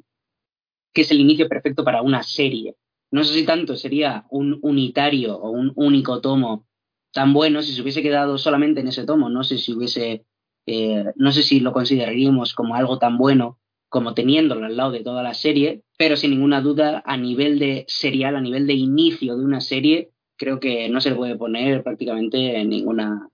[0.94, 2.76] que es el inicio perfecto para una serie.
[3.10, 6.66] No sé si tanto sería un unitario o un único tomo
[7.12, 9.28] tan bueno si se hubiese quedado solamente en ese tomo.
[9.28, 10.24] No sé si hubiese,
[10.66, 13.58] eh, no sé si lo consideraríamos como algo tan bueno
[13.88, 17.84] como teniéndolo al lado de toda la serie, pero sin ninguna duda a nivel de
[17.86, 21.84] serial, a nivel de inicio de una serie, creo que no se le puede poner
[21.84, 23.28] prácticamente ninguna,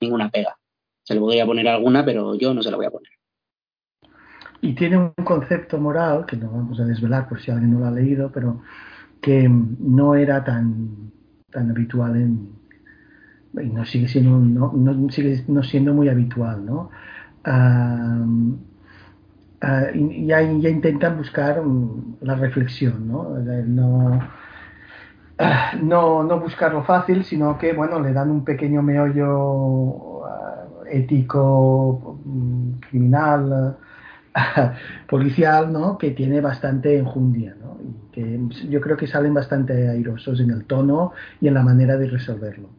[0.00, 0.58] ninguna pega.
[1.04, 3.19] Se le podría poner alguna, pero yo no se la voy a poner
[4.62, 7.86] y tiene un concepto moral, que no vamos a desvelar por si alguien no lo
[7.86, 8.60] ha leído, pero
[9.20, 11.10] que no era tan,
[11.50, 12.60] tan habitual en,
[13.58, 16.90] y no sigue siendo no, sigue no siendo muy habitual no
[17.46, 18.56] uh,
[20.26, 21.62] ya, intentan buscar
[22.20, 24.20] la reflexión no no,
[25.38, 32.72] ah, no no fácil sino que bueno le dan un pequeño meollo ah, ético mm,
[32.88, 33.76] criminal
[35.08, 35.98] policial, ¿no?
[35.98, 37.78] Que tiene bastante enjundia, ¿no?
[37.82, 41.96] Y que yo creo que salen bastante airosos en el tono y en la manera
[41.96, 42.70] de resolverlo.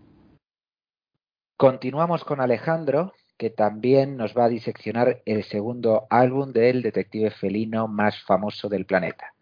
[1.58, 7.88] Continuamos con Alejandro, que también nos va a diseccionar el segundo álbum del detective felino
[7.88, 9.34] más famoso del planeta.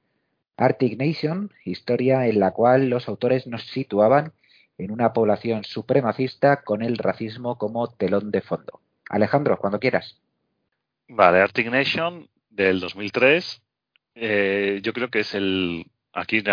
[0.58, 4.34] Arctic Nation, historia en la cual los autores nos situaban
[4.78, 8.82] en una población supremacista con el racismo como telón de fondo.
[9.10, 10.20] Alejandro, cuando quieras.
[11.10, 13.64] Vale, Arctic Nation del 2003.
[14.14, 15.86] Eh, yo creo que es el.
[16.14, 16.44] Aquí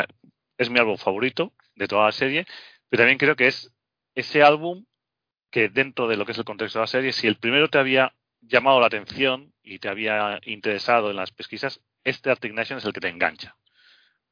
[0.56, 2.46] es mi álbum favorito de toda la serie,
[2.88, 3.70] pero también creo que es
[4.14, 4.86] ese álbum
[5.50, 7.78] que dentro de lo que es el contexto de la serie, si el primero te
[7.78, 12.84] había llamado la atención y te había interesado en las pesquisas, este Arctic Nation es
[12.86, 13.56] el que te engancha.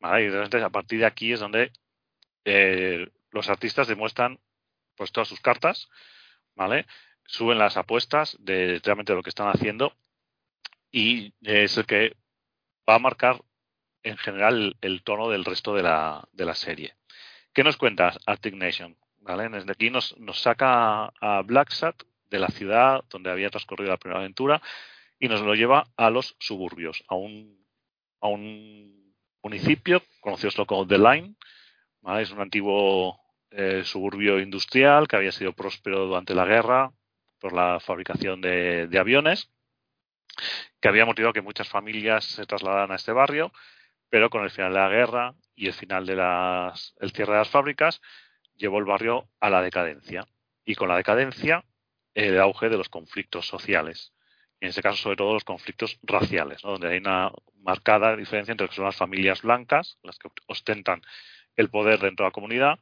[0.01, 0.27] ¿vale?
[0.27, 1.71] Y a partir de aquí es donde
[2.47, 4.41] eh, los artistas demuestran
[4.97, 5.89] pues todas sus cartas,
[6.55, 6.87] ¿vale?
[7.27, 9.95] Suben las apuestas de realmente lo que están haciendo
[10.95, 12.17] y es el que
[12.89, 13.43] va a marcar
[14.05, 16.95] en general el, tono del resto de la, de la serie.
[17.53, 18.97] ¿Qué nos cuenta Arctic Nation?
[19.19, 19.49] ¿Vale?
[19.49, 22.01] Desde aquí nos, nos saca a Blacksat
[22.31, 24.63] de la ciudad donde había transcurrido la primera aventura
[25.19, 27.67] y nos lo lleva a los suburbios, a un,
[28.21, 31.35] a un municipio conocido como The Line.
[32.21, 33.19] Es un antiguo
[33.51, 36.93] eh, suburbio industrial que había sido próspero durante la guerra
[37.41, 39.51] por la fabricación de, de aviones,
[40.81, 43.53] que había motivado que muchas familias se trasladaran a este barrio,
[44.09, 47.39] pero con el final de la guerra y el final de las, el cierre de
[47.39, 48.01] las fábricas,
[48.55, 50.27] llevó el barrio a la decadencia.
[50.65, 51.65] Y con la decadencia,
[52.15, 54.13] el auge de los conflictos sociales.
[54.61, 57.31] en este caso, sobre todo, los conflictos raciales, donde hay una
[57.61, 61.03] marcada diferencia entre lo que son las familias blancas, las que ostentan
[61.57, 62.79] el poder dentro de la comunidad,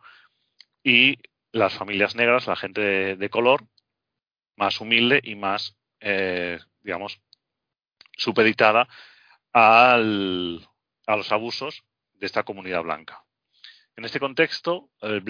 [0.84, 1.18] y
[1.52, 3.64] las familias negras, la gente de, color,
[4.56, 7.20] más humilde y más, eh, digamos,
[8.16, 8.88] supeditada
[9.52, 11.84] a los abusos
[12.14, 13.24] de esta comunidad blanca.
[13.96, 15.22] En este contexto, el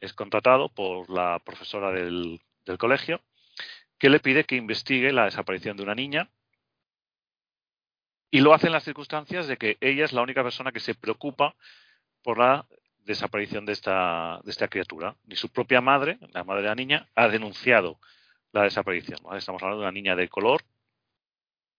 [0.00, 2.40] es contratado por la profesora del,
[2.78, 3.22] colegio
[3.98, 6.30] que le pide que investigue la desaparición de una niña
[8.30, 10.94] y lo hace en las circunstancias de que ella es la única persona que se
[10.94, 11.56] preocupa
[12.22, 12.66] por la
[12.98, 15.16] desaparición de esta, de esta criatura.
[15.24, 17.98] Ni su propia madre, la madre de la niña, ha denunciado
[18.52, 19.18] la desaparición.
[19.34, 20.62] Estamos hablando de una niña de color,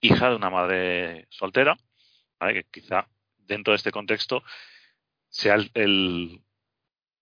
[0.01, 1.77] hija de una madre soltera,
[2.39, 3.07] que quizá
[3.37, 4.43] dentro de este contexto
[5.27, 6.41] sea el,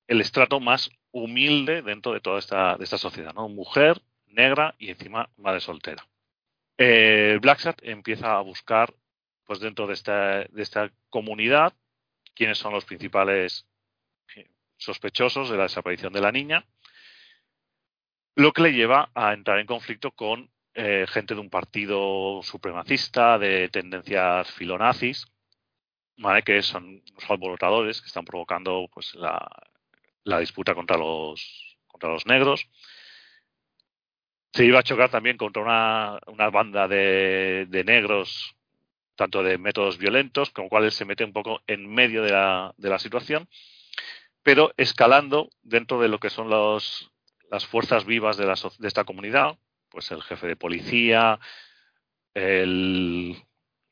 [0.07, 3.49] el, estrato más humilde dentro de toda esta, de esta sociedad, ¿no?
[3.49, 6.07] Mujer, negra y encima madre soltera.
[6.77, 7.39] Eh,
[7.81, 8.93] empieza a buscar,
[9.45, 11.73] pues dentro de esta, de esta comunidad,
[12.35, 13.65] quiénes son los principales
[14.77, 16.65] sospechosos de la desaparición de la niña,
[18.35, 23.39] lo que le lleva a entrar en conflicto con eh, gente de un partido supremacista,
[23.39, 25.25] de tendencias filonazis,
[26.17, 26.43] ¿vale?
[26.43, 29.49] que son los alborotadores que están provocando pues la,
[30.39, 32.69] disputa contra los contra los negros.
[34.53, 38.55] Se iba a chocar también contra una, una banda de, negros,
[39.15, 42.33] tanto de métodos violentos, con lo cual él se mete un poco en medio de
[42.33, 43.49] la, de la situación,
[44.43, 47.11] pero escalando dentro de lo que son los,
[47.49, 49.57] las fuerzas vivas de, la, de esta comunidad,
[49.89, 51.39] pues el jefe de policía,
[52.33, 53.35] el,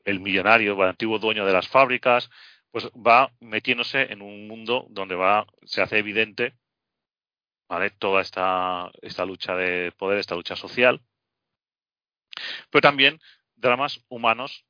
[0.03, 2.29] el millonario, el antiguo dueño de las fábricas,
[2.71, 6.53] pues va metiéndose en un mundo donde va, se hace evidente
[7.67, 7.89] ¿vale?
[7.91, 11.01] toda esta, esta lucha de poder, esta lucha social,
[12.69, 13.19] pero también
[13.55, 14.65] dramas humanos,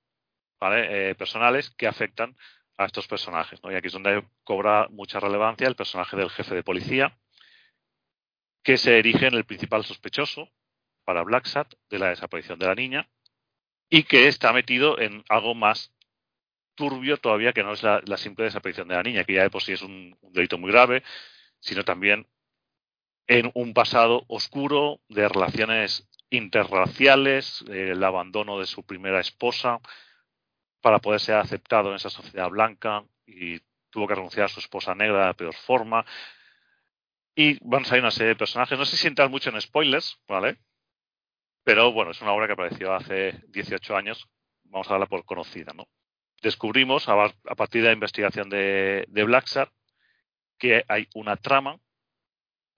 [0.60, 1.10] ¿vale?
[1.10, 2.36] Eh, personales que afectan
[2.78, 3.62] a estos personajes.
[3.64, 3.72] ¿no?
[3.72, 7.18] Y aquí es donde cobra mucha relevancia el personaje del jefe de policía,
[8.64, 10.50] que se erige en el principal sospechoso
[11.06, 13.10] para Blacksat de la desaparición de la niña
[13.90, 15.94] y que está metido en algo más
[16.76, 19.64] turbio todavía que no es la, simple desaparición de la niña, que ya de por
[19.64, 21.04] sí es un, delito muy grave,
[21.60, 22.28] sino también
[23.28, 29.80] en un pasado oscuro de relaciones interraciales, el abandono de su primera esposa
[30.82, 33.60] para poder ser aceptado en esa sociedad blanca y
[33.90, 36.06] tuvo que renunciar a su esposa negra de la peor forma.
[37.36, 38.78] Y van a salir una serie de personajes.
[38.78, 40.58] No sé si entrar mucho en spoilers, ¿vale?
[41.66, 44.30] Pero bueno, es una obra que apareció hace 18 años,
[44.66, 45.88] vamos a darla por conocida, ¿no?
[46.42, 47.16] Descubrimos a,
[47.58, 49.68] partir de la investigación de, de
[50.60, 51.80] que hay una trama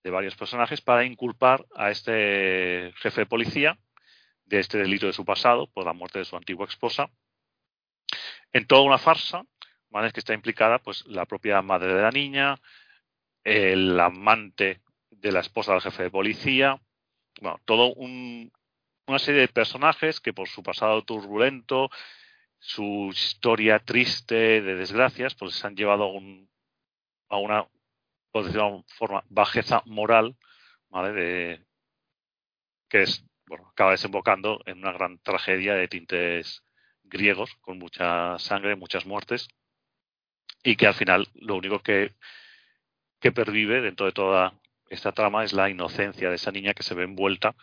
[0.04, 3.78] de varios personajes para inculpar a este jefe de policía
[4.46, 7.10] de este delito de su pasado por la muerte de su antigua esposa
[8.54, 9.44] en toda una farsa
[9.90, 10.14] ¿vale?
[10.14, 12.62] que está implicada pues la propia madre de la niña
[13.44, 16.80] el amante de la esposa del jefe de policía
[17.42, 18.50] bueno todo un,
[19.08, 21.90] una serie de personajes que por su pasado turbulento,
[22.60, 26.50] su historia triste de desgracias, pues se han llevado a, un,
[27.30, 27.68] a una,
[28.32, 30.36] por decirlo de forma, bajeza moral,
[30.90, 31.14] ¿vale?
[31.14, 31.66] De,
[32.90, 36.64] que es, bueno, acaba desembocando en una gran tragedia de tintes
[37.04, 39.48] griegos, con mucha sangre, muchas muertes,
[40.64, 42.14] y que al final lo único que,
[43.22, 44.60] que pervive dentro de toda
[44.90, 47.56] esta trama es la inocencia de esa niña que se ve envuelta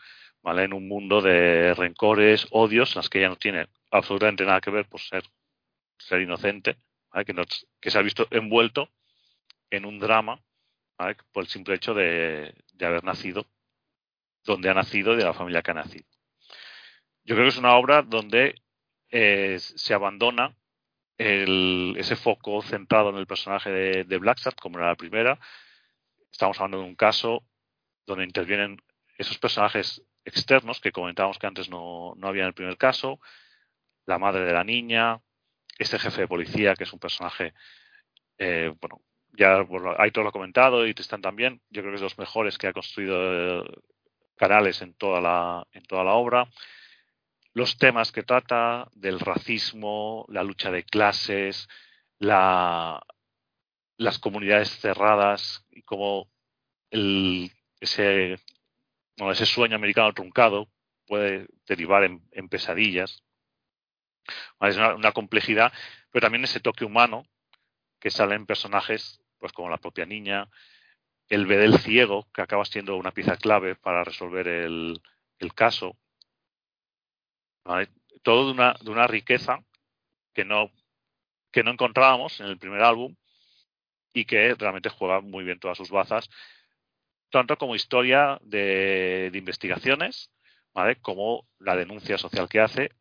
[0.47, 4.71] En un mundo de rencores, odios, en las que ella no tiene absolutamente nada que
[4.71, 5.25] ver por ser,
[5.99, 6.77] ser inocente,
[7.25, 7.35] que,
[7.81, 8.91] que se ha visto envuelto
[9.71, 10.39] en un drama
[11.33, 13.47] por el simple hecho de, haber nacido
[14.45, 16.05] donde ha nacido y de la familia que ha nacido.
[17.25, 18.55] Yo creo que es una obra donde
[19.11, 20.55] eh, se abandona
[21.17, 25.39] ese foco centrado en el personaje de, de Blacksat, como era la primera.
[26.31, 27.43] Estamos hablando de un caso
[28.05, 28.77] donde intervienen
[29.17, 33.21] esos personajes externos que comentábamos que antes no, no había en el primer caso,
[34.07, 35.21] la madre de la niña,
[35.79, 37.55] este jefe de policía que es un personaje,
[38.39, 39.01] eh, bueno,
[39.37, 39.67] ya
[39.99, 42.59] hay todo lo comentado y te están también, yo creo que es de los mejores
[42.59, 43.65] que ha construido eh,
[44.37, 46.49] Canales en toda la, en toda la obra.
[47.53, 51.69] Los temas que trata del racismo, la lucha de clases,
[52.19, 53.01] la,
[53.97, 56.29] las comunidades cerradas y cómo
[56.91, 58.39] el, ese,
[59.17, 60.69] ese sueño americano truncado
[61.07, 63.23] puede derivar en, pesadillas.
[64.61, 65.73] Es una, complejidad,
[66.11, 67.27] pero también ese toque humano
[68.01, 70.49] que sale en personajes pues como la propia niña,
[71.29, 75.01] el bedel ciego, que acaba siendo una pieza clave para resolver el,
[75.55, 75.99] caso.
[78.23, 79.63] Todo de una, de una riqueza
[80.33, 80.71] que no,
[81.53, 83.15] que no encontrábamos en el primer álbum
[84.15, 86.31] y que realmente juega muy bien todas sus bazas,
[87.35, 90.31] tanto como historia de, investigaciones,
[90.73, 91.01] ¿vale?
[91.01, 92.93] como la denuncia social que hace,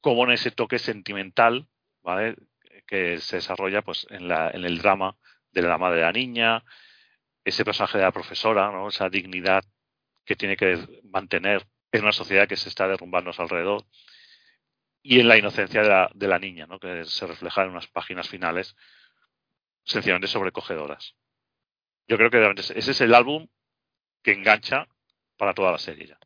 [0.00, 1.68] como en ese toque sentimental
[2.02, 2.34] ¿vale?
[2.84, 5.16] que se desarrolla pues, en, la, en el drama
[5.52, 6.64] de la madre de la niña,
[7.44, 8.88] ese personaje de la profesora, ¿no?
[8.88, 9.62] esa dignidad
[10.24, 13.84] que tiene que mantener en una sociedad que se está derrumbando a su alrededor,
[15.00, 16.80] y en la inocencia de la, de la niña, ¿no?
[16.80, 18.74] que se refleja en unas páginas finales
[19.84, 21.14] sencillamente sobrecogedoras.
[22.08, 23.46] Yo creo que ese es el álbum
[24.22, 24.86] que engancha
[25.36, 26.16] para toda la serie.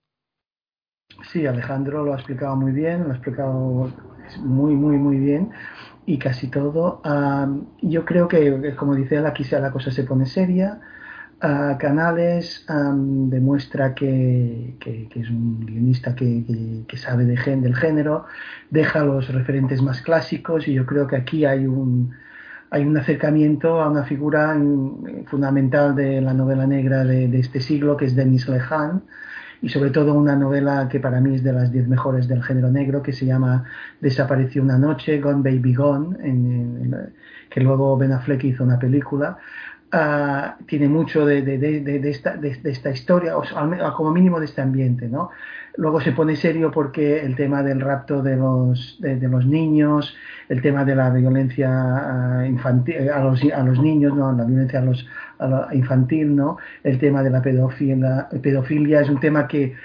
[1.31, 3.93] Sí, Alejandro lo ha explicado muy bien, lo ha explicado
[4.39, 5.51] muy, muy, muy bien
[6.07, 7.01] y casi todo.
[7.81, 10.81] yo creo que, como dice él, aquí la cosa se pone seria.
[11.79, 14.77] Canales demuestra que,
[15.15, 18.27] es un guionista que, sabe de gen, del género,
[18.71, 22.15] deja los referentes más clásicos y yo creo que aquí hay un,
[22.75, 24.53] hay un acercamiento a una figura
[25.27, 29.05] fundamental de la novela negra de, este siglo, que es Denis Lehan,
[29.63, 32.73] y sobre todo una novela que para mí es de las diez mejores del género
[32.73, 33.63] negro, que se llama
[34.01, 36.17] Desapareció una noche, Gone Baby Gone,
[37.49, 39.39] que luego Ben Affleck hizo una película.
[39.97, 43.45] Ah, tiene mucho de, de, de, esta, de, esta, historia, o
[43.97, 45.31] como mínimo de este ambiente, ¿no?
[45.77, 50.17] Luego se pone serio porque el tema del rapto de los, de, los niños,
[50.49, 54.33] el tema de la violencia ah, infantil, a, los, a los niños, ¿no?
[54.33, 55.07] la violencia a los,
[55.73, 56.59] infantil, ¿no?
[56.83, 59.77] el tema de la pedofilia, pedofilia es un tema que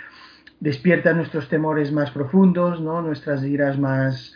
[0.60, 3.04] despierta nuestros temores más profundos, ¿no?
[3.04, 4.36] nuestras iras más,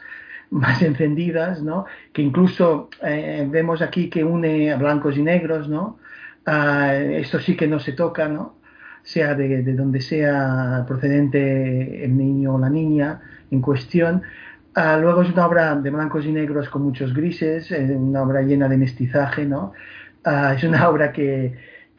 [0.53, 1.85] más encendidas, ¿no?
[2.13, 5.97] que incluso eh, vemos aquí que une a blancos y negros, ¿no?
[6.45, 8.55] Ah, esto sí que no se toca, ¿no?
[9.03, 13.21] sea de, de, donde sea procedente el niño o la niña
[13.51, 14.23] en cuestión.
[14.75, 18.41] Ah, luego es una obra de blancos y negros con muchos grises, eh, una obra
[18.41, 19.73] llena de mestizaje, ¿no?
[20.23, 21.53] Ah, es una obra que,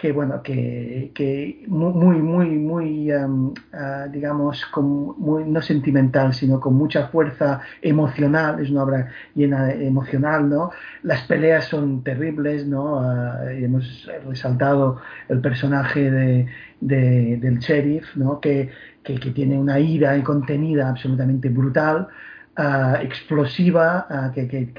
[0.05, 7.09] que bueno, que, que muy, muy, muy, ah, digamos, muy, no sentimental, sino con mucha
[7.09, 10.73] fuerza emocional, es una obra llena de emocional, ¿no?
[11.05, 12.99] Las peleas son terribles, ¿no?
[12.99, 14.99] Uh, hemos resaltado
[15.31, 16.49] el personaje de,
[16.83, 18.41] de, del sheriff, ¿no?
[18.41, 18.69] Que,
[19.03, 22.09] que, que tiene una ira contenida absolutamente brutal,
[22.57, 24.71] Uh, explosiva uh, que,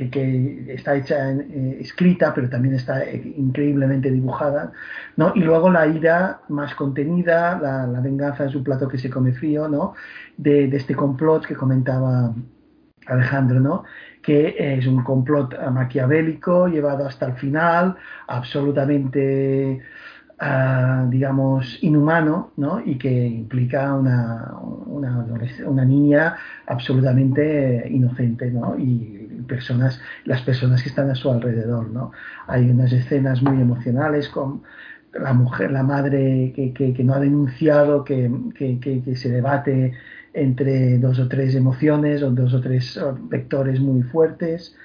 [0.69, 4.71] está hecha en, eh, escrita pero también está eh, increíblemente dibujada
[5.17, 5.33] ¿no?
[5.35, 9.33] y luego la ira más contenida la, la, venganza es un plato que se come
[9.33, 9.93] frío ¿no?
[10.37, 12.33] de, de, este complot que comentaba
[13.07, 13.83] Alejandro ¿no?
[14.21, 17.97] que es un complot maquiavélico llevado hasta el final
[18.27, 19.81] absolutamente
[21.09, 22.81] digamos, inhumano, ¿no?
[22.85, 24.51] Y que implica una,
[24.85, 25.25] una,
[25.65, 26.35] una, niña
[26.67, 28.77] absolutamente inocente, ¿no?
[28.77, 32.11] Y personas, las personas que están a su alrededor, ¿no?
[32.47, 34.63] Hay unas escenas muy emocionales con
[35.13, 39.93] la mujer, la madre que, que, que no ha denunciado, que, que, se debate
[40.33, 42.99] entre dos o tres emociones o dos o tres
[43.29, 44.75] vectores muy fuertes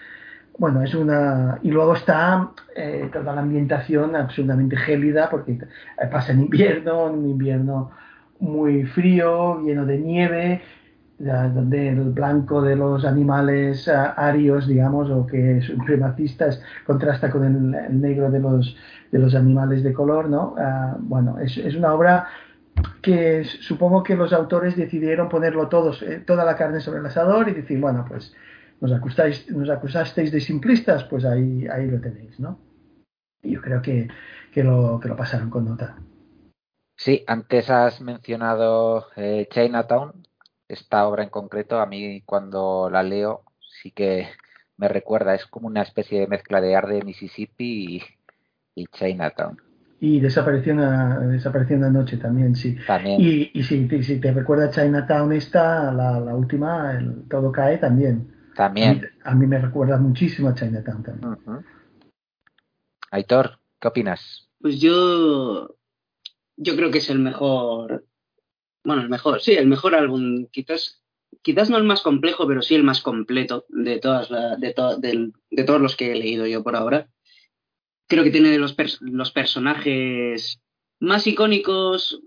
[0.60, 1.58] bueno, es una.
[1.62, 5.58] Y luego está eh, toda la ambientación absolutamente gélida, porque
[6.12, 7.92] pasa en invierno, un invierno
[8.40, 10.62] muy frío, lleno de nieve,
[11.18, 17.98] donde el blanco de los animales eh, arios, digamos, o que supremacistas, contrasta con el,
[17.98, 18.76] negro de los,
[19.10, 20.56] de los animales de color, ¿no?
[20.58, 22.26] Ah, bueno, es, es, una obra
[23.00, 27.48] que supongo que los autores decidieron ponerlo todos, eh, toda la carne sobre el asador
[27.48, 28.34] y decir, bueno, pues
[28.80, 32.58] nos, acusáis, nos acusasteis de simplistas, pues ahí, ahí lo tenéis, ¿no?
[33.42, 34.08] Y yo creo que,
[34.52, 35.96] que, lo, que lo pasaron con nota.
[36.96, 40.12] Sí, antes has mencionado eh, Chinatown,
[40.68, 43.44] esta obra en concreto, a mí cuando la leo
[43.82, 44.28] sí que
[44.76, 48.02] me recuerda, es como una especie de mezcla de Arde, Mississippi y,
[48.74, 49.58] y Chinatown.
[50.00, 52.76] Y desapareció una, desapareció una noche también, sí.
[52.86, 53.20] También.
[53.20, 58.39] Y, y si, si, te recuerda Chinatown esta, la, la última, el Todo Cae también.
[58.54, 59.08] También.
[59.24, 61.36] A mí, me recuerda muchísimo a Chinatown también.
[63.10, 64.48] Aitor, ¿qué opinas?
[64.60, 65.76] Pues yo,
[66.56, 68.06] yo creo que es el mejor,
[68.84, 71.02] bueno, el mejor, sí, el mejor álbum, quizás,
[71.42, 75.64] quizás no el más complejo, pero sí el más completo de todas de, de, de
[75.64, 77.08] todos los que he leído yo por ahora
[78.10, 80.60] creo que tiene los, los personajes
[80.98, 82.20] más icónicos,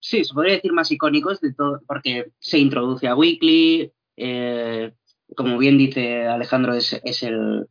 [0.00, 4.92] sí, se podría decir más icónicos de todo, porque se introduce a Weekly, eh,
[5.36, 6.92] como bien dice Alejandro, es,
[7.22, 7.68] el,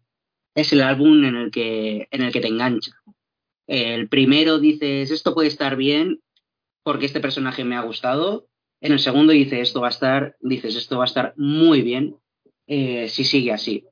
[0.55, 2.91] es el álbum en el que, en el que te engancha.
[3.67, 6.21] El primero dices, esto puede estar bien
[6.83, 8.47] porque este personaje me ha gustado.
[8.79, 12.15] En el segundo dices, esto va a estar, dices, esto va a estar muy bien
[12.67, 13.85] eh, si sigue así.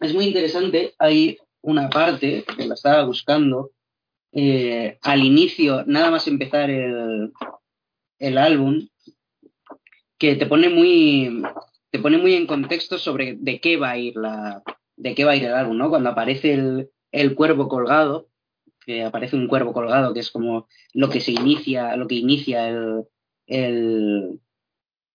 [0.00, 3.70] Es muy interesante, hay una parte que la estaba buscando
[4.32, 7.32] eh, al inicio, nada más empezar el,
[8.18, 8.88] el álbum,
[10.18, 11.42] que te pone muy
[11.94, 14.64] te pone muy en contexto sobre de qué va a ir la
[14.96, 15.90] de qué va a ir el álbum, ¿no?
[15.90, 18.30] Cuando aparece el, el cuervo colgado,
[18.84, 22.68] que aparece un cuervo colgado, que es como lo que se inicia, lo que inicia
[22.68, 23.04] el,
[23.46, 24.40] el,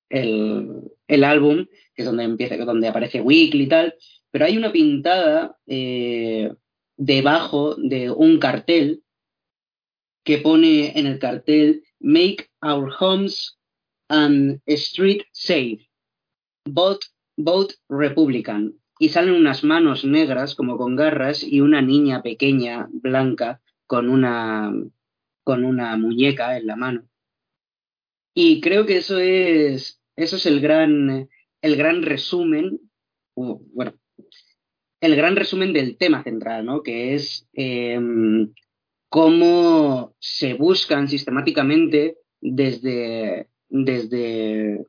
[0.10, 3.95] el, álbum, que es donde empieza, donde aparece Weekly y tal,
[4.31, 6.49] pero hay una pintada eh,
[6.95, 9.03] debajo de un cartel
[10.23, 13.57] que pone en el cartel Make our homes
[14.07, 15.89] and street safe.
[16.73, 17.05] Vote,
[17.37, 18.75] vote Republican.
[18.99, 24.73] Y salen unas manos negras como con garras y una niña pequeña blanca con una,
[25.43, 27.09] con una muñeca en la mano.
[28.33, 31.29] Y creo que eso es, eso es el gran,
[31.61, 32.79] el gran resumen,
[33.35, 33.93] bueno,
[35.01, 36.83] el gran resumen del tema central, ¿no?
[36.83, 38.53] Que es em,
[39.09, 44.85] cómo se buscan sistemáticamente desde, desde,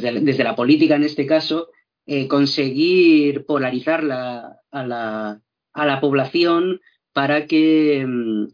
[0.00, 1.68] desde, la política, en este caso,
[2.06, 5.42] eh, conseguir polarizar la, a, la,
[5.72, 6.80] a la población
[7.12, 8.48] para que em,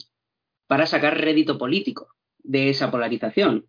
[0.66, 3.66] para sacar rédito político de esa polarización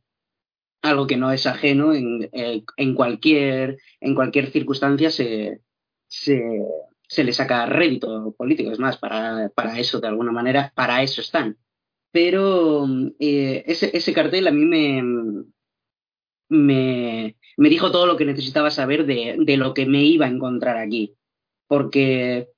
[0.82, 5.62] algo que no es ajeno en, eh, en cualquier en cualquier circunstancia se,
[6.08, 6.42] se,
[7.08, 11.22] se le saca rédito político, es más, para, para eso, de alguna manera, para eso
[11.22, 11.58] están.
[12.12, 12.88] Pero
[13.20, 15.46] eh, ese, ese, cartel a mí me,
[16.50, 20.30] me, me, dijo todo lo que necesitaba saber de, de, lo que me iba a
[20.30, 21.16] encontrar aquí,
[21.68, 22.50] porque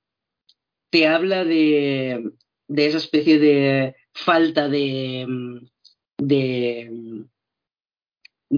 [0.90, 2.32] te habla de,
[2.68, 5.26] de esa especie de falta de,
[6.18, 6.88] de,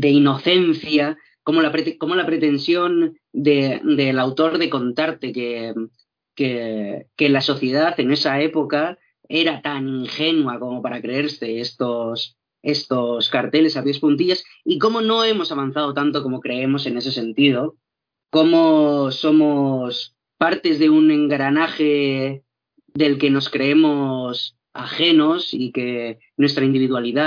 [0.09, 5.74] inocencia como la, como la pretensión del de, autor de contarte que,
[6.35, 8.98] que, que, la sociedad en esa época
[9.28, 15.23] era tan ingenua como para creerse estos, estos carteles a pies puntillas y cómo no
[15.23, 17.77] hemos avanzado tanto como creemos en ese sentido,
[18.31, 22.43] cómo somos partes de un engranaje
[22.95, 27.19] del que nos creemos ajenos y que nuestra individualid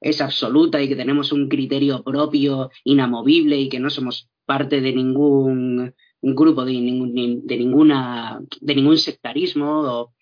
[0.00, 4.92] es absoluta y que tenemos un criterio propio, inamovible y que no somos parte de
[4.92, 10.12] ningún grupo, de, de, ninguna, de ningún sectarismo,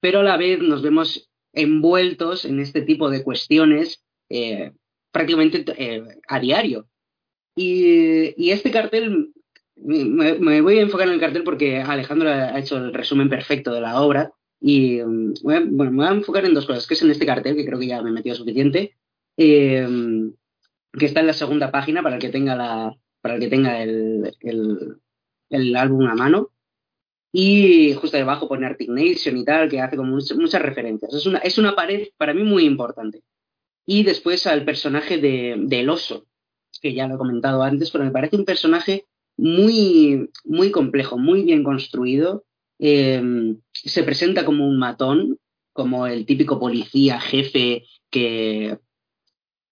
[0.00, 4.72] pero a la vez nos vemos envueltos en este tipo de cuestiones eh,
[5.10, 6.88] prácticamente eh, a diario.
[7.54, 9.32] Y, este cartel,
[9.76, 13.82] me, voy a enfocar en el cartel porque Alejandro ha hecho el resumen perfecto de
[13.82, 15.00] la obra, y
[15.42, 17.78] bueno, me voy a enfocar en dos cosas, que es en este cartel, que creo
[17.78, 18.96] que ya me he metido suficiente,
[19.36, 19.86] eh,
[20.92, 23.82] que está en la segunda página para el que tenga, la, para el, que tenga
[23.82, 24.32] el,
[25.50, 26.51] el álbum a mano.
[27.32, 31.14] Y justo debajo pone Arctic Nation y tal, que hace como muchas, referencias.
[31.14, 33.22] Es una, es una pared para mí muy importante.
[33.86, 36.26] Y después al personaje de, del oso,
[36.82, 39.06] que ya lo he comentado antes, pero me parece un personaje
[39.36, 42.44] muy, muy complejo, muy bien construido,
[42.78, 45.38] eh, se presenta como un matón,
[45.72, 48.78] como el típico policía jefe que,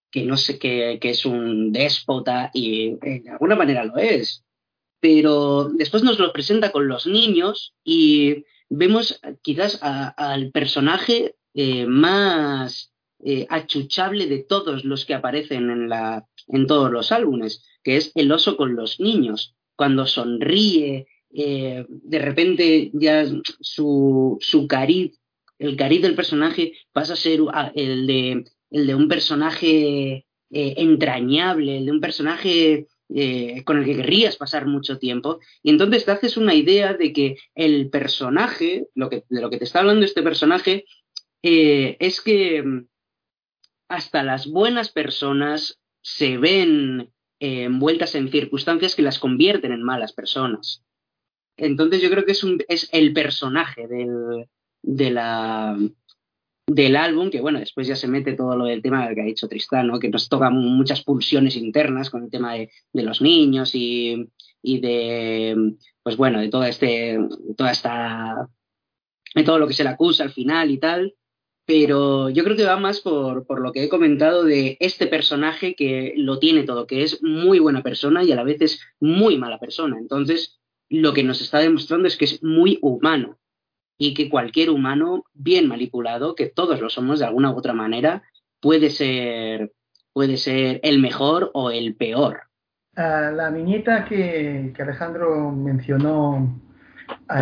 [0.09, 4.43] que no sé, que, que es un déspota y de alguna manera lo es.
[5.01, 12.93] Pero después nos lo presenta con los niños y vemos quizás al personaje eh, más,
[13.19, 18.11] eh, achuchable de todos los que aparecen en, la, en todos los álbumes, que es
[18.15, 19.55] el oso con los niños.
[19.75, 23.25] Cuando sonríe, eh, de repente ya
[23.59, 25.19] su, su cariz,
[25.59, 31.77] el cariz del personaje pasa a ser ah, el de, el de un personaje entrañable,
[31.77, 35.39] el de un personaje eh, con el que querrías pasar mucho tiempo.
[35.63, 39.57] Y entonces te haces una idea de que el personaje, lo que, de lo que
[39.57, 40.85] te está hablando este personaje,
[41.41, 42.87] es que mm,
[43.89, 50.83] hasta las buenas personas se ven envueltas en circunstancias que las convierten en malas personas.
[51.57, 54.47] Entonces yo creo que es, es el personaje del,
[54.81, 55.77] de la,
[56.73, 59.47] del álbum, que bueno, después ya se mete todo lo del tema que ha dicho
[59.47, 64.29] Tristán, que nos toca muchas pulsiones internas con el tema de, los niños y,
[64.61, 67.19] y, de, pues bueno, de toda, este,
[67.57, 68.47] toda esta,
[69.35, 71.13] de todo lo que se le acusa al final y tal,
[71.65, 75.75] pero yo creo que va más por, por lo que he comentado de este personaje
[75.75, 79.37] que lo tiene todo, que es muy buena persona y a la vez es muy
[79.37, 79.97] mala persona.
[79.99, 83.40] Entonces, lo que nos está demostrando es que es muy humano
[84.03, 88.23] y que cualquier humano bien manipulado, que todos lo somos de alguna u otra manera,
[88.59, 89.73] puede ser,
[90.11, 92.39] puede ser el mejor o el peor.
[92.95, 96.59] la viñeta que, Alejandro mencionó,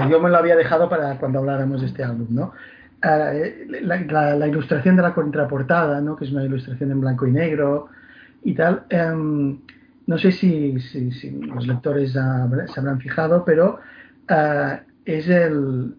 [0.10, 2.52] yo me lo había dejado para cuando habláramos de este álbum, ¿no?
[3.02, 6.18] la, ilustración de la contraportada, ¿no?
[6.18, 7.88] que es una ilustración en blanco y negro
[8.44, 9.62] y tal, em,
[10.08, 13.80] no sé si, los lectores se habrán fijado, pero
[14.30, 15.96] uh, es el,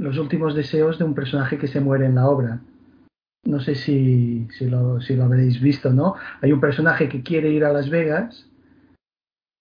[0.00, 2.60] los últimos deseos de un personaje que se muere en la obra.
[3.44, 6.14] No sé si, si, lo, si lo habréis visto, ¿no?
[6.40, 8.48] Hay un personaje que quiere ir a Las Vegas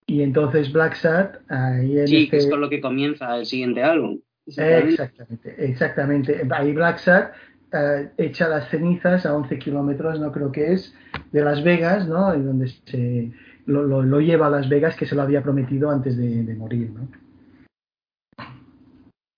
[0.07, 1.41] y entonces Black Sat...
[1.49, 4.20] Ahí sí, que es este con lo que comienza el siguiente álbum.
[4.48, 6.48] Exactamente, exactamente.
[6.49, 7.34] Ahí Black Sat
[7.74, 10.95] uh, echa las cenizas a 11 kilómetros, no creo que es,
[11.34, 12.34] de Las Vegas, ¿no?
[12.34, 13.32] Y donde se
[13.66, 17.07] lo, lleva a Las Vegas que se lo había prometido antes de, morir, ¿no?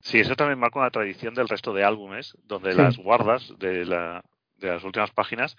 [0.01, 4.23] Sí, eso también marca una tradición del resto de álbumes, donde las guardas de, la,
[4.57, 5.55] de, las últimas páginas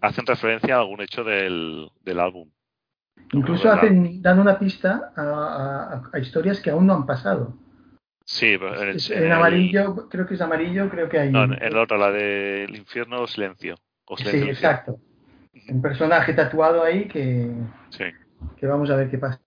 [0.00, 2.50] hacen referencia a algún hecho del, álbum.
[3.32, 7.54] Incluso hacen, dan una pista a, historias que aún no han pasado.
[8.24, 11.32] Sí, en, en, amarillo, creo que es amarillo, creo que hay.
[11.32, 13.76] No, en la otra, la del infierno o silencio.
[14.18, 15.00] sí, exacto
[15.68, 17.50] un personaje tatuado ahí que,
[18.56, 19.40] que vamos a ver qué pasa.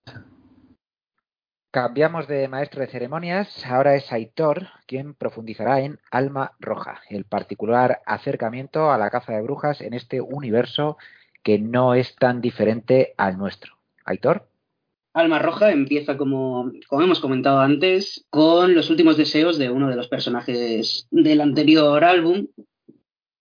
[1.72, 8.02] Cambiamos de maestro de ceremonias, ahora es Aitor quien profundizará en Alma Roja, el particular
[8.04, 10.98] acercamiento a la caza de brujas en este universo
[11.42, 13.78] que no es tan diferente al nuestro.
[14.04, 14.46] Aitor.
[15.14, 19.96] Alma Roja empieza, como, como hemos comentado antes, con los últimos deseos de uno de
[19.96, 22.48] los personajes del anterior álbum,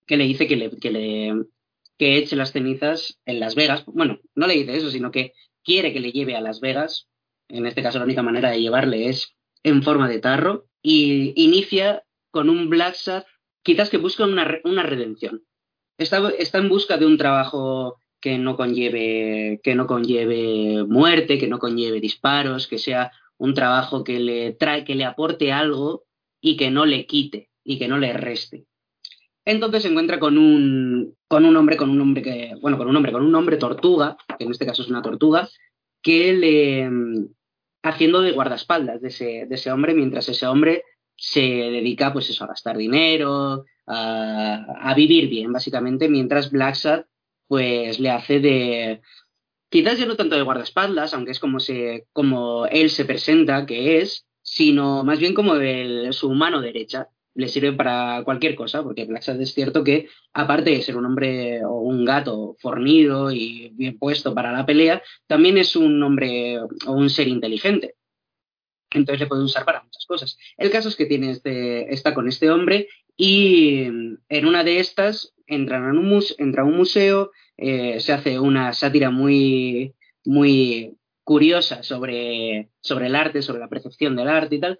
[0.05, 1.33] que le dice que le, que le,
[1.97, 3.83] que eche las cenizas en Las Vegas.
[3.87, 5.33] Bueno, no le dice eso, sino que
[5.65, 7.09] quiere que le lleve a Las Vegas.
[7.51, 10.65] En este caso, la única manera de llevarle es en forma de tarro.
[10.81, 13.23] Y inicia con un Black Sad,
[13.63, 15.43] quizás que busca una, una redención.
[15.97, 21.47] Está, está en busca de un trabajo que no conlleve que no conlleve muerte, que
[21.47, 26.03] no conlleve disparos, que sea un trabajo que le trae que le aporte algo
[26.39, 28.65] y que no le quite y que no le reste.
[29.43, 32.95] Entonces se encuentra con un, con un hombre, con un hombre que, bueno, con un
[32.95, 35.49] hombre, con un hombre tortuga, que en este caso es una tortuga,
[36.03, 36.89] que le
[37.83, 40.83] haciendo de guardaespaldas de ese, de ese hombre, mientras ese hombre
[41.15, 47.05] se dedica pues eso, a gastar dinero, a, vivir bien, básicamente, mientras Blacksad
[47.47, 49.01] pues le hace de
[49.69, 53.99] quizás ya no tanto de guardaespaldas, aunque es como se, como él se presenta que
[53.99, 59.05] es, sino más bien como de su mano derecha, le sirve para cualquier cosa, porque
[59.05, 63.97] Blacksad es cierto que, aparte de ser un hombre o un gato fornido y bien
[63.97, 67.95] puesto para la pelea, también es un hombre o un ser inteligente.
[68.91, 70.37] Entonces le puede usar para muchas cosas.
[70.57, 75.33] El caso es que tiene este, está con este hombre y en una de estas
[75.47, 79.95] entra a un, entra a un museo, eh, se hace una sátira muy,
[80.25, 84.79] muy curiosa sobre, sobre el arte, sobre la percepción del arte y tal,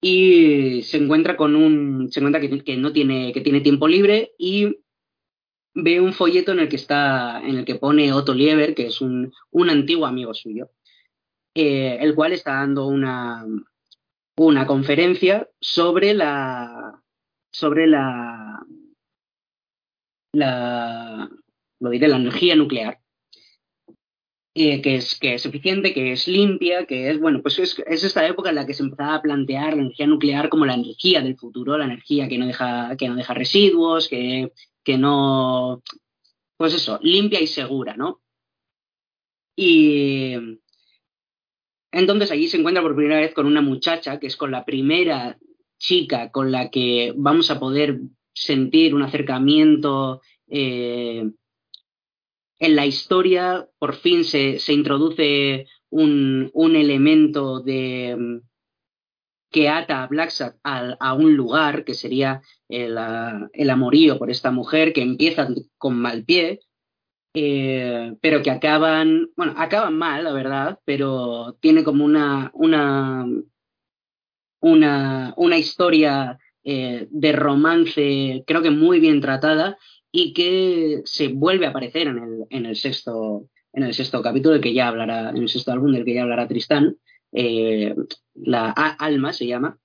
[0.00, 4.78] y se encuentra con un se encuentra que, no tiene que tiene tiempo libre y
[5.74, 9.00] ve un folleto en el que está en el que pone Otto Lieber que es
[9.00, 10.70] un, un antiguo amigo suyo
[11.54, 13.44] eh, el cual está dando una
[14.36, 17.02] una conferencia sobre la
[17.52, 18.64] sobre la
[20.32, 21.28] la
[21.80, 22.99] lo diré la energía nuclear
[24.54, 28.02] eh, que, es, que es eficiente, que es limpia, que es, bueno, pues es, es,
[28.04, 31.20] esta época en la que se empezaba a plantear la energía nuclear como la energía
[31.20, 34.52] del futuro, la energía que no deja, que no deja residuos, que,
[34.82, 35.82] que no,
[36.56, 38.22] pues eso, limpia y segura, ¿no?
[39.56, 40.34] Y
[41.92, 45.38] entonces allí se encuentra por primera vez con una muchacha, que es con la primera
[45.78, 48.00] chica con la que vamos a poder
[48.32, 51.30] sentir un acercamiento eh,
[52.60, 58.42] en la historia, por fin se, se introduce un, un, elemento de
[59.50, 62.96] que ata a Blacksat a, a, un lugar, que sería el,
[63.52, 66.60] el, amorío por esta mujer, que empieza con mal pie,
[67.34, 73.26] eh, pero que acaban, bueno, acaban mal, la verdad, pero tiene como una, una,
[74.60, 79.78] una, una historia eh, de romance, creo que muy bien tratada,
[80.12, 84.54] y que se vuelve a aparecer en el, en el sexto en el sexto capítulo
[84.54, 86.96] del que ya hablará, en el sexto álbum del que ya hablará Tristán,
[87.32, 87.94] eh,
[88.34, 89.78] la Alma se llama.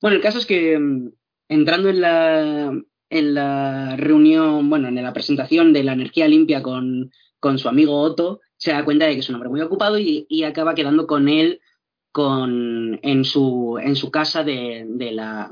[0.00, 1.12] Bueno, el caso es que mm,
[1.48, 2.72] entrando en la,
[3.10, 8.00] en la reunión, bueno, en la presentación de la energía limpia con, con su amigo
[8.00, 11.06] Otto, se da cuenta de que es un hombre muy ocupado y, y acaba quedando
[11.06, 11.60] con él
[12.12, 15.50] con, en, su, en su casa de, de, la,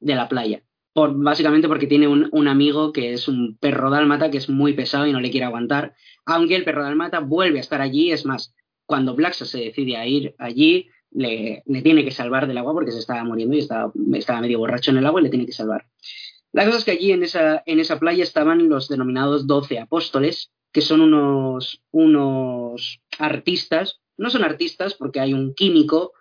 [0.00, 0.62] de la playa.
[0.92, 5.06] Por, básicamente porque tiene un, amigo que es un perro dálmata que es muy pesado
[5.06, 5.94] y no le quiere aguantar,
[6.26, 8.54] aunque el perro dálmata vuelve a estar allí, es más,
[8.84, 12.92] cuando Blaxa se decide a ir allí, le, le, tiene que salvar del agua porque
[12.92, 15.52] se estaba muriendo y estaba, estaba medio borracho en el agua y le tiene que
[15.52, 15.86] salvar.
[16.52, 20.52] La cosa es que allí en esa, en esa playa estaban los denominados doce apóstoles,
[20.70, 26.12] que son unos, unos artistas, no son artistas porque hay un químico,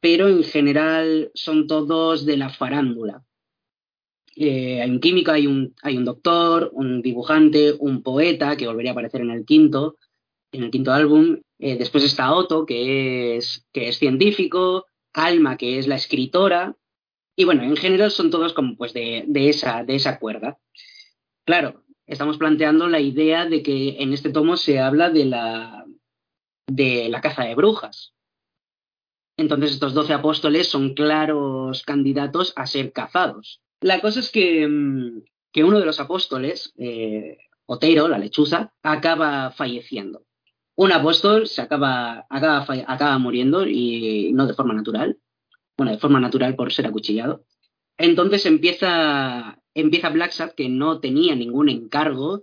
[0.00, 3.24] pero en general son todos de la farándula.
[4.40, 8.92] Eh, hay un químico, hay un, hay un doctor, un dibujante, un poeta, que volvería
[8.92, 9.96] a aparecer en el quinto,
[10.52, 11.40] en el quinto álbum.
[11.58, 16.76] Eh, después está Otto, que es, que es científico, Alma, que es la escritora.
[17.36, 20.58] Y bueno, en general son todos como pues de, de, esa, de esa cuerda.
[21.44, 25.84] Claro, estamos planteando la idea de que en este tomo se habla de la,
[26.68, 28.14] de la caza de brujas.
[29.36, 33.62] Entonces estos doce apóstoles son claros candidatos a ser cazados.
[33.80, 35.22] La cosa es que, mm,
[35.52, 40.24] que uno de los apóstoles, eh, Otero, la lechuza, acaba falleciendo.
[40.74, 45.18] Un apóstol se acaba, acaba, acaba muriendo y no de forma natural,
[45.76, 47.44] bueno, de forma natural por ser acuchillado.
[47.98, 52.42] Entonces empieza, empieza Blacksat, que no tenía ningún encargo,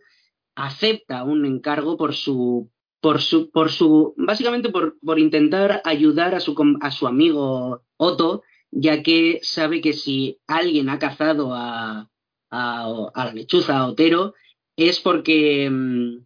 [0.56, 2.72] acepta un encargo por su,
[3.02, 8.44] por su, por su básicamente por, por intentar ayudar a su, a su amigo Otto
[8.76, 12.10] ya que sabe que si alguien ha cazado a,
[12.52, 14.34] a, la lechuza, a Otero,
[14.76, 16.18] es porque mm,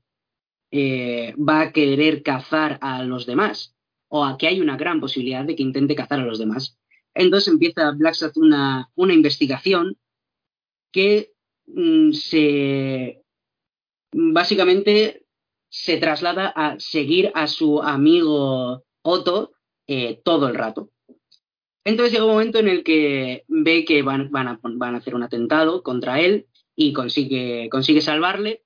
[0.72, 3.76] eh, va a querer cazar a los demás,
[4.10, 6.78] o a que hay una gran posibilidad de que intente cazar a los demás.
[7.14, 9.98] Entonces empieza Blacksat una, una investigación
[10.92, 11.34] que
[11.68, 13.22] mm, se
[14.12, 15.28] básicamente
[15.70, 19.52] se traslada a seguir a su amigo Otto
[19.86, 20.90] eh, todo el rato.
[21.84, 25.16] Entonces llega un momento en el que ve que van, van, a, van, a, hacer
[25.16, 28.64] un atentado contra él y consigue, consigue salvarle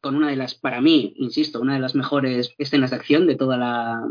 [0.00, 3.36] con una de las, para mí, insisto, una de las mejores escenas de acción de
[3.36, 4.02] toda la,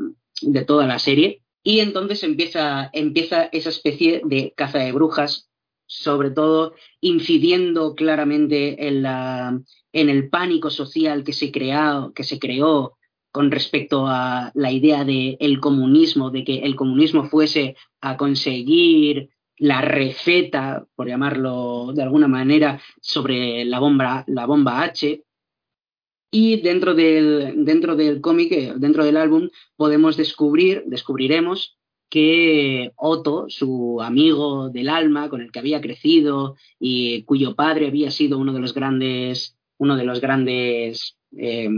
[0.41, 1.43] de toda la serie.
[1.63, 5.49] Y entonces empieza, empieza esa especie de caza de brujas,
[5.87, 9.59] sobre todo incidiendo claramente en, la,
[9.91, 12.98] en el pánico social que se, creado, que se creó
[13.31, 19.29] con respecto a la idea de el comunismo, de que el comunismo fuese a conseguir
[19.57, 25.23] la receta, por llamarlo de alguna manera, sobre la bomba, la bomba H.
[26.31, 31.77] Y dentro del, dentro del cómic, eh, dentro del álbum, podemos descubrir, descubriremos
[32.09, 38.11] que Otto, su amigo del alma, con el que había crecido y cuyo padre había
[38.11, 41.69] sido uno de los grandes, uno de los grandes eh,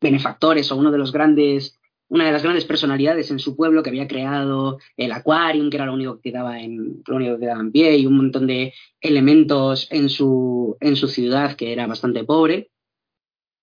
[0.00, 1.78] benefactores o uno de los grandes,
[2.08, 5.86] una de las grandes personalidades en su pueblo que había creado el Aquarium, que era
[5.86, 8.74] lo único que quedaba en, lo único que quedaba en pie, y un montón de
[9.00, 12.70] elementos en su, en su ciudad que era bastante pobre.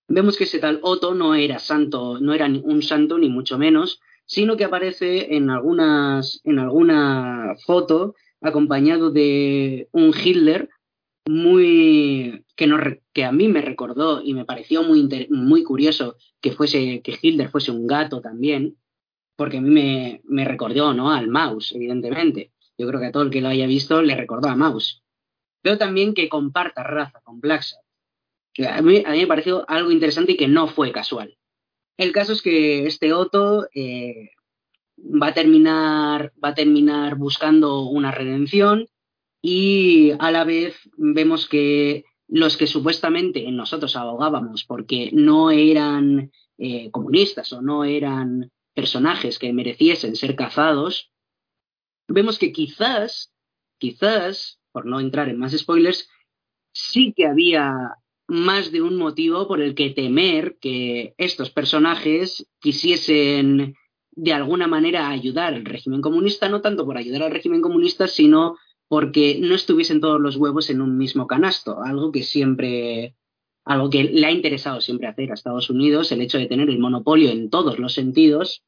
[0.08, 4.02] Vemos que ese tal Otto no era santo, no era un santo ni mucho menos,
[4.26, 10.70] sino que aparece en algunas, en alguna foto acompañado de un Hitler
[11.26, 17.02] muy que, que a mí me recordó y me pareció muy, muy curioso que fuese
[17.02, 18.78] que Hitler fuese un gato también,
[19.36, 21.12] porque a mí me, recordó ¿no?
[21.12, 22.52] al Mouse, evidentemente.
[22.78, 25.04] Yo creo que a todo el que lo haya visto le recordó a Mouse.
[25.64, 27.80] Veo también que comparta raza con Blacksat.
[28.70, 31.38] A mí, a mí me pareció algo interesante y que no fue casual.
[31.98, 34.32] El caso es que este Otto eh,
[34.98, 38.88] va a terminar va a terminar buscando una redención
[39.46, 46.90] y a la vez vemos que los que supuestamente nosotros abogábamos porque no eran eh,
[46.92, 51.12] comunistas o no eran personajes que mereciesen ser cazados,
[52.08, 53.34] vemos que quizás,
[53.78, 56.10] quizás, por no entrar en más spoilers,
[56.72, 57.98] sí que había
[58.28, 63.76] más de un motivo por el que temer que estos personajes quisiesen
[64.12, 68.56] de alguna manera ayudar al régimen comunista, no tanto por ayudar al régimen comunista, sino
[68.94, 73.16] porque no estuviesen todos los huevos en un mismo canasto, algo que siempre,
[73.66, 76.78] algo que le ha interesado siempre hacer a Estados Unidos, el hecho de tener el
[76.78, 78.64] monopolio en todos los sentidos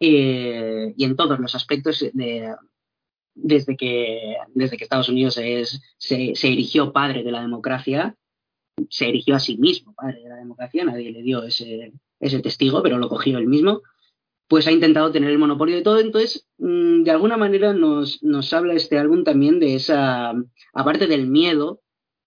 [0.00, 6.48] eh, y en todos los aspectos desde, que, desde que Estados Unidos es, se, se
[6.48, 8.18] erigió padre de la democracia,
[8.90, 12.82] se erigió a sí mismo padre de la democracia, nadie le dio ese, ese testigo,
[12.82, 13.80] pero lo cogió él mismo
[14.54, 15.98] pues ha intentado tener el monopolio de todo.
[15.98, 20.32] Entonces, mm, de alguna manera nos, nos habla este álbum también de esa,
[20.72, 21.82] aparte del miedo,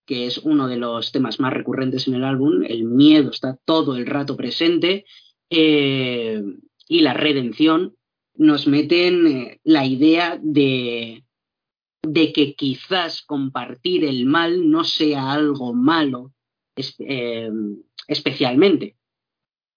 [0.05, 3.95] que es uno de los temas más recurrentes en el álbum, el miedo está todo
[3.95, 5.05] el rato presente,
[5.49, 6.43] eh,
[6.89, 7.95] y la redención,
[8.35, 11.23] nos meten eh, la idea de,
[12.01, 16.33] de que quizás compartir el mal no sea algo malo
[16.75, 17.49] eh,
[18.05, 18.97] especialmente.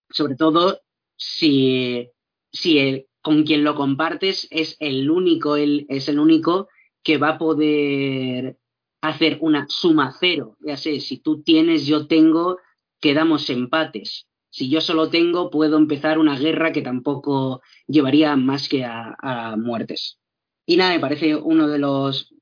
[0.09, 0.81] Sobre todo
[1.17, 2.11] si
[2.53, 6.69] si con quien lo compartes es el único, él es el único
[7.03, 8.59] que va a poder
[9.03, 10.57] hacer una suma cero.
[10.61, 12.59] Ya sé, si tú tienes, yo tengo,
[13.01, 14.27] quedamos empates.
[14.51, 19.57] Si yo solo tengo, puedo empezar una guerra que tampoco llevaría más que a, a
[19.57, 20.19] muertes.
[20.67, 22.35] Y nada, me parece uno de los.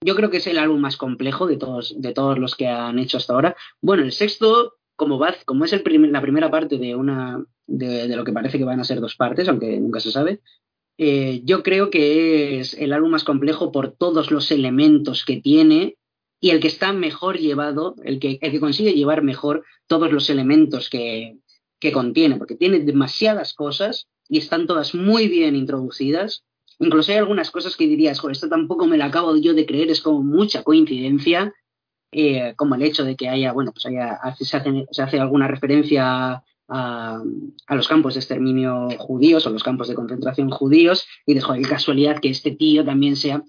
[0.00, 2.98] Yo creo que es el álbum más complejo de todos, de todos los que han
[2.98, 3.56] hecho hasta ahora.
[3.80, 8.32] Bueno, el sexto, como, va, como es la primera parte de una, de, lo que
[8.32, 10.40] parece que van a ser dos partes, aunque nunca se sabe.
[10.98, 15.96] Eh, yo creo que es el álbum más complejo por todos los elementos que tiene
[16.40, 21.38] y el que está mejor llevado, el que, consigue llevar mejor todos los elementos que,
[21.78, 26.42] que contiene, porque tiene demasiadas cosas y están todas muy bien introducidas.
[26.80, 30.00] Incluso hay algunas cosas que dirías, esto tampoco me lo acabo yo de creer, es
[30.00, 31.54] como mucha coincidencia,
[32.12, 35.48] eh, como el hecho de que haya, bueno, pues haya, se, hace, se hace alguna
[35.48, 37.22] referencia a,
[37.70, 42.28] los campos de exterminio judíos o los campos de concentración judíos y de casualidad que
[42.30, 43.42] este tío también sea.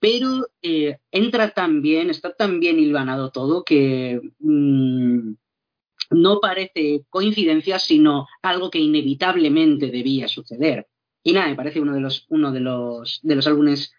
[0.00, 5.32] Pero eh, entra tan bien, está tan bien hilvanado todo que mm,
[6.10, 10.86] no parece coincidencia, sino algo que inevitablemente debía suceder.
[11.24, 13.92] Y nada, me parece uno de los, uno de los, de los álbumes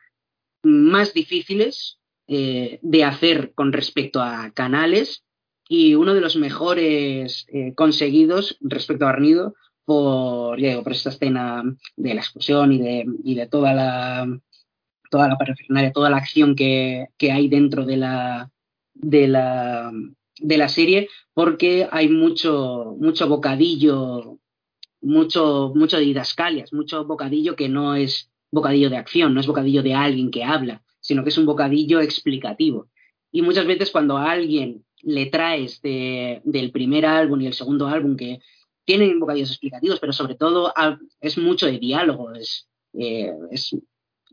[0.64, 1.99] más difíciles
[2.30, 5.24] eh, de hacer con respecto a canales.
[5.68, 11.64] Y uno de los mejores eh, conseguidos respecto a Arnido por, por esta escena
[11.98, 14.28] de la explosión y de, y de toda la
[15.10, 18.52] toda la parafernalia, toda la acción que, que, hay dentro de la,
[18.94, 19.92] de la
[20.40, 24.40] de la serie, porque hay mucho, mucho bocadillo,
[25.02, 29.94] mucho, mucho didascalias, mucho bocadillo que no es bocadillo de acción, no es bocadillo de
[29.94, 32.88] alguien que habla, sino que es un bocadillo explicativo.
[33.32, 38.42] Y muchas veces cuando alguien le traes del primer álbum y el segundo álbum, que
[38.86, 40.72] tienen bocadillos explicativos, pero sobre todo
[41.20, 43.76] es mucho de diálogo, es, eh, es,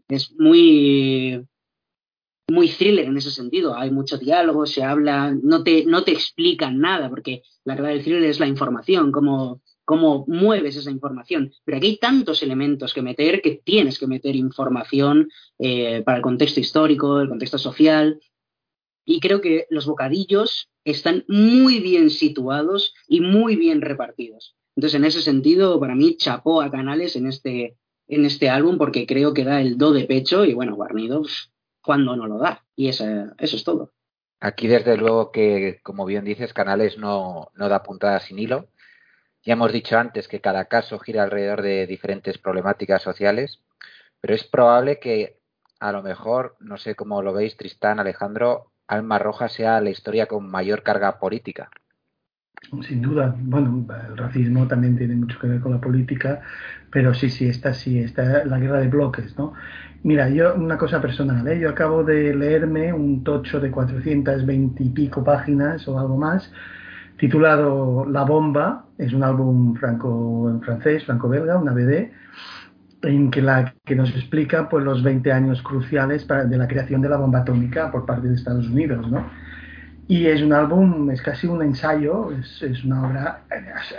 [0.09, 1.47] es, muy,
[2.47, 3.75] muy thriller en ese sentido.
[3.75, 8.05] Hay mucho diálogo, se habla, no te, no te explican nada, porque la clave del
[8.05, 11.53] thriller es la información, cómo, cómo mueves esa información.
[11.65, 16.23] Pero aquí hay tantos elementos que meter que tienes que meter información eh, para el
[16.23, 18.21] contexto histórico, el contexto social,
[19.07, 24.57] y creo que los bocadillos están muy bien situados y muy bien repartidos.
[24.75, 29.07] Entonces, en ese sentido, para mí, chapó a Canales en este, en este álbum porque
[29.07, 31.23] creo que da el do de pecho y, bueno, Guarnido,
[31.81, 32.65] cuando no lo da.
[32.75, 33.07] Y eso
[33.39, 33.93] es todo.
[34.41, 38.67] Aquí, desde luego, que, como bien dices, Canales no, no da puntada sin hilo.
[39.47, 43.61] Ya hemos dicho antes que cada caso gira alrededor de diferentes problemáticas sociales,
[44.21, 45.39] pero es probable que
[45.79, 50.27] a lo mejor, no sé cómo lo veis, Tristán, Alejandro, Alma Roja sea la historia
[50.27, 51.71] con mayor carga política.
[52.89, 56.43] Sin duda, bueno, el racismo también tiene mucho que ver con la política,
[56.91, 59.53] pero sí, sí, esta sí, está la guerra de bloques, ¿no?
[60.03, 61.61] Mira, yo una cosa personal, ¿eh?
[61.61, 66.51] yo acabo de leerme un tocho de 420 y pico páginas o algo más,
[67.19, 72.11] titulado La Bomba, es un álbum franco en francés, franco-belga, una BD,
[73.03, 77.01] en que, la, que nos explica pues, los 20 años cruciales para, de la creación
[77.01, 79.09] de la bomba atómica por parte de Estados Unidos.
[79.11, 79.25] ¿no?
[80.09, 83.45] Y es un álbum, es casi un ensayo, es, es una obra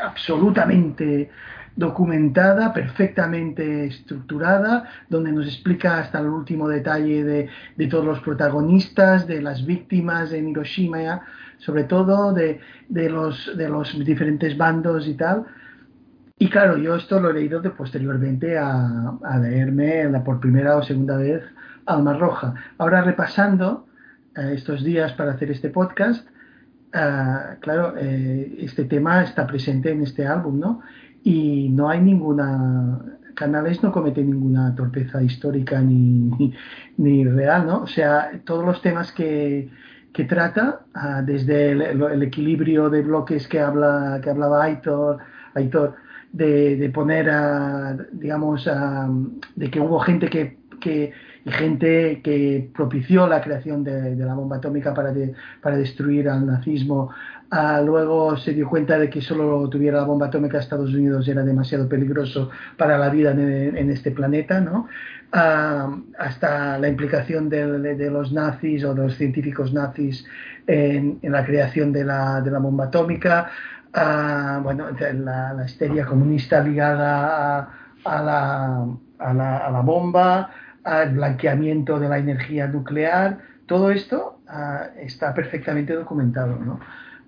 [0.04, 1.30] absolutamente
[1.76, 9.28] documentada, perfectamente estructurada, donde nos explica hasta el último detalle de, de todos los protagonistas,
[9.28, 11.22] de las víctimas en Hiroshima,
[11.58, 12.60] sobre todo de,
[12.90, 15.46] de, los, de los diferentes bandos y tal.
[16.40, 20.78] Y claro, yo esto lo he leído de posteriormente a, a leerme la, por primera
[20.78, 21.44] o segunda vez
[21.88, 22.54] Alma Roja.
[22.78, 23.88] Ahora repasando
[24.36, 26.28] eh, estos días para hacer este podcast,
[26.94, 30.82] eh, claro, eh, este tema está presente en este álbum, ¿no?
[31.24, 33.00] Y no hay ninguna,
[33.34, 36.54] Canales no comete ninguna torpeza histórica ni,
[36.98, 37.82] ni, real, ¿no?
[37.84, 39.70] O sea, todos los temas que,
[40.14, 45.20] que trata, ah, desde el, equilibrio de bloques que habla que hablaba Aitor,
[45.54, 45.96] Aitor
[46.32, 49.10] de, de poner, a, digamos, a,
[49.56, 51.14] de que hubo gente que, que
[51.52, 55.14] gente que propició la creación de, la bomba atómica para,
[55.62, 57.10] para destruir al nazismo.
[57.50, 61.44] Ah, luego se dio cuenta de que solo tuviera la bomba atómica Estados Unidos era
[61.44, 64.88] demasiado peligroso para la vida en, este planeta, ¿no?
[65.34, 70.26] Ah, hasta la implicación de, los nazis o de los científicos nazis
[70.66, 73.50] en, la creación de la, de la bomba atómica,
[73.94, 77.70] ah, bueno, la, la, histeria comunista ligada
[78.06, 78.88] a, la,
[79.20, 79.34] a
[79.72, 80.50] la bomba,
[80.84, 86.58] al blanqueamiento de la energía nuclear, todo esto ah, está perfectamente documentado.
[86.58, 86.80] ¿no?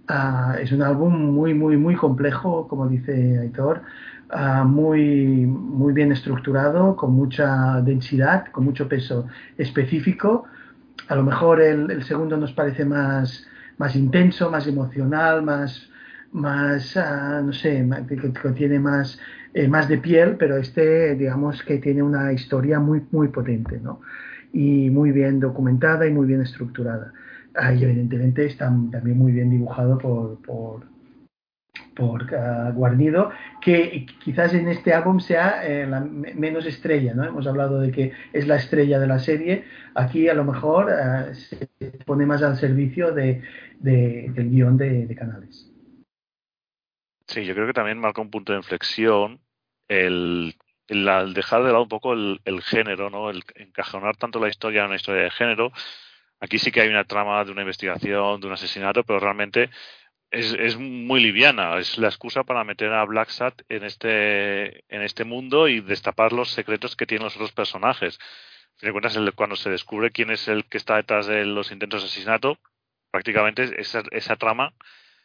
[0.07, 3.81] Ah, es un álbum muy, muy, muy complejo, como dice Aitor,
[4.29, 9.27] ah, muy, muy bien estructurado, con mucha densidad, con mucho peso
[9.57, 10.45] específico.
[11.07, 13.47] A lo mejor el, segundo nos parece más,
[13.77, 15.89] más intenso, más emocional, más,
[16.31, 16.95] más
[17.43, 19.19] no sé, que, tiene más
[19.53, 24.01] eh, más de piel, pero este, digamos que tiene una historia muy, muy potente, ¿no?
[24.53, 27.13] Y muy bien documentada y muy bien estructurada.
[27.55, 30.83] Ah, y evidentemente está también muy bien dibujado por, por,
[31.99, 33.31] por uh, Guarnido,
[33.61, 37.25] que quizás en este álbum sea eh, la menos estrella, ¿no?
[37.25, 39.65] Hemos hablado de que es la estrella de la serie,
[39.95, 41.67] aquí a lo mejor uh, se
[42.05, 43.43] pone más al servicio de,
[43.79, 45.69] de, del guion de, Canales.
[47.27, 49.39] Sí, yo creo que también marca un punto de inflexión
[49.87, 50.55] el,
[50.87, 53.29] el, dejar de lado un poco el, género, ¿no?
[53.29, 55.71] El encajonar tanto la historia en una historia de género.
[56.39, 59.69] Aquí sí que hay una trama de una investigación, de un asesinato, pero realmente
[60.31, 61.77] es, es muy liviana.
[61.77, 66.33] Es la excusa para meter a Black Sat en este, en este mundo y destapar
[66.33, 68.19] los secretos que tienen los otros personajes.
[68.79, 72.59] cuentas, cuando se descubre quién es el que está detrás de los intentos de asesinato,
[73.11, 74.73] prácticamente esa, esa trama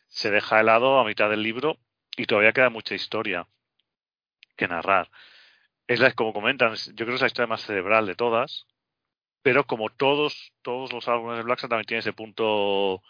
[0.09, 1.79] se deja de lado a mitad del libro
[2.17, 3.47] y todavía queda mucha historia
[4.57, 5.11] que narrar.
[5.87, 8.67] Es la, como comentan, yo creo que es la historia más cerebral de todas,
[9.43, 13.03] pero como todos, todos los álbumes de Black también tiene ese punto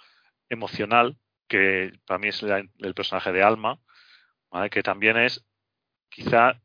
[0.48, 1.16] emocional,
[1.48, 3.78] que para mí es el personaje de Alma,
[4.70, 5.44] que también es
[6.08, 6.60] quizá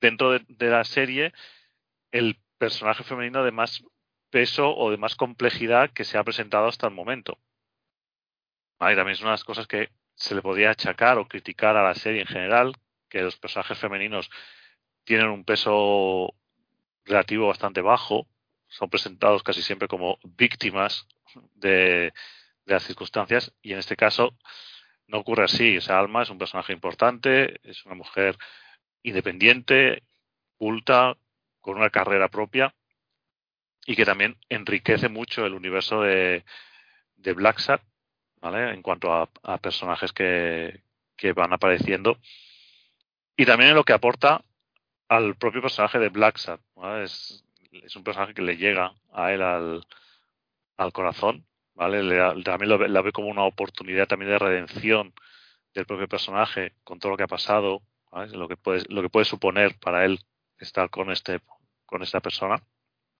[0.00, 1.32] dentro de, la serie
[2.12, 3.82] el personaje femenino de más
[4.30, 7.38] peso o de más complejidad que se ha presentado hasta el momento.
[8.78, 8.94] ¿Vale?
[8.94, 11.94] También es una de las cosas que se le podría achacar o criticar a la
[11.94, 12.74] serie en general,
[13.08, 14.30] que los personajes femeninos
[15.04, 16.34] tienen un peso
[17.04, 18.26] relativo bastante bajo,
[18.66, 21.08] son presentados casi siempre como víctimas
[21.54, 22.12] de,
[22.74, 24.36] las circunstancias y en este caso
[25.06, 25.78] no ocurre así.
[25.78, 28.36] O sea, Alma es un personaje importante, es una mujer
[29.02, 30.02] independiente,
[30.56, 31.16] culta,
[31.60, 32.74] con una carrera propia
[33.86, 36.44] y que también enriquece mucho el universo de,
[37.16, 37.58] de Black
[38.42, 40.82] en cuanto a, personajes que,
[41.34, 42.18] van apareciendo.
[43.36, 44.44] Y también en lo que aporta
[45.08, 46.38] al propio personaje de Black
[47.02, 47.44] Es,
[47.96, 51.46] un personaje que le llega a él al, corazón,
[51.78, 51.98] ¿vale?
[52.42, 55.14] también lo, la ve como una oportunidad también de redención
[55.72, 57.82] del propio personaje con todo lo que ha pasado,
[58.32, 60.18] lo, que puede, suponer para él
[60.58, 61.40] estar con, este,
[61.86, 62.62] con esta persona.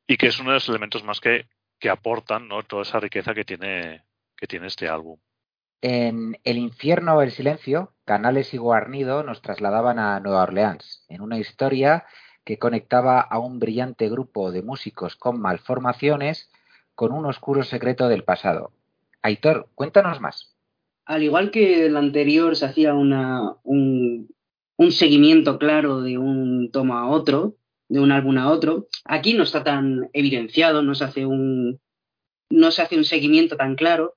[0.06, 1.46] Y que es uno de los elementos más que,
[1.78, 2.62] que aportan ¿no?
[2.64, 4.02] toda esa riqueza que tiene
[4.38, 5.18] que tiene este álbum.
[5.82, 11.38] En El infierno el silencio, Canales y Guarnido nos trasladaban a Nueva Orleans, en una
[11.38, 12.06] historia
[12.44, 16.50] que conectaba a un brillante grupo de músicos con malformaciones
[16.98, 18.72] con un oscuro secreto del pasado.
[19.22, 20.56] Aitor, cuéntanos más.
[21.04, 24.28] Al igual que el anterior se hacía una, un,
[24.90, 27.54] seguimiento claro de un toma a otro,
[27.88, 31.80] de un álbum a otro, aquí no está tan evidenciado, no se hace un,
[33.04, 34.16] seguimiento tan claro,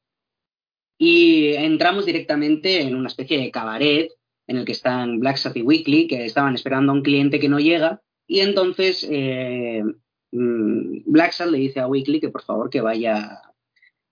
[0.98, 4.10] y entramos directamente en una especie de cabaret
[4.48, 7.60] en el que están Black Sabbath Weekly, que estaban esperando a un cliente que no
[7.60, 9.84] llega, y entonces eh,
[10.32, 13.41] mm, Sabbath le dice a Weekly que por favor que vaya,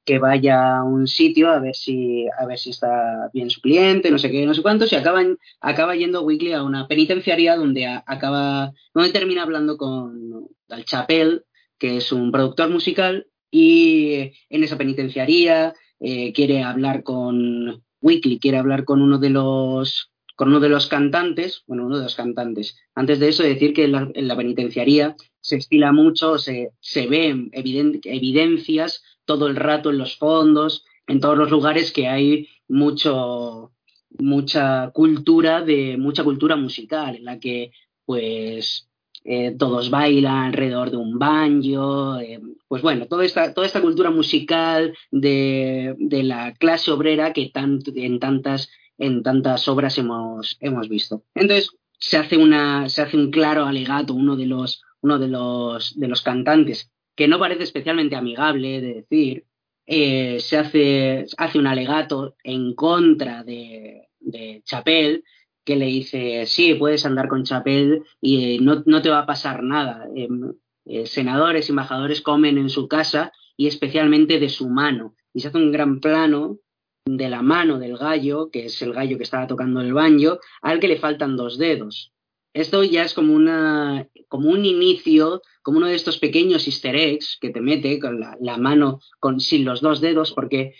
[0.06, 4.12] que vaya a un sitio a ver si a ver si está bien su cliente,
[4.12, 7.86] no sé qué, no sé cuántos, y acaban, acaba yendo Weekly a una penitenciaria donde
[7.88, 11.46] acaba, donde termina hablando con Dal Chapel,
[11.78, 18.58] que es un productor musical, y en esa penitenciaría eh, quiere hablar con Weekly, quiere
[18.58, 22.78] hablar con uno de los con uno de los cantantes, bueno, uno de los cantantes.
[22.95, 29.03] Antes de eso, decir que en la, penitenciaría se estila mucho, se, se ven evidencias
[29.26, 33.74] todo el rato en los fondos, en todos los lugares que hay mucho,
[34.18, 37.72] mucha cultura de mucha cultura musical en la que
[38.06, 38.90] pues
[39.26, 42.40] eh, todos bailan alrededor de un banjo, eh,
[42.70, 48.20] pues bueno, toda esta, toda esta cultura musical de, de la clase obrera que en,
[48.20, 48.70] tantas,
[49.00, 51.24] en tantas obras hemos, hemos visto.
[51.34, 56.00] Entonces se hace, una, se hace un claro alegato, uno de los, uno de los,
[56.00, 59.46] de los cantantes que no parece especialmente amigable de decir,
[59.86, 65.26] eh, se hace, hace un alegato en contra de, de Chapel,
[65.66, 69.26] que le dice, sí, puedes andar con Chapel y eh, no, no, te va a
[69.26, 70.08] pasar nada.
[70.16, 70.54] Em,
[70.86, 75.14] eh, senadores, embajadores comen en su casa y especialmente de su mano.
[75.34, 76.60] Y se hace un gran plano
[77.18, 80.80] de la mano del gallo, que es el gallo que estaba tocando el baño, al
[80.80, 82.11] que le faltan dos dedos.
[82.53, 87.38] Esto ya es como, una, como un inicio, como uno de estos pequeños easter eggs
[87.40, 90.73] que te mete con la, mano con, sin los dos dedos, porque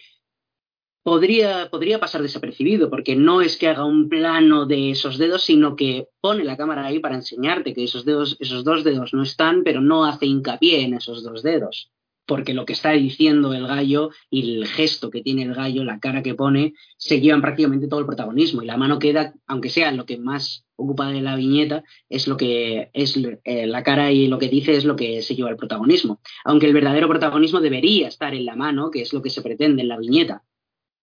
[1.04, 5.76] podría, podría pasar desapercibido, porque no es que haga un plano de esos dedos, sino
[5.76, 9.64] que pone la cámara ahí para enseñarte que esos, dedos, esos dos dedos no están,
[9.64, 11.92] pero no hace hincapié en esos dos dedos
[12.30, 16.00] porque lo que está diciendo el gallo y el gesto que tiene el gallo, la
[16.00, 19.92] cara que pone, se llevan prácticamente todo el protagonismo y la mano queda, aunque sea
[19.92, 24.28] lo que más ocupa de la viñeta, es lo que es eh, la cara y
[24.28, 26.22] lo que dice es lo que se lleva el protagonismo.
[26.46, 29.82] Aunque el verdadero protagonismo debería estar en la mano, que es lo que se pretende
[29.82, 30.44] en la viñeta.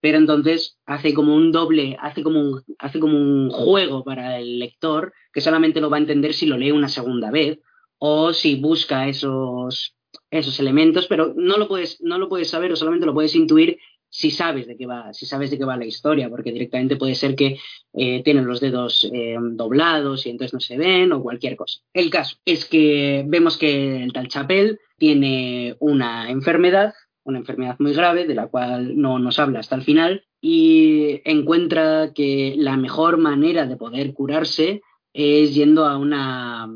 [0.00, 4.60] Pero entonces hace como un doble, hace como un, hace como un juego para el
[4.60, 7.58] lector que solamente lo va a entender si lo lee una segunda vez
[7.98, 9.95] o si busca esos
[10.30, 13.78] esos elementos, pero no lo puedes, no lo puedes saber o solamente lo puedes intuir
[14.08, 17.14] si sabes de qué va, si sabes de qué va la historia, porque directamente puede
[17.14, 17.58] ser que
[17.92, 21.80] eh, tienen los dedos eh, doblados y entonces no se ven o cualquier cosa.
[21.92, 26.94] El caso es que vemos que el tal Chapel tiene una enfermedad,
[27.24, 32.12] una enfermedad muy grave de la cual no nos habla hasta el final y encuentra
[32.14, 34.82] que la mejor manera de poder curarse
[35.12, 36.68] es yendo a una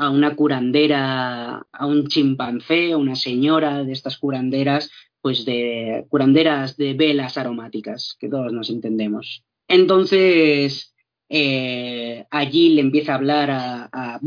[0.00, 4.90] a una curandera, a un chimpancé, a una señora de estas curanderas,
[5.20, 9.44] pues de curanderas de velas aromáticas, que todos nos entendemos.
[9.68, 10.94] Entonces,
[11.28, 14.20] eh, allí le empieza a hablar a, a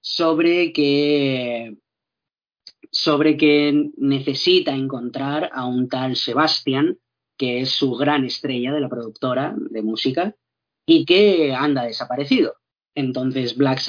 [0.00, 1.76] sobre que
[2.92, 6.98] sobre que necesita encontrar a un tal Sebastián,
[7.36, 10.36] que es su gran estrella de la productora de música,
[10.86, 12.54] y que anda desaparecido.
[12.96, 13.80] Entonces Black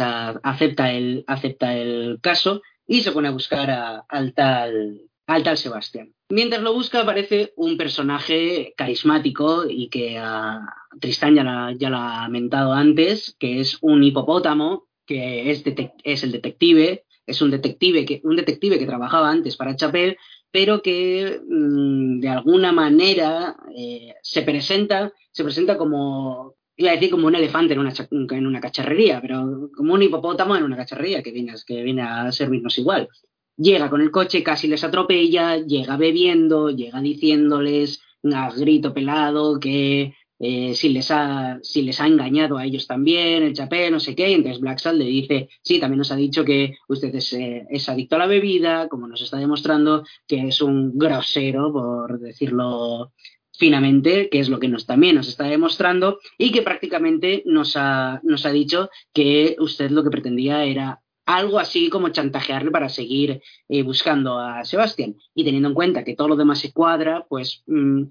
[0.43, 6.13] acepta el, acepta el caso y se pone a buscar al, tal, al tal Sebastián.
[6.29, 10.59] Mientras lo busca aparece un personaje carismático y que a
[10.99, 15.63] Tristán ya, lo ha mentado antes, que es un hipopótamo, que es,
[16.03, 20.17] es el detective, es un detective, que, un detective que trabajaba antes para Chapel,
[20.51, 27.09] pero que mm, de alguna manera eh, se presenta, se presenta como, iba a decir
[27.09, 31.23] como un elefante en una, en una cacharrería, pero como un hipopótamo en una cacharrería
[31.23, 33.09] que viene, que viene a servirnos igual.
[33.57, 38.01] Llega con el coche, casi les atropella, llega bebiendo, llega diciéndoles
[38.31, 43.41] a grito pelado que eh, si, les ha, si les ha engañado a ellos también,
[43.41, 46.45] el chapé, no sé qué, y entonces Black le dice, sí, también nos ha dicho
[46.45, 50.61] que usted es, eh, es, adicto a la bebida, como nos está demostrando que es
[50.61, 53.13] un grosero, por decirlo
[53.57, 58.19] finamente, que es lo que nos, también nos está demostrando, y que prácticamente nos ha,
[58.23, 63.41] nos ha dicho que usted lo que pretendía era algo así como chantajearle para seguir
[63.67, 65.15] eh, buscando a Sebastián.
[65.35, 68.03] Y teniendo en cuenta que todo lo demás se cuadra, pues mm,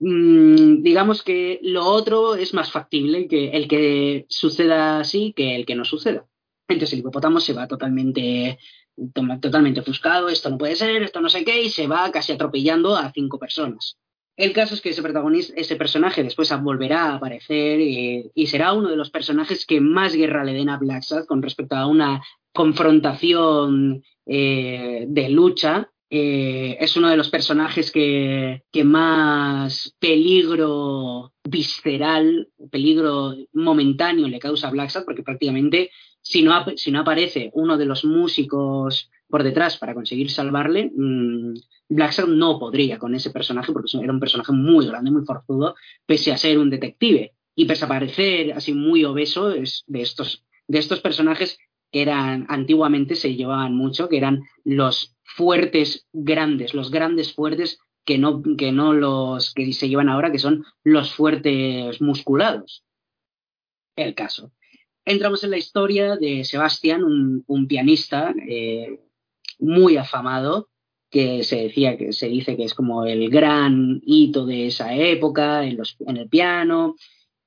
[0.00, 5.66] mm, digamos que lo otro es más factible que el que suceda así que el
[5.66, 6.26] que no suceda.
[6.66, 8.58] Entonces el hipopótamo se va totalmente
[9.40, 12.96] totalmente ofuscado, esto no puede ser, esto no sé qué, y se va casi atropellando
[12.96, 13.96] a cinco personas.
[14.38, 18.72] El caso es que ese protagonista, ese personaje después volverá a aparecer eh, y será
[18.72, 22.22] uno de los personajes que más guerra le den a Black con respecto a una
[22.52, 25.90] confrontación eh, de lucha.
[26.08, 34.70] Eh, es uno de los personajes que, más peligro visceral, peligro momentáneo le causa a
[34.70, 35.90] Black porque prácticamente
[36.28, 41.54] si no, si no aparece uno de los músicos por detrás para conseguir salvarle, mmm,
[41.88, 45.74] Blacksad no podría con ese personaje porque era un personaje muy grande, muy forzudo,
[46.04, 50.44] pese a ser un detective y pese a parecer así muy obeso es de estos
[50.66, 51.58] de estos personajes
[51.90, 58.18] que eran antiguamente se llevaban mucho, que eran los fuertes grandes, los grandes fuertes que
[58.18, 62.84] no, que no los que se llevan ahora, que son los fuertes musculados.
[63.96, 64.52] El caso.
[65.08, 69.00] Entramos en la historia de Sebastián, un, pianista eh,
[69.58, 70.68] muy afamado,
[71.10, 75.64] que se decía que se dice que es como el gran hito de esa época
[75.64, 75.78] en,
[76.14, 76.94] el piano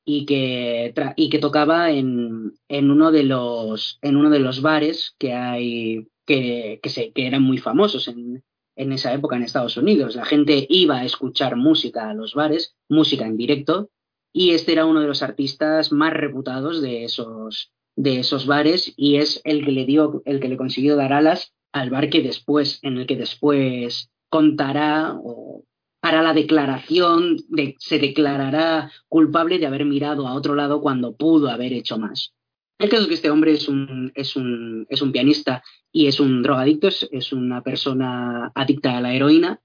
[0.03, 0.91] y que,
[1.39, 7.43] tocaba en, uno de los, en uno de los bares que hay que, que, eran
[7.43, 10.15] muy famosos en esa época en Estados Unidos.
[10.15, 13.91] La gente iba a escuchar música a los bares, música en directo,
[14.33, 19.17] y este era uno de los artistas más reputados de esos, de esos bares y
[19.17, 22.79] es el que le dio, el que le consiguió dar alas al bar que después,
[22.81, 25.65] en el que después contará o
[26.01, 31.49] hará la declaración, de, se declarará culpable de haber mirado a otro lado cuando pudo
[31.49, 32.33] haber hecho más.
[32.79, 36.19] El caso es que este hombre es un, es un, es un pianista y es
[36.19, 39.61] un drogadicto, es, una persona adicta a la heroína,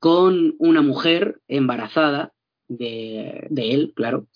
[0.00, 2.32] con una mujer embarazada
[2.68, 4.26] de, de él, claro,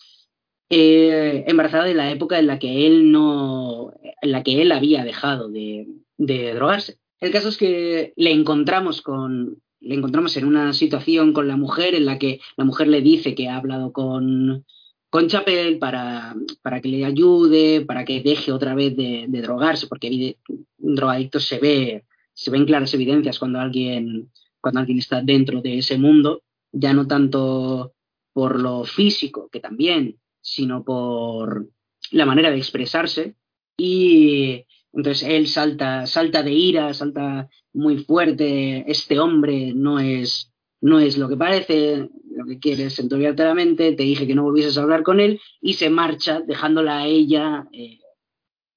[0.69, 3.93] eh, embarazada de la época en la que él no,
[4.23, 6.99] en la que él había dejado de, de drogarse.
[7.21, 11.95] El caso es que le encontramos con, le encontramos en una situación con la mujer
[11.95, 14.65] en la que la mujer le dice que ha hablado con,
[15.11, 20.37] con Chapel para, para que le ayude, para que deje otra vez de, drogarse, porque
[20.79, 24.31] un drogadicto se ve, se ven claras evidencias cuando alguien,
[24.61, 26.43] cuando alguien está dentro de ese mundo,
[26.73, 27.95] ya no tanto
[28.33, 31.69] por lo físico, que también, sino por
[32.11, 33.37] la manera de expresarse.
[33.77, 40.99] Y entonces él salta, salta de ira, salta muy fuerte, este hombre no es, no
[40.99, 44.77] es lo que parece, lo que quiere es enturbiarte la te dije que no volvieses
[44.77, 47.99] a hablar con él y se marcha dejándola a ella eh,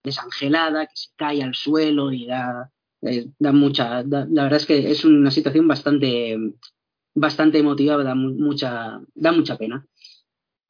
[0.04, 2.72] desangelada, que se cae al suelo y da,
[3.02, 6.38] eh, da mucha, la verdad es que es una situación bastante,
[7.14, 9.86] bastante emotiva, da mucha, da mucha pena.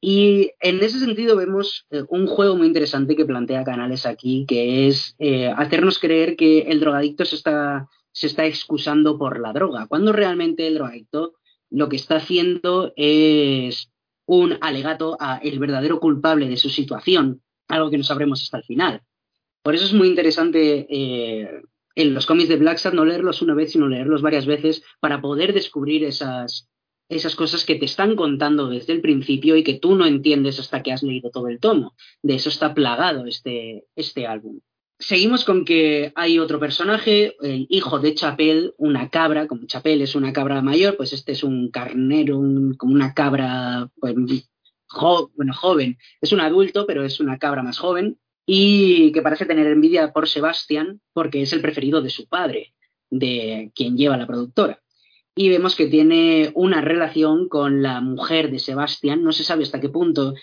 [0.00, 4.86] Y en ese sentido vemos eh, un juego muy interesante que plantea Canales aquí, que
[4.86, 9.86] es eh, hacernos creer que el drogadicto se está, se está excusando por la droga,
[9.86, 11.34] cuando realmente el drogadicto
[11.70, 13.90] lo que está haciendo es
[14.26, 18.64] un alegato a el verdadero culpable de su situación, algo que no sabremos hasta el
[18.64, 19.02] final.
[19.62, 21.62] Por eso es muy interesante eh,
[21.94, 25.52] en los cómics de Black no leerlos una vez, sino leerlos varias veces para poder
[25.52, 26.68] descubrir esas,
[27.08, 30.82] esas cosas que te están contando desde el principio y que tú no entiendes hasta
[30.82, 31.94] que has leído todo el tomo.
[32.22, 34.60] De eso está plagado este, este álbum.
[34.98, 40.14] Seguimos con que hay otro personaje, el hijo de Chapel, una cabra, como Chapel es
[40.14, 42.40] una cabra mayor, pues este es un carnero,
[42.78, 45.98] como una cabra pues, bueno, joven.
[46.20, 50.28] Es un adulto, pero es una cabra más joven y que parece tener envidia por
[50.28, 52.74] Sebastián porque es el preferido de su padre,
[53.10, 54.84] de quien lleva la productora
[55.34, 59.22] y vemos que tiene una relación con la mujer de Sebastián.
[59.22, 60.34] No se sabe hasta qué punto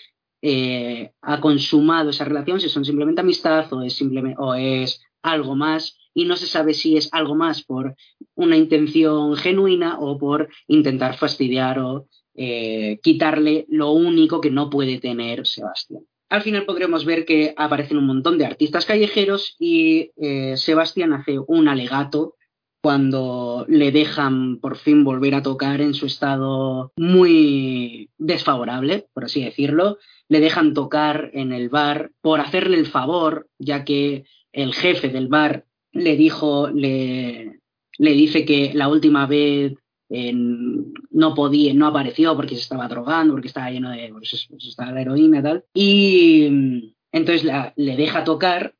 [0.42, 5.56] eh, ha consumado esa relación, si son simplemente amistad o es, simplemente, o es algo
[5.56, 5.96] más.
[6.14, 7.96] Y no se sabe si es algo más por
[8.34, 14.98] una intención genuina o por intentar fastidiar o eh, quitarle lo único que no puede
[14.98, 16.04] tener Sebastián.
[16.32, 21.38] Al final podremos ver que aparecen un montón de artistas callejeros y eh, Sebastián hace
[21.38, 22.36] un alegato
[22.82, 29.44] cuando le dejan por fin volver a tocar en su estado muy desfavorable, por así
[29.44, 29.98] decirlo.
[30.30, 35.28] Le dejan tocar en el bar por hacerle el favor, ya que el jefe del
[35.28, 37.60] bar le dijo, le,
[37.98, 39.74] le dice que la última vez
[40.12, 44.92] no podía, no apareció porque se estaba drogando, porque estaba lleno de, pues, pues estaba
[44.92, 45.64] la heroína y tal.
[45.72, 48.74] Y entonces le deja tocar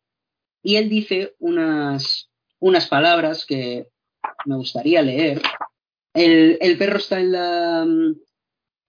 [0.62, 2.30] y él dice unas,
[2.60, 3.88] unas palabras que
[4.44, 5.40] me gustaría leer.
[6.14, 7.82] El, perro está en la.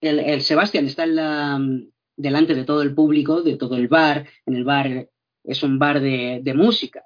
[0.00, 1.58] El, el Sebastián está en la,
[2.16, 4.26] delante de todo el público, de todo el bar.
[4.46, 5.08] En el bar
[5.44, 7.04] es un bar de, música.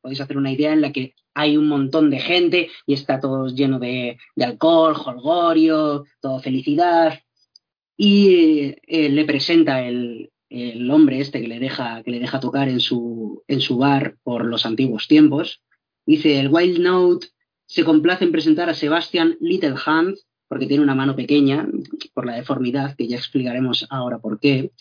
[0.00, 3.48] Podéis hacer una idea en la que hay un montón de gente y está todo
[3.48, 7.20] lleno de, alcohol, jolgorio, todo felicidad.
[7.96, 12.68] Y eh, le presenta el, el, hombre este que le deja, que le deja tocar
[12.68, 15.62] en su, en su bar por los antiguos tiempos.
[16.04, 17.28] Dice, el Wild Note
[17.66, 20.16] se complace en presentar a Sebastian Little Hand,
[20.48, 21.66] porque tiene una mano pequeña,
[22.12, 24.72] por la deformidad, que ya explicaremos ahora por qué.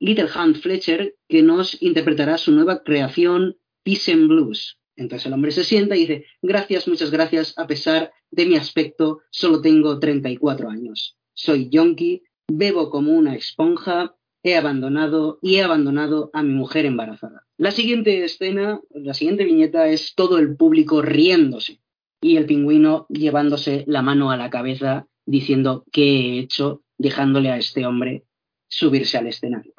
[0.00, 4.78] Little Hand Fletcher, que nos interpretará su nueva creación Peace and Blues.
[4.96, 9.20] Entonces el hombre se sienta y dice, gracias, muchas gracias, a pesar de mi aspecto,
[9.30, 11.16] solo tengo 34 años.
[11.32, 17.46] Soy yonki, bebo como una esponja, he abandonado y he abandonado a mi mujer embarazada.
[17.56, 21.80] La siguiente escena, la siguiente viñeta es todo el público riéndose
[22.20, 27.56] y el pingüino llevándose la mano a la cabeza diciendo qué he hecho dejándole a
[27.56, 28.24] este hombre
[28.68, 29.74] subirse al escenario.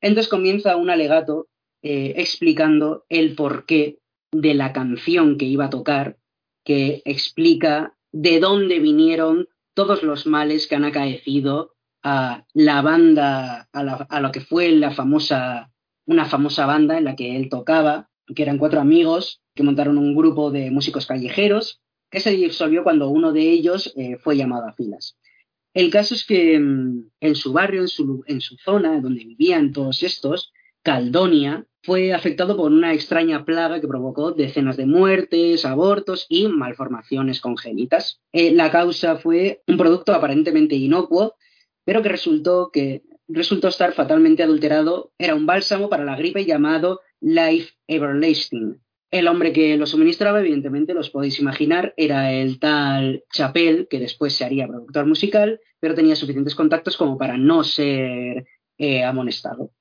[0.00, 1.48] Entonces comienza un alegato
[1.82, 3.98] eh, explicando el porqué
[4.30, 6.16] de la canción que iba a tocar,
[6.64, 14.20] que explica de dónde vinieron todos los males que han acaecido a la banda, a,
[14.20, 15.70] lo que fue la famosa,
[16.06, 20.14] una famosa banda en la que él tocaba, que eran cuatro amigos que montaron un
[20.14, 21.80] grupo de músicos callejeros,
[22.10, 25.16] que se disolvió cuando uno de ellos eh, fue llamado a filas.
[25.74, 29.72] El caso es que mm, en su barrio, en su, en su zona, donde vivían
[29.72, 30.52] todos estos,
[30.82, 37.40] Caldonia, fue afectado por una extraña plaga que provocó decenas de muertes, abortos y malformaciones
[37.40, 38.20] congénitas.
[38.32, 41.34] Eh, la causa fue un producto aparentemente inocuo,
[41.84, 45.12] pero que resultó, que resultó estar fatalmente adulterado.
[45.18, 48.80] Era un bálsamo para la gripe llamado Life Everlasting.
[49.10, 54.34] El hombre que lo suministraba, evidentemente, los podéis imaginar, era el tal Chapel, que después
[54.34, 58.46] se haría productor musical, pero tenía suficientes contactos como para no ser
[58.78, 59.72] eh, amonestado.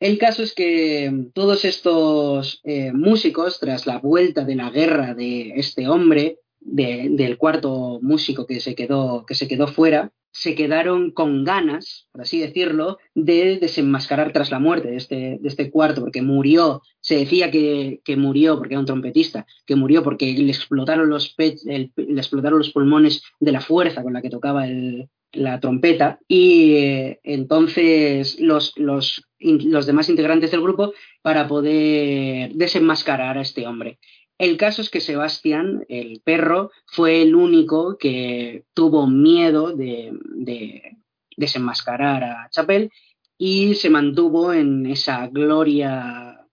[0.00, 5.54] El caso es que todos estos eh, músicos, tras la vuelta de la guerra de
[5.56, 11.42] este hombre, del cuarto músico que se quedó, que se quedó fuera, se quedaron con
[11.42, 16.22] ganas, por así decirlo, de desenmascarar tras la muerte de este, de este cuarto, porque
[16.22, 21.08] murió, se decía que, que, murió porque era un trompetista, que murió porque le explotaron
[21.08, 26.18] los, le explotaron los pulmones de la fuerza con la que tocaba el, la trompeta
[26.26, 30.92] y eh, entonces los, los, los, demás integrantes del grupo
[31.22, 33.98] para poder desenmascarar a este hombre.
[34.38, 40.96] El caso es que Sebastián, el perro, fue el único que tuvo miedo de, de
[41.36, 42.90] desenmascarar a Chapel
[43.36, 46.46] y se mantuvo en esa gloria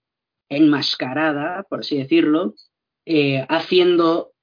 [0.49, 2.55] enmascarada, por así decirlo,
[3.05, 4.33] eh, haciendo,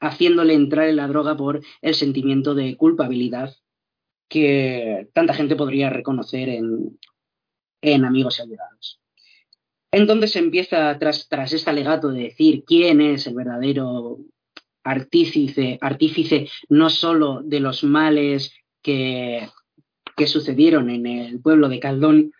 [0.00, 3.54] haciéndole entrar en la droga por el sentimiento de culpabilidad
[4.32, 6.98] que tanta gente podría reconocer en,
[7.82, 8.98] en Amigos y Allegados.
[9.90, 14.20] Entonces empieza, tras, tras este alegato de decir quién es el verdadero
[14.84, 19.46] artífice, artífice no solo de los males que,
[20.16, 22.32] que sucedieron en el pueblo de Caldón,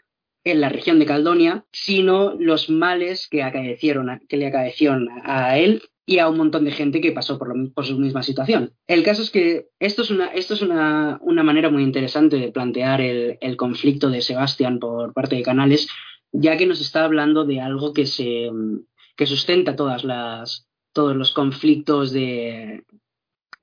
[0.45, 5.83] en la región de Caldonia, sino los males que, acaecieron, que le acaecieron a él
[6.05, 8.73] y a un montón de gente que pasó por, por su misma situación.
[8.89, 12.51] El caso es que esto es una, esto es una, una manera muy interesante de
[12.51, 15.89] plantear el, el, conflicto de Sebastián por parte de Canales,
[16.33, 18.51] ya que nos está hablando de algo que, se,
[19.17, 22.85] que sustenta todas las, todos los conflictos de,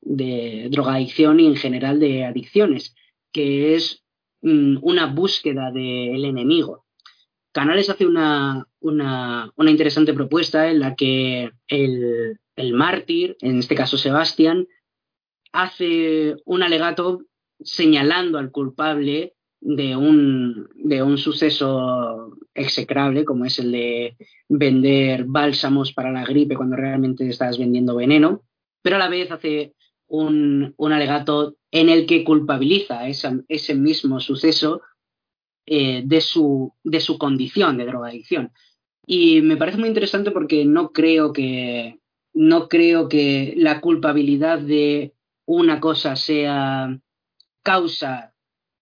[0.02, 2.96] de drogadicción y en general de adicciones,
[3.34, 4.04] que es
[4.42, 6.86] mm, una búsqueda del enemigo.
[7.52, 13.98] Canales hace una, una, interesante propuesta en la que el, el, mártir, en este caso
[13.98, 14.68] Sebastián,
[15.52, 17.22] hace un alegato
[17.60, 24.18] señalando al culpable de un, de un suceso execrable como es el de
[24.48, 28.44] vender bálsamos para la gripe cuando realmente estás vendiendo veneno,
[28.82, 29.74] pero a la vez hace
[30.08, 34.82] un, un alegato en el que culpabiliza ese mismo suceso
[35.66, 38.52] eh, de, su, de su condición de drogadicción.
[39.06, 42.00] Y me parece muy interesante porque no creo que,
[42.34, 45.14] no creo que la culpabilidad de
[45.46, 47.00] una cosa sea
[47.64, 48.34] causa,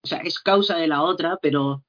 [0.01, 1.83] o sea, es causa de la otra, pero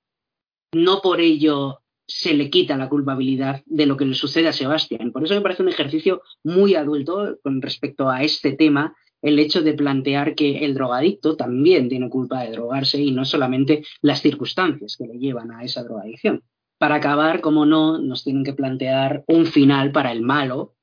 [0.73, 5.12] no por ello se le quita la culpabilidad de lo que le sucede a Sebastián.
[5.12, 9.62] Por eso me parece un ejercicio muy adulto con respecto a este tema el hecho
[9.62, 14.97] de plantear que el drogadicto también tiene culpa de drogarse y no solamente las circunstancias
[14.97, 16.42] que le llevan a esa drogadicción.
[16.78, 20.76] Para acabar, como no, nos tienen que plantear un final para el malo,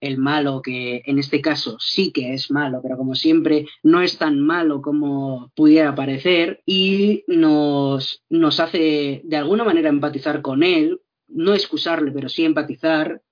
[0.00, 4.18] el malo que en este caso sí que es malo, pero como siempre no es
[4.18, 11.00] tan malo como pudiera parecer y nos, nos hace de alguna manera empatizar con él,
[11.28, 13.22] no excusarle, pero sí empatizar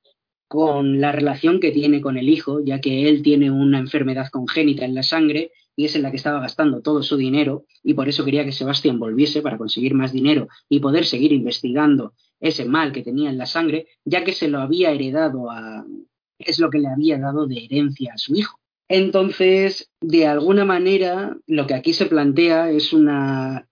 [0.53, 4.85] con la relación que tiene con el hijo, ya que él tiene una enfermedad congénita
[4.85, 8.07] en la sangre y es en la que estaba gastando todo su dinero y por
[8.07, 12.93] eso quería que Sebastián volviese para conseguir más dinero y poder seguir investigando ese mal
[12.93, 15.87] que tenía en la sangre, ya que se lo había heredado a
[16.39, 18.61] es lo que le había dado de herencia a su hijo.
[18.89, 23.67] Entonces, de alguna manera, lo que aquí se plantea es una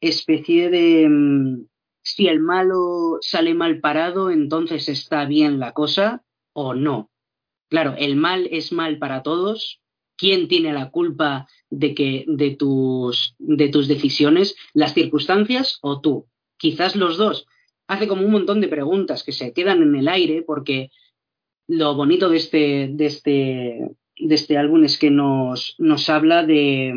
[0.00, 1.66] especie de mm,
[2.02, 7.10] si el malo sale mal parado, entonces está bien la cosa o no.
[7.68, 9.80] claro, el mal es mal para todos.
[10.16, 16.26] ¿Quién tiene la culpa de que de tus de tus decisiones, las circunstancias o tú?
[16.58, 17.46] Quizás los dos.
[17.86, 20.90] Hace como un montón de preguntas que se quedan en el aire porque
[21.68, 26.92] lo bonito de este de este de este álbum es que nos, nos habla de,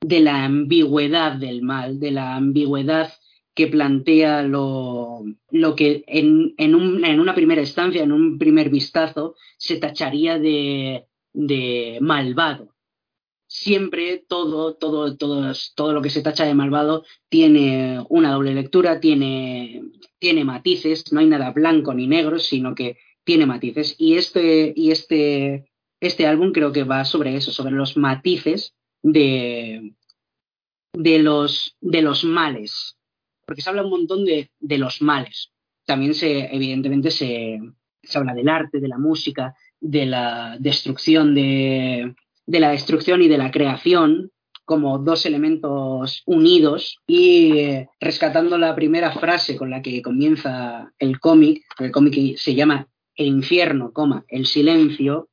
[0.00, 3.12] de la ambigüedad del mal, de la ambigüedad
[3.60, 8.70] que plantea lo, lo que en, en, un, en, una primera instancia, en un primer
[8.70, 12.74] vistazo, se tacharía de, de malvado.
[13.46, 18.98] Siempre todo, todo, todo, todo lo que se tacha de malvado tiene una doble lectura,
[18.98, 19.82] tiene,
[20.18, 23.94] tiene matices, no hay nada blanco ni negro, sino que tiene matices.
[23.98, 29.92] Y este, y este, este álbum creo que va sobre eso, sobre los matices de,
[30.94, 32.96] de, los, de los males,
[33.50, 35.50] porque se habla un montón de, de los males.
[35.84, 37.58] También se, evidentemente, se,
[38.00, 42.14] se, habla del arte, de la música, de la destrucción de,
[42.46, 44.30] de la destrucción y de la creación
[44.64, 51.18] como dos elementos unidos y eh, rescatando la primera frase con la que comienza el
[51.18, 55.28] cómic, el cómic se llama El infierno, coma, el silencio,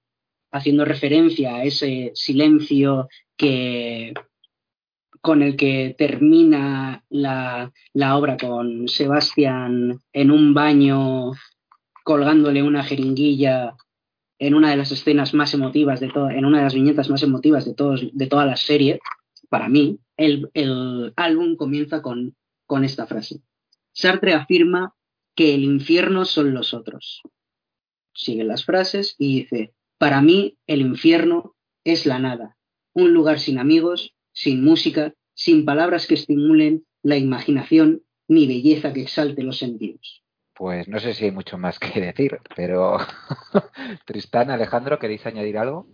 [0.52, 4.16] haciendo referencia a ese silencio que
[5.22, 11.34] con el que termina la, la obra con Sebastián en un baño
[12.04, 13.76] colgándole una jeringuilla
[14.40, 17.24] en una de las escenas más emotivas de toda, en una de las viñetas más
[17.24, 19.00] emotivas de todos, de toda la serie,
[19.50, 23.42] para mí, el, el álbum comienza con, con esta frase.
[23.94, 24.94] Sartre afirma
[25.36, 27.22] que el infierno son los otros.
[28.14, 32.58] Siguen las frases y dice, para mí, el infierno es la nada,
[32.94, 39.02] un lugar sin amigos, sin música, sin palabras que estimulen la imaginación ni belleza que
[39.02, 40.24] exalte los sentidos.
[40.54, 42.98] Pues no sé si hay mucho más que decir, pero
[44.06, 45.88] Tristán, Alejandro, ¿queréis añadir algo?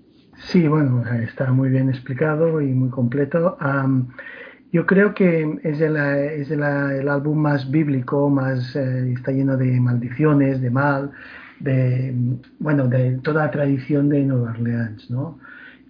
[0.50, 3.58] Sí, bueno, está muy bien explicado y muy completo.
[3.62, 4.10] Um,
[4.74, 9.56] yo creo que es, el, es el, el álbum más bíblico, más eh, está lleno
[9.56, 11.12] de maldiciones, de mal,
[11.62, 12.14] de,
[12.60, 15.40] bueno, de toda la tradición de Nueva Orleans, ¿no?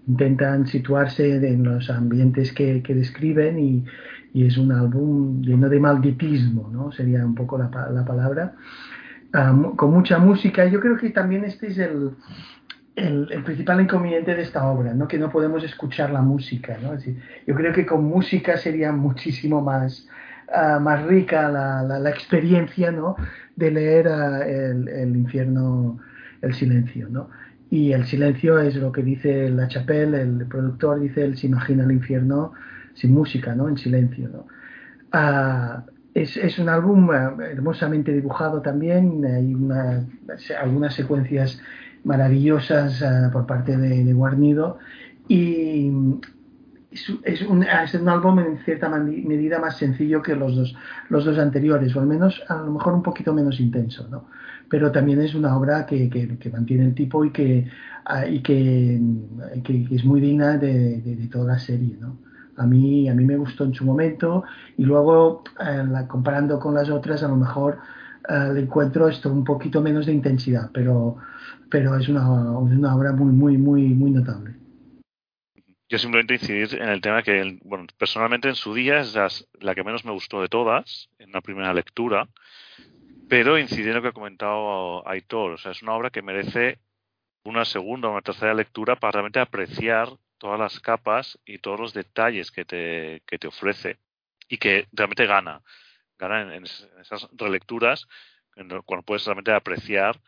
[0.07, 3.85] Intentan situarse en los ambientes que, que describen y,
[4.33, 6.91] es un álbum lleno de malditismo, ¿no?
[6.91, 8.55] Sería un poco la, la palabra.
[9.33, 10.65] Um, con mucha música.
[10.65, 12.15] Yo creo que también este es el,
[13.43, 15.07] principal inconveniente de esta obra, ¿no?
[15.07, 16.77] que no podemos escuchar la música.
[16.79, 16.91] ¿no?
[16.91, 20.07] Decir, yo creo que con música sería muchísimo más,
[20.49, 23.15] uh, más rica la, experiencia ¿no?
[23.55, 25.99] de leer uh, el, el, infierno,
[26.43, 27.09] el silencio.
[27.09, 27.29] ¿no?
[27.73, 31.83] Y el silencio es lo que dice La Chapelle, el productor dice, él se imagina
[31.83, 32.53] el infierno
[32.93, 33.67] sin música, ¿no?
[33.67, 34.29] en silencio.
[34.29, 34.45] ¿no?
[35.11, 35.81] Uh,
[36.13, 40.05] es, es, un álbum hermosamente dibujado también, hay una,
[40.61, 41.59] algunas secuencias
[42.03, 44.77] maravillosas uh, por parte de, de, Guarnido
[45.27, 45.91] y
[46.91, 50.75] es, es, un, es, un, álbum en cierta medida más sencillo que los dos,
[51.09, 54.25] los dos anteriores, o al menos a lo mejor un poquito menos intenso, ¿no?
[54.69, 57.67] Pero también es una obra que, que, mantiene el tipo y que,
[58.09, 58.99] uh, y que,
[59.63, 62.17] que, es muy digna de, de, toda la serie, ¿no?
[62.57, 64.43] A mí, a mí me gustó en su momento
[64.77, 67.79] y luego la, comparando con las otras a lo mejor
[68.29, 71.17] le encuentro esto un poquito menos de intensidad, pero
[71.73, 74.53] pero es una, una obra muy, muy, muy, muy notable.
[75.89, 79.15] Yo simplemente incidir en el tema que, bueno, personalmente en su día es
[79.59, 82.27] la que menos me gustó de todas, en una primera lectura,
[83.29, 86.79] pero incidir en lo que ha comentado Aitor, o sea, es una obra que merece
[87.43, 91.93] una segunda o una tercera lectura para realmente apreciar todas las capas y todos los
[91.93, 93.97] detalles que te, que te ofrece
[94.47, 95.61] y que realmente gana,
[96.17, 96.63] gana en, en
[96.99, 98.07] esas relecturas
[98.85, 100.19] cuando puedes realmente apreciar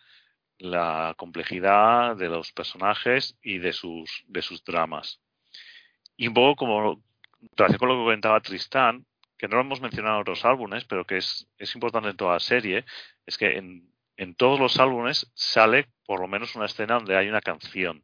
[0.58, 5.20] la complejidad de los personajes y de sus, de sus dramas.
[6.18, 7.04] Y un poco como
[7.56, 9.06] relación con lo que comentaba Tristán,
[9.38, 12.34] que no lo hemos mencionado en otros álbumes, pero que es, es importante en toda
[12.34, 12.86] la serie,
[13.26, 17.28] es que en, en, todos los álbumes sale por lo menos una escena donde hay
[17.28, 18.04] una canción,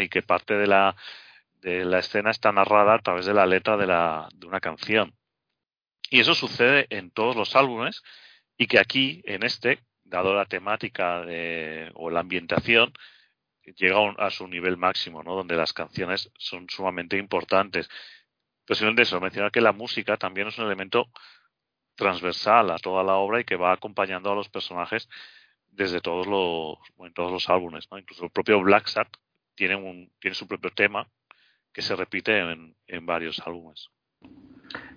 [0.00, 0.96] y que parte de la,
[1.60, 5.14] de la escena está narrada a través de la letra de, la, de una canción.
[6.10, 8.02] Y eso sucede en todos los álbumes,
[8.56, 12.92] y que aquí, en este, dado la temática de, o la ambientación,
[13.76, 15.34] llega a, su nivel máximo, ¿no?
[15.34, 17.88] Donde las canciones son sumamente importantes.
[18.66, 21.08] Posiblemente eso, mencionar que la música también es un elemento
[21.94, 25.08] transversal a toda la obra y que va acompañando a los personajes
[25.70, 27.98] desde todos los, en todos los álbumes, ¿no?
[27.98, 29.16] Incluso el propio Black Sabbath
[29.54, 31.08] tiene un, tiene su propio tema
[31.72, 33.90] que se repite en, en varios álbumes.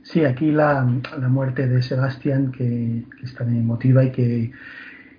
[0.03, 0.85] Sí, aquí la,
[1.17, 4.51] la muerte de Sebastián, que, que es tan emotiva y que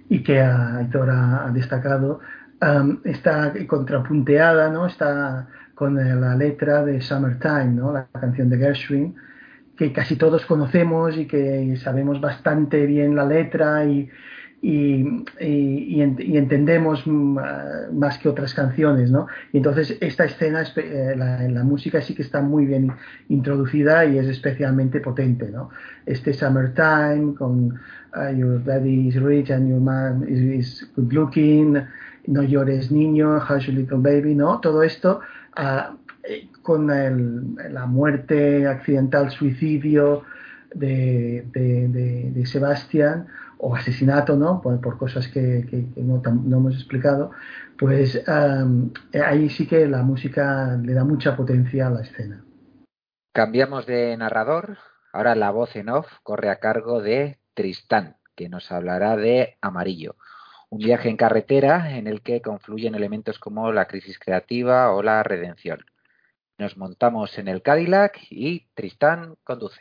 [0.08, 2.20] y que Aitor ha, ha destacado,
[3.04, 4.86] está contrapunteada, ¿no?
[4.86, 7.92] Está con la letra de Summertime, ¿no?
[7.92, 9.14] La canción de Gershwin,
[9.76, 14.08] que casi todos conocemos y que sabemos bastante bien la letra y,
[14.62, 19.26] y, entendemos más que otras canciones, ¿no?
[19.52, 22.90] Y entonces esta escena, eh, la, la, música sí que está muy bien
[23.28, 25.68] introducida y es especialmente potente, ¿no?
[26.06, 27.78] Este Summertime con
[28.16, 31.76] uh, Your daddy is rich and your mom is, good looking,
[32.26, 34.58] No llores niño, Hush Little Baby, ¿no?
[34.60, 35.20] Todo esto
[35.56, 35.96] uh,
[36.62, 40.24] con la muerte accidental, suicidio
[40.74, 43.28] de, de, de Sebastián,
[43.58, 44.60] o asesinato, ¿no?
[44.60, 47.30] Por, cosas que, no, hemos explicado,
[47.78, 52.44] pues ahí sí que la música le da mucha potencia a la escena.
[53.32, 54.78] Cambiamos de narrador.
[55.12, 60.16] Ahora la voz en off corre a cargo de Tristán, que nos hablará de Amarillo.
[60.76, 65.22] Un viaje en carretera en el que confluyen elementos como la crisis creativa o la
[65.22, 65.78] redención.
[66.58, 69.80] Nos montamos en el Cadillac y Tristán conduce.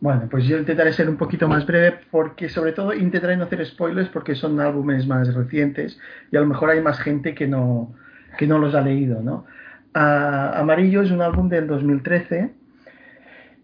[0.00, 3.64] Bueno, pues yo intentaré ser un poquito más breve porque sobre todo intentaré no hacer
[3.64, 5.96] spoilers porque son álbumes más recientes
[6.32, 7.94] y a lo mejor hay más gente que no,
[8.36, 9.46] que no los ha leído, ¿no?
[9.94, 12.52] Amarillo es un álbum del 2013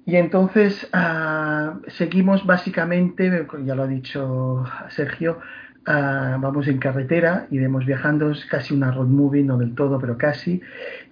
[0.06, 5.40] y entonces ah, seguimos básicamente, ya lo ha dicho Sergio,
[5.84, 10.60] vamos en carretera, iremos viajando, es casi una road movie, no del todo, pero casi.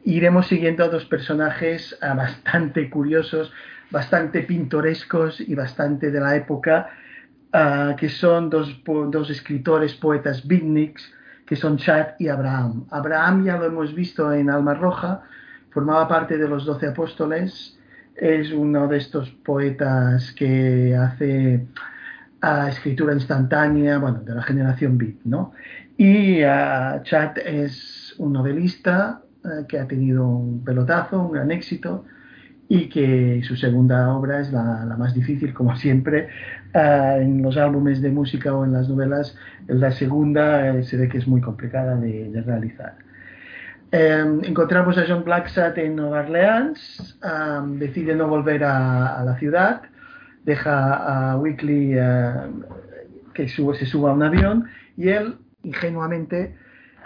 [0.05, 3.52] Iremos siguiendo a dos personajes bastante curiosos,
[3.90, 6.90] bastante pintorescos y bastante de la época,
[7.99, 11.12] que son dos, dos, escritores, poetas beatniks,
[11.47, 12.86] que son Chad y Abraham.
[12.90, 15.23] Abraham ya lo hemos visto en Alma Roja,
[15.70, 17.76] formaba parte de los doce apóstoles,
[18.15, 21.66] es uno de estos poetas que hace
[22.43, 25.52] uh, escritura instantánea, bueno, de la generación beat, ¿no?
[25.97, 29.23] Y uh, Chad es un novelista
[29.69, 32.05] que ha tenido un pelotazo, un gran éxito,
[32.70, 36.28] y que su segunda obra es la, más difícil, como siempre,
[36.73, 39.36] ah, en los álbumes de música o en las novelas,
[39.67, 42.94] la segunda eh, se ve que es muy complicada de, realizar.
[43.91, 47.19] Encontramos a John Blacksat en Nueva Orleans,
[47.70, 49.83] decide no volver a, la ciudad,
[50.44, 52.33] deja a Weekly eh,
[53.35, 56.57] que se suba a un avión y él ingenuamente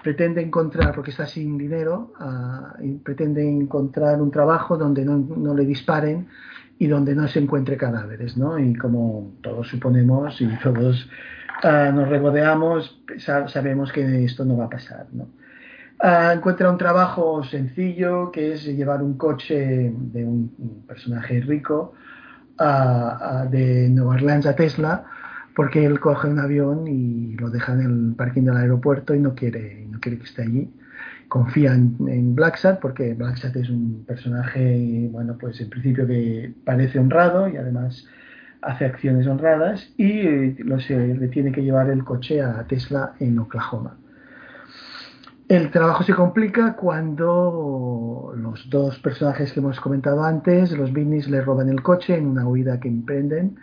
[0.02, 6.28] pretende encontrar, porque está sin dinero, ah, pretende encontrar un trabajo donde no, le disparen
[6.78, 8.58] y donde no se encuentre cadáveres, ¿no?
[8.58, 11.08] Y como todos suponemos y todos
[11.62, 15.06] ah, nos regodeamos, sabemos que esto no va a pasar.
[16.00, 21.94] Ah, encuentra un trabajo sencillo que es llevar un coche de un, personaje rico
[22.58, 25.04] de Nueva Orleans a Tesla
[25.54, 29.34] porque él coge un avión y lo deja en el parking del aeropuerto y no
[29.34, 30.70] quiere, no quiere que esté allí.
[31.28, 32.36] Confía en, en
[32.80, 38.06] porque Blacksat es un personaje, bueno, pues en principio que parece honrado y además
[38.62, 43.38] hace acciones honradas y eh, lo le tiene que llevar el coche a Tesla en
[43.38, 43.96] Oklahoma.
[45.48, 51.42] El trabajo se complica cuando los dos personajes que hemos comentado antes, los Binnis, le
[51.42, 53.56] roban el coche en una huida que emprenden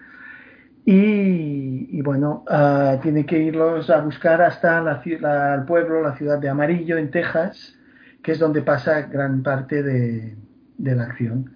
[0.85, 6.49] y, bueno, uh, tiene que irlos a buscar hasta la, el pueblo, la ciudad de
[6.49, 7.75] Amarillo, en Texas,
[8.23, 10.35] que es donde pasa gran parte de,
[10.77, 11.51] la acción.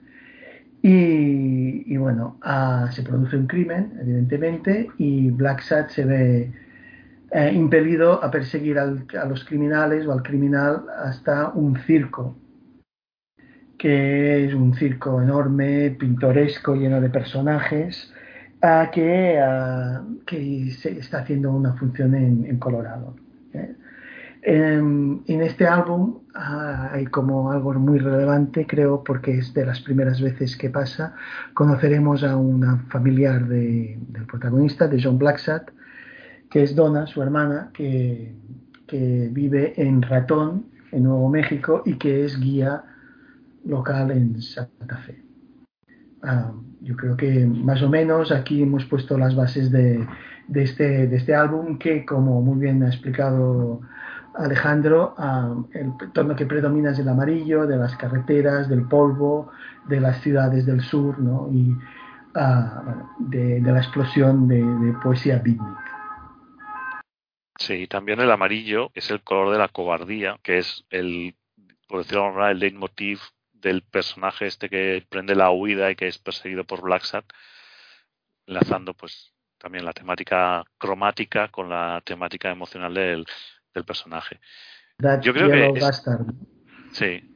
[0.84, 6.52] Y, bueno, uh, se produce un crimen, evidentemente, y Black Sat se ve
[7.38, 12.38] eh, impelido a perseguir a los criminales o al criminal hasta un circo,
[13.78, 18.10] que es un circo enorme, pintoresco, lleno de personajes
[18.94, 19.44] que,
[20.26, 23.18] que se está haciendo una función en, Colorado.
[23.54, 23.76] ¿eh?
[24.42, 30.56] En, este álbum hay como algo muy relevante, creo, porque es de las primeras veces
[30.56, 31.16] que pasa.
[31.54, 35.70] Conoceremos a una familiar del protagonista, de John Blacksat,
[36.56, 38.34] que es Donna, su hermana, que,
[38.88, 42.82] que vive en Ratón, en Nuevo México, y que es guía
[43.66, 45.22] local en Santa Fe.
[46.24, 50.08] Ah, yo creo que más o menos aquí hemos puesto las bases de,
[50.54, 53.82] este, de este álbum que, como muy bien ha explicado
[54.36, 59.52] Alejandro, ah, el tono que predomina es el amarillo, de las carreteras, del polvo,
[59.90, 61.50] de las ciudades del sur ¿no?
[61.52, 61.76] y
[62.34, 64.64] ah, de, la explosión de,
[65.04, 65.85] poesía beatnik.
[67.58, 71.36] Sí, también el amarillo es el color de la cobardía, que es el,
[71.88, 73.20] por decirlo de alguna manera, el leitmotiv
[73.54, 77.26] del personaje este que prende la huida y que es perseguido por Blacksat,
[78.46, 83.26] enlazando pues también la temática cromática con la temática emocional del,
[83.74, 84.40] del personaje.
[85.22, 85.82] Yo creo que
[86.92, 87.32] sí.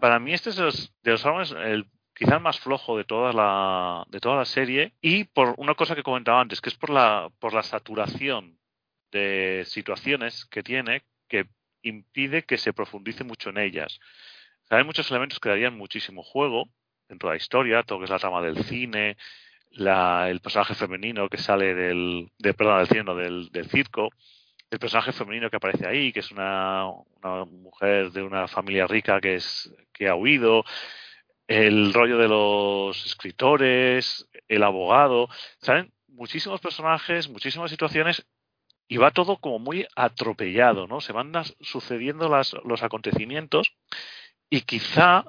[0.00, 4.04] Para mí este es de los, de los el quizás más flojo de toda la
[4.08, 7.30] de toda la serie y por una cosa que comentaba antes, que es por la
[7.40, 8.58] por la saturación
[9.12, 11.46] de situaciones que tiene que
[11.82, 14.00] impide que se profundice mucho en ellas.
[14.70, 16.68] hay muchos elementos que darían muchísimo juego
[17.08, 19.16] dentro de la historia, todo lo que es la trama del cine,
[19.70, 24.10] la, el personaje femenino que sale del, de, perdón, del cine, del, del, circo,
[24.70, 26.86] el personaje femenino que aparece ahí, que es una,
[27.22, 30.64] una, mujer de una familia rica que, es, que ha huido,
[31.46, 35.92] el rollo de los escritores, el abogado, ¿saben?
[36.08, 38.26] Muchísimos personajes, muchísimas situaciones
[38.86, 41.00] y va todo como muy atropellado, ¿no?
[41.00, 43.74] Se van sucediendo las, los acontecimientos
[44.50, 45.24] y quizá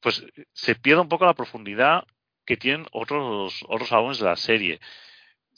[0.00, 2.04] pues se pierda un poco la profundidad
[2.44, 4.80] que tienen otros otros álbumes de la serie.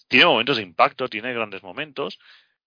[0.09, 2.19] Tiene momentos de impacto, tiene grandes momentos,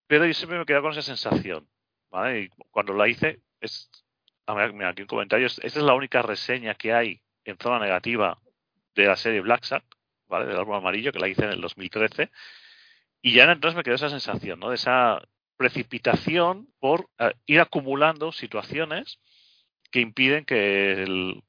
[0.07, 1.67] pero yo siempre me quedo con esa sensación,
[2.09, 2.41] ¿vale?
[2.41, 3.89] Y cuando la hice es
[4.73, 8.37] mira, aquí un comentario, esta es la única reseña que hay en zona negativa
[8.95, 9.83] de la serie Black Sat,
[10.27, 10.45] ¿vale?
[10.45, 12.31] Del álbum amarillo que la hice en el 2013
[13.21, 14.69] y ya entonces me quedó esa sensación, ¿no?
[14.69, 15.21] De esa
[15.57, 19.19] precipitación por eh, ir acumulando situaciones
[19.91, 21.43] que impiden que el,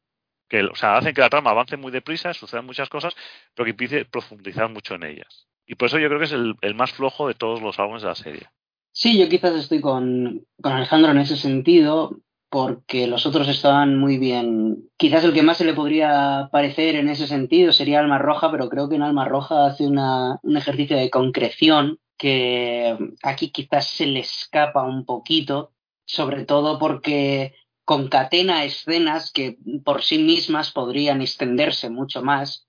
[0.48, 3.14] que o sea, hacen que la trama avance muy deprisa, sucedan muchas cosas,
[3.54, 5.46] pero que impide profundizar mucho en ellas.
[5.66, 8.02] Y por eso yo creo que es el, el más flojo de todos los álbumes
[8.02, 8.48] de la serie.
[8.92, 12.18] Sí, yo quizás estoy con, con Alejandro en ese sentido
[12.50, 14.88] porque los otros estaban muy bien.
[14.96, 18.68] Quizás el que más se le podría parecer en ese sentido sería Alma Roja, pero
[18.68, 24.06] creo que en Alma Roja hace una, un ejercicio de concreción que aquí quizás se
[24.06, 25.72] le escapa un poquito,
[26.04, 27.54] sobre todo porque
[27.84, 32.66] concatena escenas que por sí mismas podrían extenderse mucho más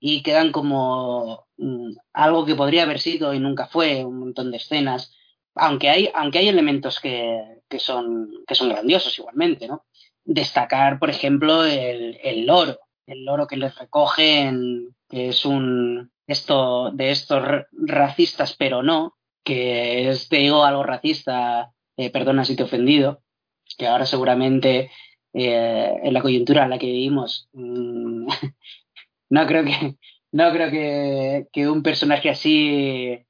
[0.00, 4.58] y quedan como mm, algo que podría haber sido y nunca fue, un montón de
[4.58, 5.12] escenas
[5.54, 9.84] aunque hay, aunque hay elementos que, que, son, que son grandiosos igualmente, ¿no?
[10.24, 16.90] Destacar, por ejemplo, el, el loro, el loro que les recogen, que es un esto
[16.90, 22.62] de estos racistas, pero no, que es, te digo algo racista, eh, perdona si te
[22.62, 23.22] he ofendido,
[23.76, 24.90] que ahora seguramente
[25.34, 28.26] eh, en la coyuntura en la que vivimos, mmm,
[29.30, 29.96] no creo que
[30.32, 33.24] no creo que, que un personaje así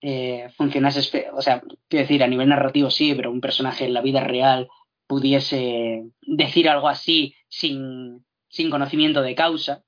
[0.00, 4.00] eh, funcionase, o sea, quiero decir, a nivel narrativo sí, pero un personaje en la
[4.00, 4.68] vida real
[5.06, 9.82] pudiese decir algo así sin, sin conocimiento de causa.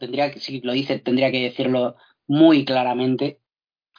[0.00, 3.40] Tendría que, si lo dice, tendría que decirlo muy claramente.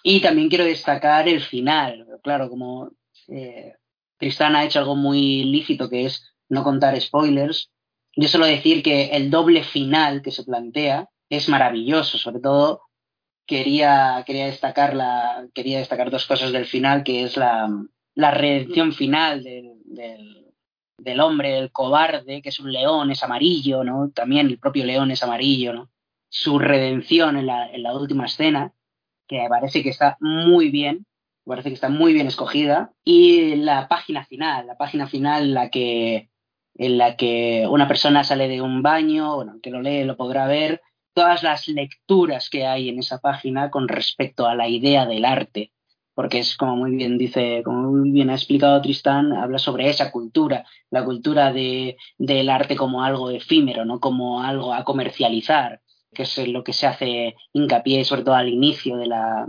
[0.01, 2.07] Y también quiero destacar el final.
[2.23, 2.91] Claro, como
[3.27, 3.73] eh,
[4.19, 7.71] ha hecho algo muy lícito que es no contar spoilers,
[8.15, 12.81] yo solo decir que el doble final que se plantea es maravilloso, sobre todo
[13.45, 17.69] quería, quería, destacar la, quería destacar dos cosas del final, que es la,
[18.15, 20.53] la redención final del, del,
[20.97, 24.09] del, hombre, el cobarde, que es un león, es amarillo, ¿no?
[24.11, 25.89] También el propio león es amarillo, ¿no?
[26.29, 28.73] Su redención en la, en la última escena,
[29.27, 31.05] que parece que está muy bien,
[31.45, 35.69] parece que está muy bien escogida, y la página final, la página final en la
[35.69, 36.29] que
[36.77, 40.45] en la que una persona sale de un baño, bueno, que lo lee lo podrá
[40.45, 40.81] ver,
[41.15, 45.71] todas las lecturas que hay en esa página con respecto a la idea del arte,
[46.13, 50.11] porque es como muy bien dice, como muy bien ha explicado Tristán, habla sobre esa
[50.11, 55.81] cultura, la cultura de, del arte como algo efímero, no como algo a comercializar,
[56.13, 59.47] que es lo que se hace hincapié sobre todo al inicio de la,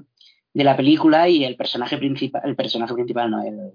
[0.54, 3.72] de la película y el personaje principal, el personaje principal no, el,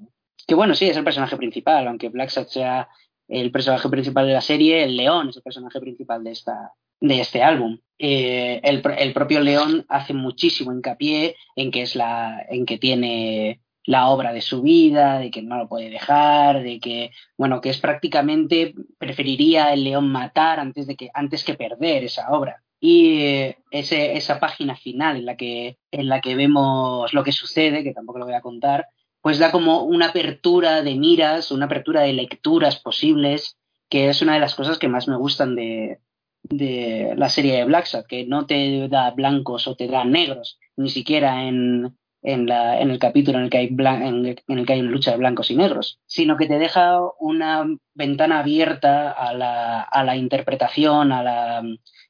[0.47, 2.87] que bueno, sí, es el personaje principal, aunque Black sea
[3.27, 7.19] el personaje principal de la serie, el león es el personaje principal de esta, de
[7.19, 7.79] este álbum.
[7.99, 13.61] Eh, el, el, propio León hace muchísimo hincapié en que es la, en que tiene
[13.85, 17.69] la obra de su vida, de que no lo puede dejar, de que, bueno, que
[17.69, 22.63] es prácticamente, preferiría el León matar antes, de que, antes que perder esa obra.
[22.79, 27.31] Y eh, ese, esa página final en la, que, en la que vemos lo que
[27.31, 28.87] sucede, que tampoco lo voy a contar,
[29.21, 33.57] pues da como una apertura de miras, una apertura de lecturas posibles,
[33.89, 35.99] que es una de las cosas que más me gustan de,
[36.43, 40.89] de la serie de Black que no te da blancos o te da negros, ni
[40.89, 44.81] siquiera en, en, la, en el capítulo en el, que hay en, el que hay
[44.81, 49.81] una lucha de blancos y negros, sino que te deja una ventana abierta a la,
[49.81, 51.63] a la interpretación, a la,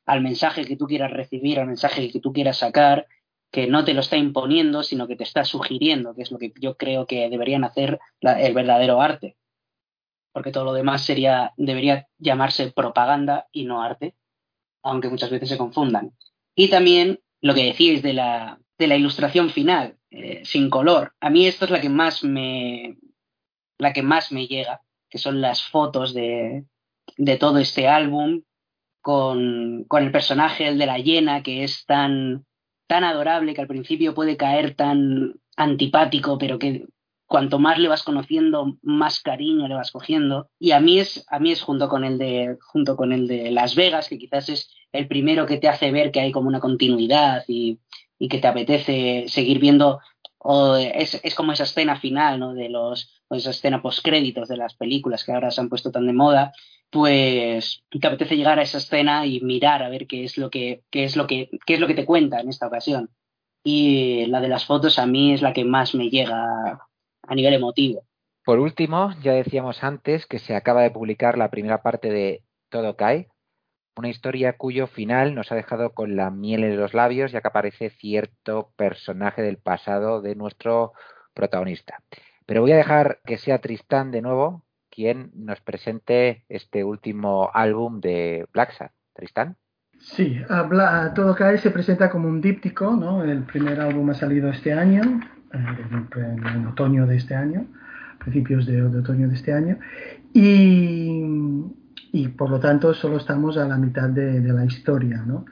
[0.06, 3.08] al mensaje que tú quieras recibir, al mensaje que tú quieras sacar,
[3.52, 6.54] que no te lo está imponiendo, sino que te está sugiriendo, que es lo que
[6.60, 9.36] yo creo que deberían hacer el verdadero arte.
[10.34, 14.16] Porque todo lo demás sería, debería llamarse propaganda y no arte
[14.84, 16.12] aunque muchas veces se confundan.
[16.56, 21.14] Y también lo que decíais de la, de la ilustración final, eh, sin color.
[21.20, 22.98] A mí esto es la que más me,
[23.78, 26.66] la que más me llega, que son las fotos de,
[27.18, 28.44] de todo este álbum,
[29.02, 32.46] con, con, el personaje, el de la hiena, que es tan,
[32.88, 36.86] tan adorable, que al principio puede caer tan antipático, pero que
[37.32, 40.50] cuanto más le vas conociendo, más cariño le vas cogiendo.
[40.60, 43.52] Y a mí es, a mí es junto con el de, junto con el de
[43.52, 46.60] Las Vegas, que quizás es el primero que te hace ver que hay como una
[46.60, 47.80] continuidad y,
[48.20, 50.02] y que te apetece seguir viendo.
[50.40, 52.54] O es, es, como esa escena final, ¿no?
[52.54, 56.08] De los, o esa escena postcréditos de las películas que ahora se han puesto tan
[56.08, 56.52] de moda,
[56.90, 60.84] pues te apetece llegar a esa escena y mirar a ver qué es lo que,
[60.92, 63.10] qué es lo que, qué es lo que te cuenta en esta ocasión.
[63.64, 66.91] Y la de las fotos a mí es la que más me llega
[67.32, 68.04] a nivel emotivo.
[68.44, 72.98] Por último, ya decíamos antes que se acaba de publicar la primera parte de Todo
[72.98, 73.30] cae,
[73.96, 77.48] una historia cuyo final nos ha dejado con la miel en los labios, ya que
[77.48, 80.92] aparece cierto personaje del pasado de nuestro
[81.34, 82.04] protagonista.
[82.46, 88.02] Pero voy a dejar que sea Tristán de nuevo quien nos presente este último álbum
[88.02, 88.94] de Black Sabbath.
[89.14, 89.56] Tristán.
[90.00, 90.42] Sí,
[91.16, 93.24] Todo Cae se presenta como un díptico, ¿no?
[93.24, 95.22] El primer álbum ha salido este año,
[95.54, 97.66] en, otoño de este año,
[98.20, 99.78] principios de, otoño de este año,
[100.34, 101.24] y,
[102.12, 105.24] y, por lo tanto solo estamos a la mitad de, la historia.
[105.26, 105.46] ¿no?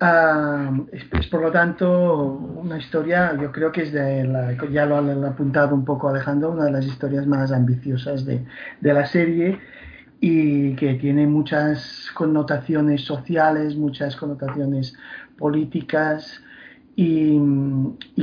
[0.00, 2.22] Ah, es, por lo tanto
[2.56, 6.50] una historia, yo creo que es de la, ya lo han apuntado un poco Alejandro,
[6.50, 8.44] una de las historias más ambiciosas de,
[8.80, 9.58] de la serie
[10.20, 14.96] y que tiene muchas connotaciones sociales, muchas connotaciones
[15.36, 16.42] políticas,
[16.98, 17.38] y,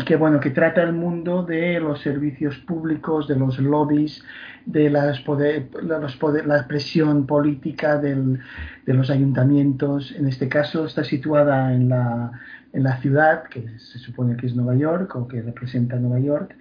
[0.03, 4.23] que bueno que trata el mundo de los servicios públicos, de los lobbies,
[4.65, 8.39] de las poder, la presión política de
[8.87, 10.11] los ayuntamientos.
[10.17, 15.15] En este caso está situada en la, ciudad, que se supone que es Nueva York
[15.15, 16.55] o que representa Nueva York,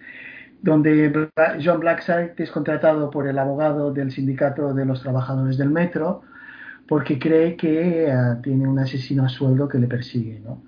[0.60, 1.31] donde
[1.65, 6.23] John Blackside es contratado por el abogado del sindicato de los trabajadores del metro
[6.86, 10.41] porque cree que uh, tiene un asesino a sueldo que le persigue.
[10.44, 10.62] ¿no?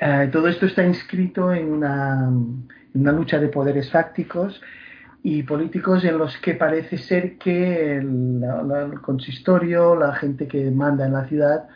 [0.00, 2.32] Eh, todo esto está inscrito en una,
[2.94, 4.60] lucha de poderes fácticos
[5.22, 8.42] y políticos en los que parece ser que el,
[9.02, 11.68] consistorio, la gente que manda en la ciudad,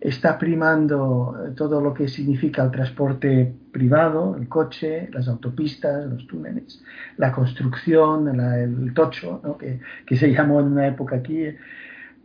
[0.00, 6.82] está primando todo lo que significa el transporte privado, el coche, las autopistas, los túneles,
[7.18, 11.44] la construcción, el tocho, que, que, se llamó en una época aquí,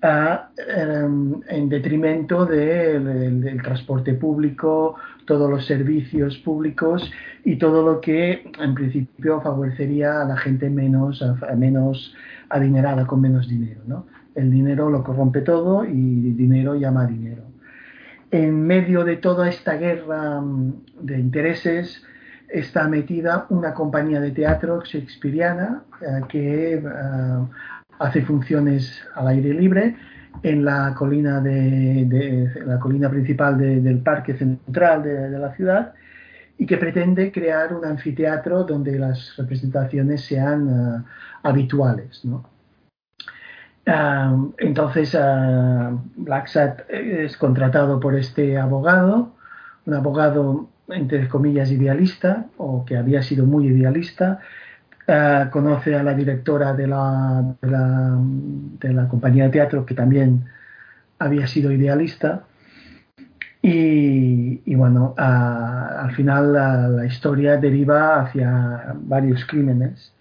[0.03, 7.11] Em, en detrimento del, transporte público, todos los servicios públicos
[7.45, 11.23] y todo lo que en principio favorecería a la gente menos,
[11.55, 12.15] menos
[12.49, 13.81] adinerada, con menos dinero.
[13.85, 14.07] ¿no?
[14.33, 17.43] El dinero lo corrompe todo y dinero llama dinero.
[18.31, 22.03] En medio de toda esta guerra mm, de intereses,
[22.49, 26.81] está metida una compañía de teatro shakespeariana eh, que eh,
[28.01, 29.95] hace funciones al aire libre
[30.43, 35.93] en la colina de, la colina principal del parque central de, la ciudad
[36.57, 41.03] y que pretende crear un anfiteatro donde las representaciones sean uh,
[41.43, 42.23] habituales.
[42.25, 42.45] ¿no?
[43.87, 49.33] Uh, entonces uh, Blacksat es contratado por este abogado,
[49.85, 54.39] un abogado entre comillas idealista o que había sido muy idealista,
[55.51, 60.45] conoce a la directora de la, de la, compañía de teatro, que también
[61.19, 62.43] había sido idealista.
[63.61, 66.53] Y, bueno, al final
[66.95, 70.13] la, historia deriva hacia varios crímenes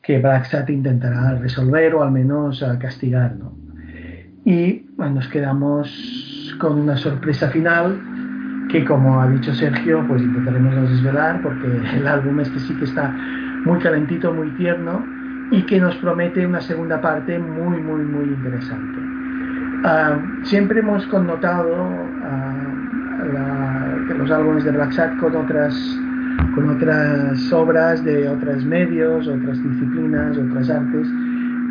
[0.00, 3.36] que Blacksat intentará resolver o al menos castigar.
[3.36, 3.52] ¿no?
[4.44, 8.00] Y bueno, nos quedamos con una sorpresa final
[8.70, 13.14] que como ha dicho Sergio, pues intentaremos desvelar porque el álbum este sí que está
[13.64, 15.04] muy calentito, muy tierno
[15.50, 18.98] y que nos promete una segunda parte muy, muy, muy interesante.
[19.84, 22.64] Ah, siempre hemos connotado uh,
[24.16, 25.74] los álbumes de Black Sabbath con otras,
[26.54, 31.06] con otras obras de otros medios, otras disciplinas, otras artes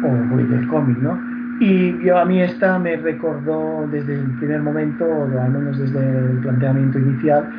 [0.03, 1.19] o del cómic, ¿no?
[1.59, 5.99] Y yo a mí esta me recordó desde el primer momento, o al menos desde
[5.99, 7.49] el planteamiento inicial,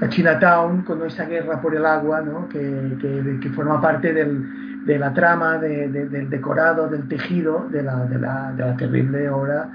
[0.00, 2.48] a Chinatown con esa guerra por el agua, ¿no?
[2.48, 8.04] que, que, forma parte del, de la trama, de, del decorado, del tejido de la,
[8.06, 9.68] de la, de la terrible obra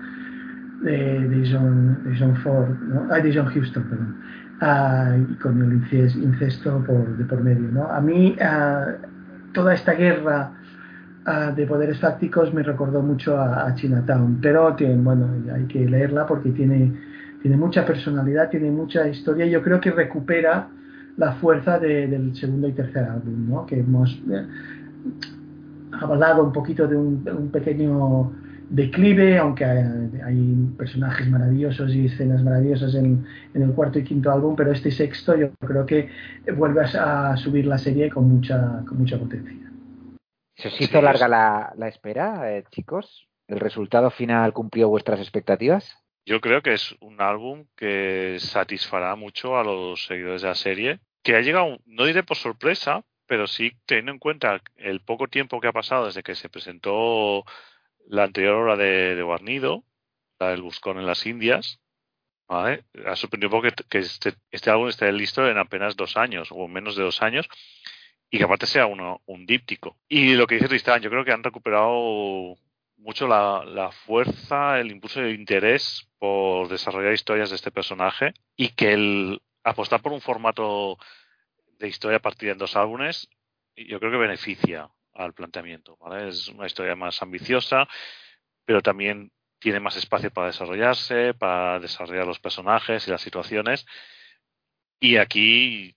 [0.84, 3.08] de, John, de John Ford, ¿no?
[3.12, 4.16] Ay, de John Houston, perdón,
[4.62, 5.74] ah, y con el
[6.24, 7.70] incesto por, de por medio.
[7.72, 7.90] ¿no?
[7.90, 8.86] A mí ah,
[9.54, 10.52] toda esta guerra
[11.26, 16.26] ah, de poderes fácticos me recordó mucho a, Chinatown, pero que, bueno, hay que leerla
[16.28, 16.92] porque tiene
[17.44, 19.46] tiene mucha personalidad, tiene mucha historia.
[19.46, 20.70] Yo creo que recupera
[21.18, 23.66] la fuerza del segundo y tercer álbum, ¿no?
[23.66, 24.48] que hemos eh,
[25.92, 28.32] hablado un poquito de un, pequeño
[28.70, 34.72] declive, aunque hay, personajes maravillosos y escenas maravillosas en, el cuarto y quinto álbum, pero
[34.72, 36.10] este sexto yo creo que
[36.56, 39.70] vuelve a, subir la serie con mucha, con mucha potencia.
[40.56, 43.28] ¿Se os hizo larga la, la espera, eh, chicos?
[43.50, 46.03] ¿El resultado final cumplió vuestras expectativas?
[46.26, 51.00] Yo creo que es un álbum que satisfará mucho a los seguidores de la serie,
[51.22, 55.60] que ha llegado, no diré por sorpresa, pero sí teniendo en cuenta el poco tiempo
[55.60, 57.44] que ha pasado desde que se presentó
[58.08, 59.84] la anterior obra de, Guarnido,
[60.40, 61.80] la del Buscón en las Indias,
[62.48, 62.86] ¿vale?
[63.06, 66.96] ha sorprendido un que, este, este, álbum esté listo en apenas dos años o menos
[66.96, 67.48] de dos años
[68.30, 69.98] y que aparte sea uno, un díptico.
[70.08, 72.56] Y lo que dice Tristán, yo creo que han recuperado
[72.98, 78.70] mucho la, fuerza, el impulso y el interés por desarrollar historias de este personaje y
[78.70, 80.98] que el apostar por un formato
[81.80, 83.30] de historia partida en dos álbumes,
[83.76, 85.98] yo creo que beneficia al planteamiento.
[86.18, 87.88] Es una historia más ambiciosa,
[88.66, 93.86] pero también tiene más espacio para desarrollarse, para desarrollar los personajes y las situaciones.
[95.00, 95.96] Y aquí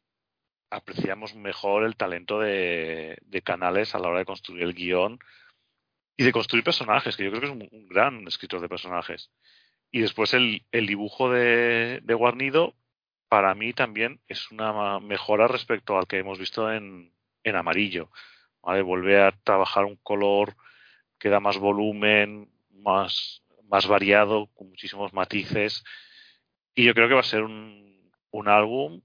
[0.70, 5.18] apreciamos mejor el talento de, de Canales a la hora de construir el guion
[6.16, 9.30] y de construir personajes, que yo creo que es un, gran escritor de personajes.
[9.90, 12.74] Y después el, el dibujo de, de, Guarnido,
[13.28, 17.12] para mí también es una mejora respecto al que hemos visto en,
[17.44, 18.10] en amarillo.
[18.62, 18.82] ¿vale?
[18.82, 20.56] Vuelve a trabajar un color
[21.18, 25.84] que da más volumen, más, más variado, con muchísimos matices.
[26.74, 29.02] Y yo creo que va a ser un, un álbum.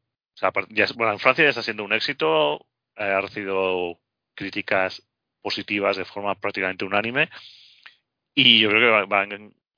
[0.95, 2.65] Bueno, en Francia ya está siendo un éxito,
[2.95, 3.99] eh, ha recibido
[4.33, 5.03] críticas
[5.41, 7.29] positivas de forma prácticamente unánime.
[8.33, 9.13] Y yo creo que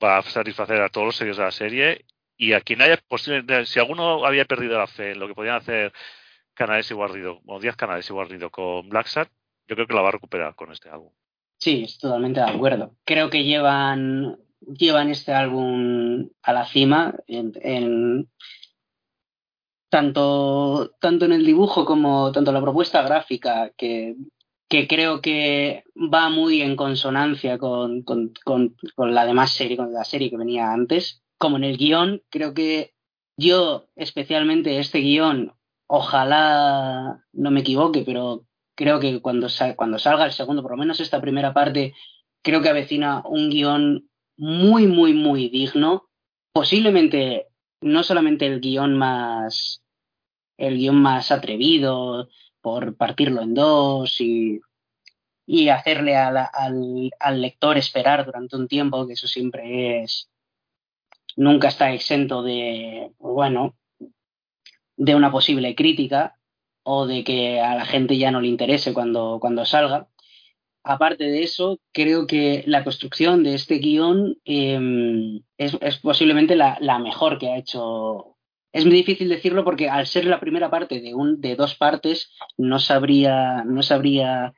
[0.04, 2.04] va, a satisfacer a todos los serios de la serie.
[2.36, 5.56] Y a quien haya posible, si alguno había perdido la fe en lo que podían
[5.56, 5.92] hacer
[6.52, 9.28] Canales y Guardido, o 10 Canales y Guardido con Black Sat,
[9.66, 11.10] yo creo que la va a recuperar con este álbum.
[11.58, 12.94] Sí, totalmente de acuerdo.
[13.04, 18.28] Creo que llevan, llevan este álbum a la cima en,
[19.88, 24.16] tanto, tanto en el dibujo como tanto la propuesta gráfica, que
[24.68, 28.74] que creo que va muy en consonancia con, con, con,
[29.14, 31.22] la demás serie, con la serie que venía antes.
[31.38, 32.94] Como en el guion, creo que
[33.36, 35.52] yo, especialmente este guion,
[35.86, 41.00] ojalá no me equivoque, pero creo que cuando, cuando salga el segundo, por lo menos
[41.00, 41.94] esta primera parte,
[42.42, 46.08] creo que avecina un guion muy, muy, muy digno.
[46.52, 47.48] Posiblemente
[47.80, 49.84] no solamente el guion más
[50.56, 52.28] el guion más atrevido,
[52.64, 54.62] por partirlo en dos y,
[55.46, 56.48] y hacerle al,
[57.20, 60.30] al, lector esperar durante un tiempo, que eso siempre es,
[61.36, 63.76] nunca está exento de, bueno,
[64.96, 66.38] de una posible crítica
[66.84, 70.08] o de que a la gente ya no le interese cuando, cuando salga.
[70.84, 76.78] Aparte de eso, creo que la construcción de este guion em, es, es, posiblemente la,
[76.80, 78.33] la, mejor que ha hecho
[78.74, 82.32] es muy difícil decirlo porque al ser la primera parte de, un, de dos partes,
[82.58, 84.52] no sabría, no sabría,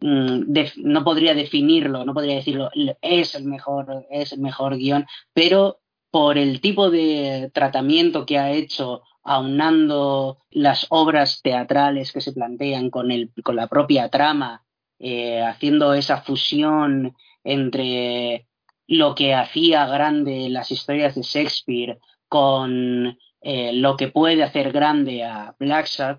[0.00, 0.52] mm,
[0.84, 2.70] no podría definirlo, no podría decirlo,
[3.00, 8.52] es el mejor, es el mejor guion, pero por el tipo de tratamiento que ha
[8.52, 14.62] hecho aunando las obras teatrales que se plantean con, el, con la propia trama,
[14.98, 18.46] eh, haciendo esa fusión entre
[18.86, 25.22] lo que hacía grande las historias de Shakespeare con eh, lo que puede hacer grande
[25.22, 26.18] a Black a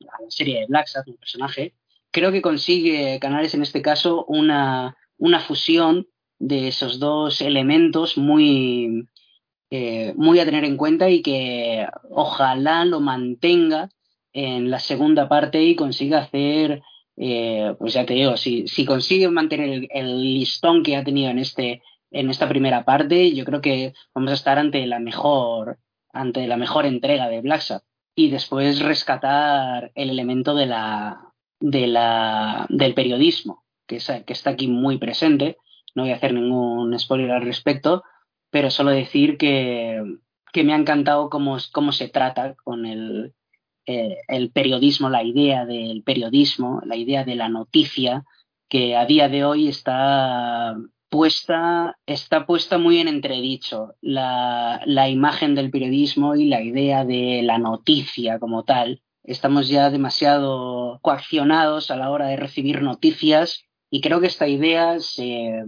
[0.00, 1.74] la serie de Black un personaje,
[2.10, 6.06] creo que consigue Canales en este caso una, una fusión
[6.38, 9.06] de esos dos elementos muy,
[9.70, 13.90] eh, muy a tener en cuenta y que ojalá lo mantenga
[14.32, 16.82] en la segunda parte y consiga hacer,
[17.18, 21.30] eh, pues ya te digo, si, si consigue mantener el, el, listón que ha tenido
[21.30, 25.78] en, este, en esta primera parte, yo creo que vamos a estar ante la mejor,
[26.18, 27.82] ante la mejor entrega de Black
[28.14, 35.58] y después rescatar el elemento de la, del periodismo, que, que está aquí muy presente.
[35.94, 38.02] No voy a hacer ningún spoiler al respecto,
[38.50, 40.02] pero solo decir que,
[40.52, 43.34] que me ha encantado cómo, cómo se trata con el,
[43.86, 48.24] eh, el periodismo, la idea del periodismo, la idea de la noticia,
[48.68, 50.76] que a día de hoy está
[51.16, 57.40] puesta, está puesta muy en entredicho la, la imagen del periodismo y la idea de
[57.42, 59.02] la noticia como tal.
[59.24, 65.00] Estamos ya demasiado coaccionados a la hora de recibir noticias y creo que esta idea
[65.00, 65.64] se,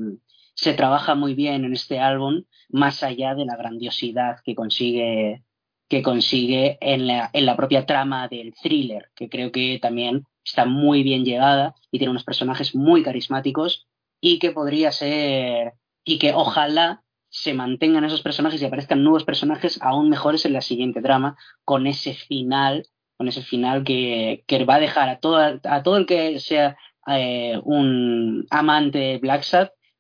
[0.54, 5.44] se trabaja muy bien en este álbum, más allá de la grandiosidad que consigue
[5.88, 10.66] que consigue en la, en la propia trama del thriller, que creo que también está
[10.66, 13.87] muy bien llegada y tiene unos personajes muy carismáticos
[14.20, 15.74] y que podría ser
[16.04, 20.62] y que ojalá se mantengan esos personajes y aparezcan nuevos personajes aún mejores en la
[20.62, 22.86] siguiente trama con ese final
[23.18, 26.78] con ese final que, que va a dejar a todo, a todo el que sea
[27.08, 29.44] eh, un amante de Black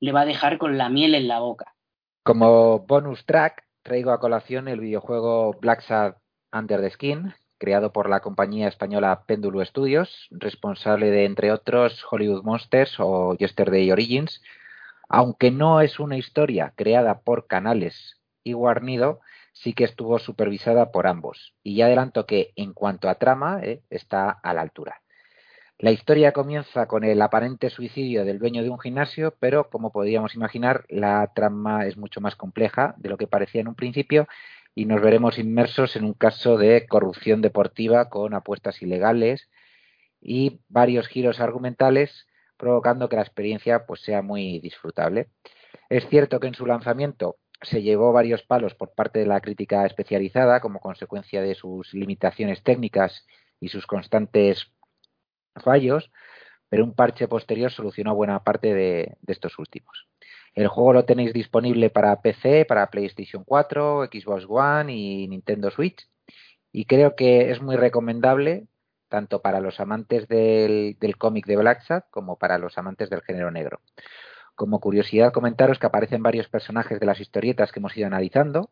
[0.00, 1.74] le va a dejar con la miel en la boca.
[2.22, 5.84] Como bonus track, traigo a colación el videojuego Black
[6.52, 12.44] Under the Skin, creado por la compañía española Péndulo Studios, responsable de, entre otros, Hollywood
[12.44, 14.42] Monsters o Yesterday Origins.
[15.08, 19.20] Aunque no es una historia creada por Canales y Guarnido,
[19.52, 21.54] sí que estuvo supervisada por ambos.
[21.62, 25.02] Y ya adelanto que, en cuanto a trama, eh, está a la altura.
[25.80, 30.34] La historia comienza con el aparente suicidio del dueño de un gimnasio, pero como podríamos
[30.34, 34.26] imaginar, la trama es mucho más compleja de lo que parecía en un principio
[34.78, 39.50] y nos veremos inmersos en un caso de corrupción deportiva con apuestas ilegales
[40.20, 45.30] y varios giros argumentales provocando que la experiencia pues sea muy disfrutable.
[45.88, 49.84] Es cierto que en su lanzamiento se llevó varios palos por parte de la crítica
[49.84, 53.26] especializada como consecuencia de sus limitaciones técnicas
[53.58, 54.70] y sus constantes
[55.56, 56.12] fallos,
[56.68, 60.06] pero un parche posterior solucionó buena parte de estos últimos.
[60.54, 66.08] El juego lo tenéis disponible para PC, para PlayStation 4, Xbox One y Nintendo Switch.
[66.72, 68.66] Y creo que es muy recomendable
[69.08, 73.80] tanto para los amantes del, cómic de Black como para los amantes del género negro.
[74.54, 78.70] Como curiosidad, comentaros que aparecen varios personajes de las historietas que hemos ido analizando,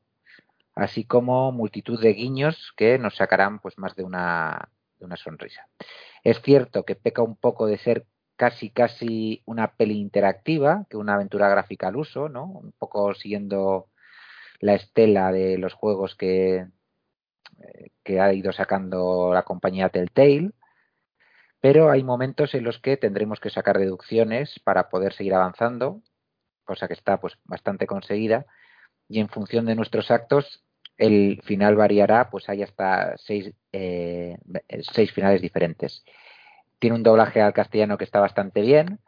[0.75, 5.69] así como multitud de guiños que nos sacarán pues más de una, de una sonrisa.
[6.23, 8.07] Es cierto que peca un poco de ser
[8.37, 12.45] casi casi una peli interactiva que una aventura gráfica al uso, ¿no?
[12.45, 13.89] Un poco siguiendo
[14.61, 20.53] la estela de los juegos que, eh, que ha ido sacando la compañía Telltale,
[21.61, 26.03] pero hay momentos en los que tendremos que sacar deducciones para poder seguir avanzando,
[26.65, 28.47] cosa que está pues bastante conseguida,
[29.09, 30.63] y en función de nuestros actos
[30.99, 34.37] el final variará, pues hay hasta seis, eh,
[34.93, 36.05] seis finales diferentes
[36.79, 39.01] tiene un doblaje al castellano que está bastante bien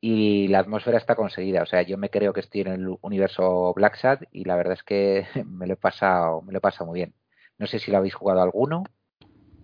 [0.00, 1.62] y la atmósfera está conseguida.
[1.62, 4.74] O sea, yo me creo que estoy en el universo Black Sad y la verdad
[4.74, 7.14] es que me lo he pasado, me lo he pasado muy bien.
[7.58, 8.84] No sé si lo habéis jugado alguno.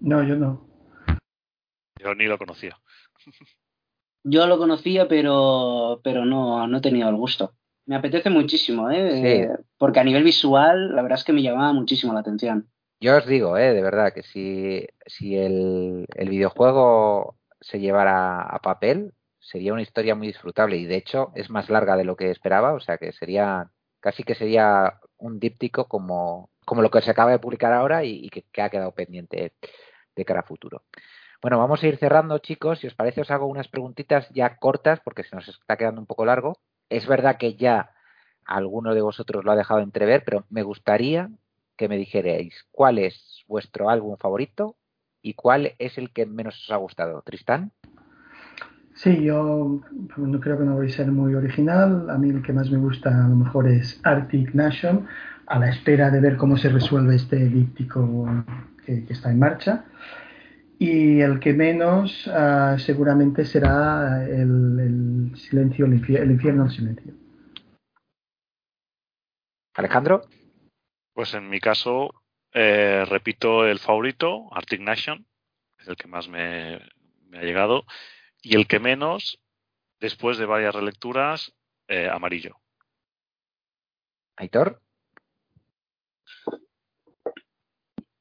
[0.01, 0.69] No, yo no.
[1.99, 2.79] Yo ni lo conocía.
[4.25, 7.55] Yo lo conocía, pero, pero no, no he tenido el gusto.
[7.87, 9.49] Me apetece muchísimo, ¿eh?
[9.79, 12.69] Porque a nivel visual, la verdad es que me llamaba muchísimo la atención.
[13.01, 14.87] Yo os digo, eh, de verdad, que si,
[15.37, 21.49] el videojuego se llevara a papel, sería una historia muy disfrutable y de hecho es
[21.49, 23.71] más larga de lo que esperaba, o sea que sería
[24.01, 28.29] casi que sería un díptico como, como lo que se acaba de publicar ahora y,
[28.31, 29.55] que, que, ha quedado pendiente
[30.15, 30.83] de cara a futuro.
[31.41, 32.81] Bueno, vamos a ir cerrando, chicos.
[32.81, 36.07] Si os parece, os hago unas preguntitas ya cortas porque se nos está quedando un
[36.07, 36.59] poco largo.
[36.89, 37.95] Es verdad que ya
[38.45, 41.31] alguno de vosotros lo ha dejado entrever, pero me gustaría
[41.79, 44.77] que me dijerais cuál es vuestro álbum favorito
[45.23, 47.23] y cuál es el que menos os ha gustado.
[47.23, 47.73] Tristán.
[48.95, 49.81] Sí, yo
[50.17, 52.11] no creo que no voy a ser muy original.
[52.11, 55.07] A mí el que más me gusta a lo mejor es Arctic Nation,
[55.47, 58.27] a la espera de ver cómo se resuelve este díptico
[58.85, 59.85] que, está en marcha.
[60.81, 67.13] Y el que menos uh, seguramente será el, el silencio, el, infierno, el silencio.
[69.75, 70.23] Alejandro.
[71.19, 72.15] Pues en mi caso,
[72.53, 75.27] eh, repito el favorito, Arctic Nation,
[75.77, 77.87] es el que más me, ha llegado,
[78.41, 79.41] y el que menos,
[79.99, 81.53] después de varias relecturas,
[81.89, 82.61] eh, amarillo.
[84.37, 84.81] Aitor.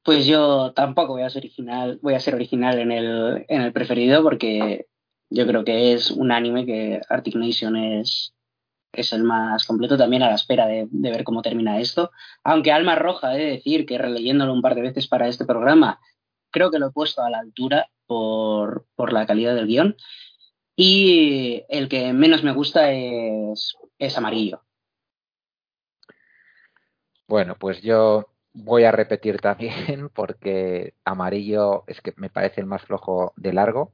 [0.02, 3.72] Pues yo tampoco voy a ser original, voy a ser original en el, en el
[3.72, 4.88] preferido porque
[5.30, 8.34] yo creo que es un anime que Arctic Nation es,
[9.00, 12.10] es el más completo también a la espera de, ver cómo termina esto.
[12.44, 16.00] Aunque Alma Roja, he de decir que releyéndolo un par de veces para este programa,
[16.50, 19.96] creo que lo he puesto a la altura por, por la calidad del guion.
[20.76, 24.62] Y el que menos me gusta es, es amarillo.
[27.26, 32.82] Bueno, pues yo voy a repetir también porque amarillo es que me parece el más
[32.82, 33.92] flojo de largo.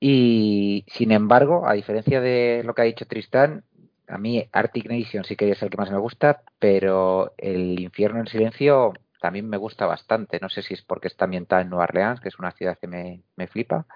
[0.00, 3.64] Y sin embargo, a diferencia de lo que ha dicho Tristán,
[4.08, 8.20] a mí Arctic Nation sí que es el que más me gusta, pero El infierno
[8.20, 10.38] en silencio también me gusta bastante.
[10.40, 12.86] No sé si es porque está ambientada en Nueva Orleans, que es una ciudad que
[12.86, 13.86] me, me flipa,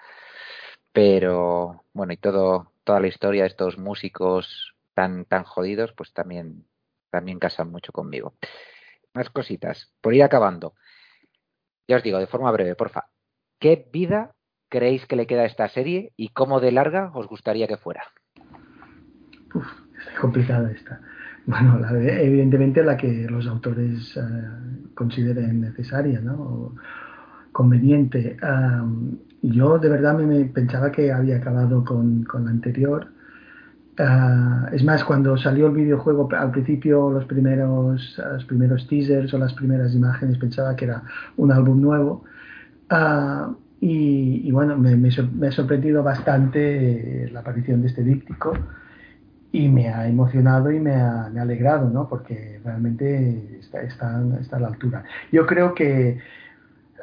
[0.92, 6.66] pero bueno, y todo, toda la historia de estos músicos tan, tan jodidos, pues también,
[7.10, 8.34] también casan mucho conmigo.
[9.14, 9.92] más cositas.
[10.00, 10.74] Por ir acabando.
[11.88, 13.08] Ya os digo, de forma breve, porfa.
[13.58, 14.34] ¿Qué vida
[14.68, 18.04] creéis que le queda a esta serie y cómo de larga os gustaría que fuera?
[20.20, 21.00] complicada esta.
[21.46, 24.20] Bueno, evidentemente la que los autores eh,
[24.94, 26.74] consideren necesaria, ¿no?
[27.52, 28.36] conveniente.
[29.42, 33.08] yo de verdad me, pensaba que había acabado con, con la anterior.
[33.98, 39.38] Ah, es más, cuando salió el videojuego, al principio los primeros, los primeros teasers o
[39.38, 41.02] las primeras imágenes pensaba que era
[41.36, 42.24] un álbum nuevo.
[42.88, 43.50] Ah,
[43.80, 45.08] y, bueno, me, me,
[45.48, 48.54] ha sorprendido bastante la aparición de este díptico
[49.52, 52.08] y me ha emocionado y me ha, alegrado, ¿no?
[52.08, 55.04] Porque realmente está, está, a la altura.
[55.30, 56.18] Yo creo que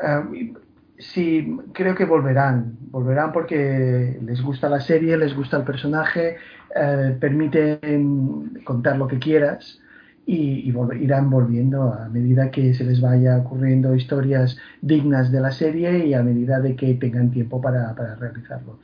[0.02, 0.54] eh,
[0.98, 6.38] sí, creo que volverán, volverán porque les gusta la serie, les gusta el personaje,
[6.76, 9.80] eh, permiten contar lo que quieras
[10.26, 16.06] y, irán volviendo a medida que se les vaya ocurriendo historias dignas de la serie
[16.08, 18.80] y a medida de que tengan tiempo para, para realizarlo.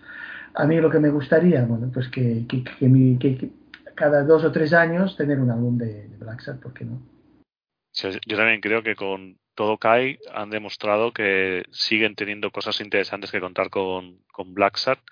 [0.55, 3.51] A mí lo que me gustaría, bueno, pues que, que,
[3.93, 7.01] cada dos o tres años tener un álbum de, Black Sabbath, ¿por qué no?
[8.25, 13.39] yo también creo que con todo Kai han demostrado que siguen teniendo cosas interesantes que
[13.39, 15.03] contar con, con Black Sabbath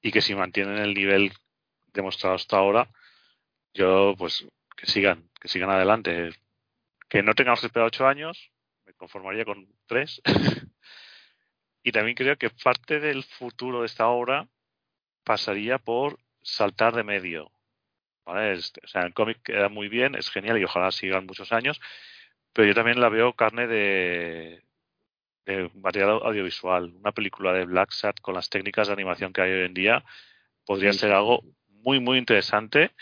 [0.00, 1.32] y que si mantienen el nivel
[1.92, 2.88] demostrado hasta ahora,
[3.74, 6.30] yo pues que sigan, que sigan adelante.
[7.08, 8.50] Que no tengamos que esperar ocho años,
[8.84, 10.20] me conformaría con tres.
[11.82, 14.48] y también creo que parte del futuro de esta obra
[15.28, 17.52] pasaría por saltar de medio.
[18.24, 18.54] ¿vale?
[18.54, 21.78] o sea, el cómic queda muy bien, es genial y ojalá sigan muchos años,
[22.54, 24.64] pero yo también la veo carne de,
[25.44, 26.94] de material audiovisual.
[26.94, 30.02] Una película de Black Sat con las técnicas de animación que hay hoy en día
[30.64, 32.92] podría ser algo muy, muy interesante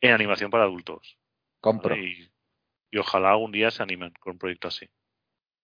[0.00, 1.18] en animación para adultos.
[1.60, 1.94] Compro.
[1.94, 2.30] Y,
[2.98, 4.88] ojalá algún día se animen con un proyecto así.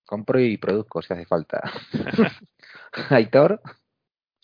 [0.04, 1.62] Compro y produzco si hace falta.
[3.08, 3.62] Aitor.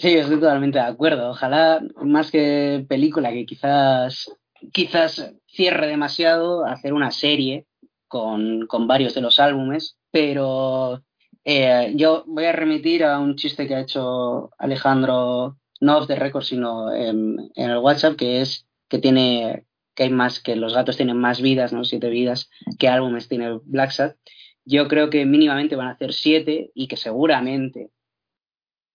[0.01, 1.29] Sí, estoy totalmente de acuerdo.
[1.31, 4.33] Ojalá, más que película que quizás,
[4.73, 7.67] quizás cierre demasiado, hacer una serie
[8.09, 11.03] con, con varios de los álbumes, pero
[11.45, 16.17] eh, yo voy a remitir a un chiste que ha hecho Alejandro, no off the
[16.17, 20.73] record, sino en, en el WhatsApp, que es que tiene que hay más, que los
[20.73, 21.85] gatos tienen más vidas, ¿no?
[21.85, 22.49] Siete vidas,
[22.79, 24.17] que álbumes tiene Black Sabbath.
[24.65, 27.91] Yo creo que mínimamente van a hacer siete y que seguramente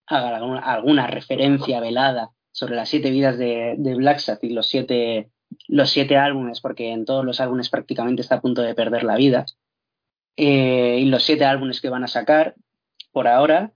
[0.08, 5.30] haga alguna, referencia velada sobre las siete vidas de, de Black Sabbath y los siete,
[5.68, 9.16] los siete álbumes, porque en todos los álbumes prácticamente está a punto de perder la
[9.16, 9.46] vida.
[10.38, 12.56] Eh, y los siete álbumes que van a sacar
[13.12, 13.74] por ahora,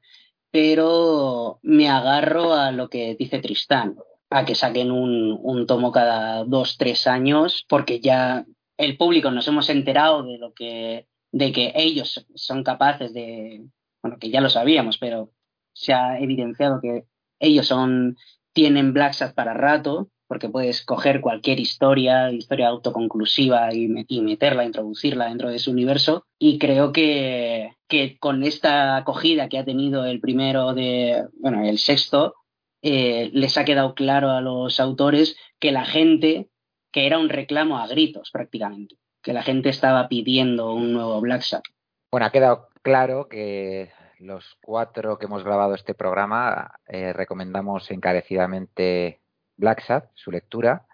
[0.51, 3.95] pero me agarro a lo que dice Tristán
[4.29, 8.45] a que saquen un, un tomo cada dos, tres años, porque ya
[8.77, 13.65] el público nos hemos enterado de lo que, de que ellos son capaces de,
[14.01, 15.31] bueno, que ya lo sabíamos, pero
[15.79, 17.05] se ha evidenciado que
[17.39, 18.17] ellos son,
[18.51, 25.29] tienen Black Sabbath para rato, porque puedes coger cualquier historia, historia autoconclusiva y, meterla, introducirla
[25.29, 26.25] dentro de su universo.
[26.37, 31.79] Y creo que, que con esta acogida que ha tenido el primero de, bueno, el
[31.79, 32.35] sexto,
[32.81, 36.49] eh, les ha quedado claro a los autores que la gente,
[36.91, 41.41] que era un reclamo a gritos prácticamente, que la gente estaba pidiendo un nuevo Black
[41.41, 41.73] Sabbath.
[42.11, 49.21] Bueno, ha quedado claro que los cuatro que hemos grabado este programa eh, recomendamos encarecidamente
[49.57, 50.85] Black Sabbath, su lectura.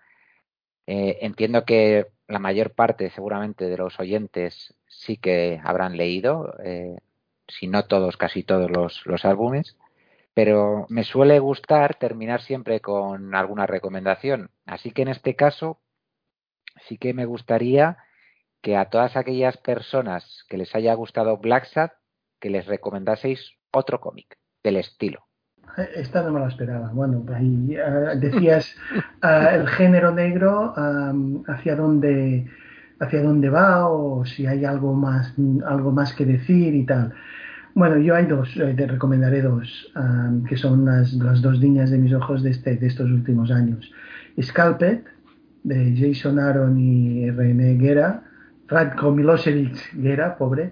[0.87, 6.55] Eh, entiendo que la mayor parte, seguramente, de los oyentes sí que habrán leído,
[7.47, 9.77] si no todos, casi todos los, los álbumes
[10.35, 14.51] pero me suele gustar terminar siempre con alguna recomendación.
[14.65, 15.79] Así que en este caso
[16.87, 17.97] sí que me gustaría
[18.61, 21.93] que a todas aquellas personas que les haya gustado Black Sabbath,
[22.45, 23.39] que les recomendaseis
[23.71, 25.21] otro cómic del estilo.
[25.79, 26.91] Eh, esta no me la esperaba.
[26.93, 28.75] Bueno, ahí eh, decías
[29.23, 32.45] uh, el género negro, um, hacia dónde
[32.99, 35.33] hacia dónde va o si hay algo más
[35.65, 37.15] algo más que decir y tal.
[37.73, 39.91] Bueno, yo hay dos, te recomendaré dos,
[40.47, 43.91] que son las, las, dos niñas de mis ojos de, este, de estos últimos años.
[44.41, 45.01] Scalped,
[45.63, 48.23] de Jason Aaron y René Guerra,
[48.69, 50.71] Radko Milosevic Guerra, pobre,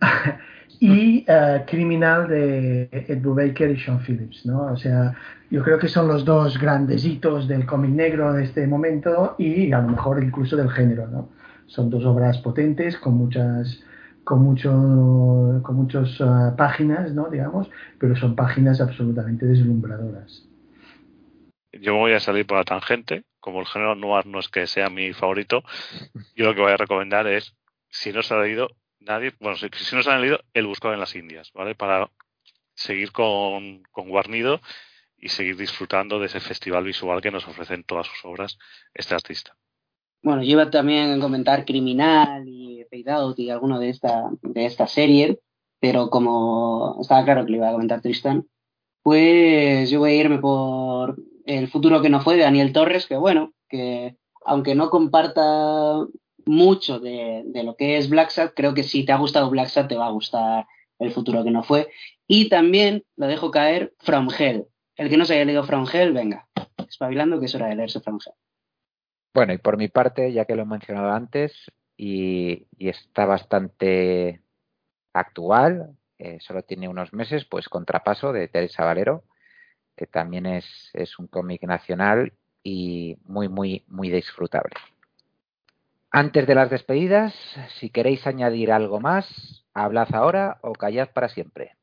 [0.80, 4.72] y uh, Criminal de Ed Brubaker y Sean Phillips, ¿no?
[4.72, 5.14] O sea,
[5.50, 9.72] yo creo que son los dos grandes hitos del cómic negro de este momento y
[9.72, 11.28] a lo mejor incluso del género, ¿no?
[11.66, 13.84] Son dos obras potentes con muchas
[14.24, 14.70] con, mucho,
[15.62, 17.28] con muchas uh, páginas, ¿no?
[17.28, 17.68] digamos,
[17.98, 20.46] pero son páginas absolutamente deslumbradoras.
[21.72, 24.88] Yo voy a salir por la tangente, como el género noir no es que sea
[24.88, 25.62] mi favorito,
[26.34, 27.54] yo lo que voy a recomendar es
[27.88, 28.68] si no se ha leído
[29.00, 31.74] nadie, bueno, si, no se han leído, El Buscado en las Indias, ¿vale?
[31.74, 32.10] Para
[32.74, 34.60] seguir con, con Guarnido
[35.16, 38.58] y seguir disfrutando de ese festival visual que nos ofrecen todas sus obras
[38.94, 39.56] este artista.
[40.22, 44.86] Bueno, yo iba también a comentar Criminal y Fade y alguno de esta, de esta
[44.86, 45.40] serie,
[45.78, 48.46] pero como estaba claro que le iba a comentar Tristan,
[49.02, 53.16] pues yo voy a irme por El futuro que no fue de Daniel Torres, que
[53.16, 56.06] bueno, que aunque no comparta
[56.50, 59.88] mucho de, lo que es Black Sat, creo que si te ha gustado Black Sat
[59.88, 60.66] te va a gustar
[60.98, 61.88] El futuro que no fue.
[62.26, 64.66] Y también lo dejo caer From Hell.
[64.96, 66.46] El que no se haya leído From Hell, venga,
[66.88, 68.34] espabilando que es hora de leerse From Hell.
[69.32, 74.42] Bueno, y por mi parte, ya que lo he mencionado antes y, está bastante
[75.14, 79.24] actual, eh, solo tiene unos meses, pues Contrapaso de Teresa Valero,
[79.96, 84.74] que también es, es un cómic nacional y muy, muy, muy disfrutable.
[86.12, 87.32] Antes de las despedidas,
[87.78, 91.76] si queréis añadir algo más, hablad ahora o callad para siempre.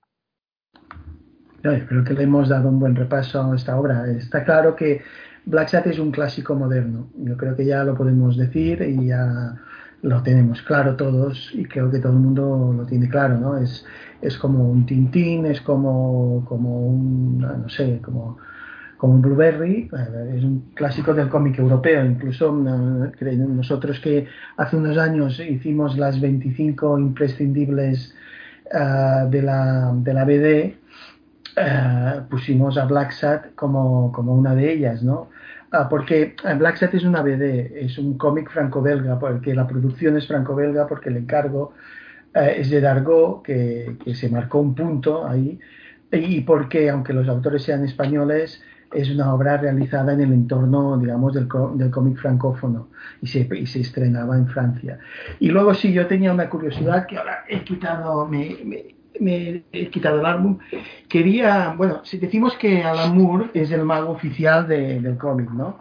[1.62, 4.06] creo que le hemos dado un buen repaso a esta obra.
[4.12, 5.02] Está claro que
[5.46, 7.10] Black Sat es un clásico moderno.
[7.16, 9.56] Yo creo que ya lo podemos decir y ya
[10.02, 13.58] lo tenemos claro todos y creo que todo el mundo lo tiene claro, ¿no?
[13.58, 13.86] Es,
[14.22, 18.38] es como un Tintín, es como, como un, no sé, como,
[18.98, 19.90] como Blueberry,
[20.36, 22.04] es un clásico del cómic europeo.
[22.04, 24.28] Incluso nosotros que
[24.58, 28.16] hace unos años hicimos las 25 imprescindibles
[28.74, 30.76] ah, de, la, de la BD,
[32.30, 35.30] pusimos a Black Sat como, como una de ellas, ¿no?
[35.72, 40.28] Ah, porque Black Sat es una BD, es un cómic franco-belga, porque la producción es
[40.28, 41.74] franco-belga, porque el encargo
[42.34, 45.60] eh, es de Dargaud, que, que, se marcó un punto ahí,
[46.12, 48.62] y porque, aunque los autores sean españoles,
[48.94, 52.90] es una obra realizada en el entorno, digamos, del, del cómic francófono
[53.22, 55.00] y se, y se, estrenaba en Francia.
[55.40, 60.26] Y luego sí, yo tenía una curiosidad que ahora he quitado, me, he quitado el
[60.26, 60.60] álbum.
[61.10, 65.80] Quería, bueno, si decimos que Alan Moore es el mago oficial del cómic, ¿no?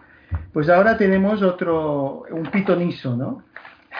[0.52, 3.42] Pues ahora tenemos otro, un pitonizo, ¿no?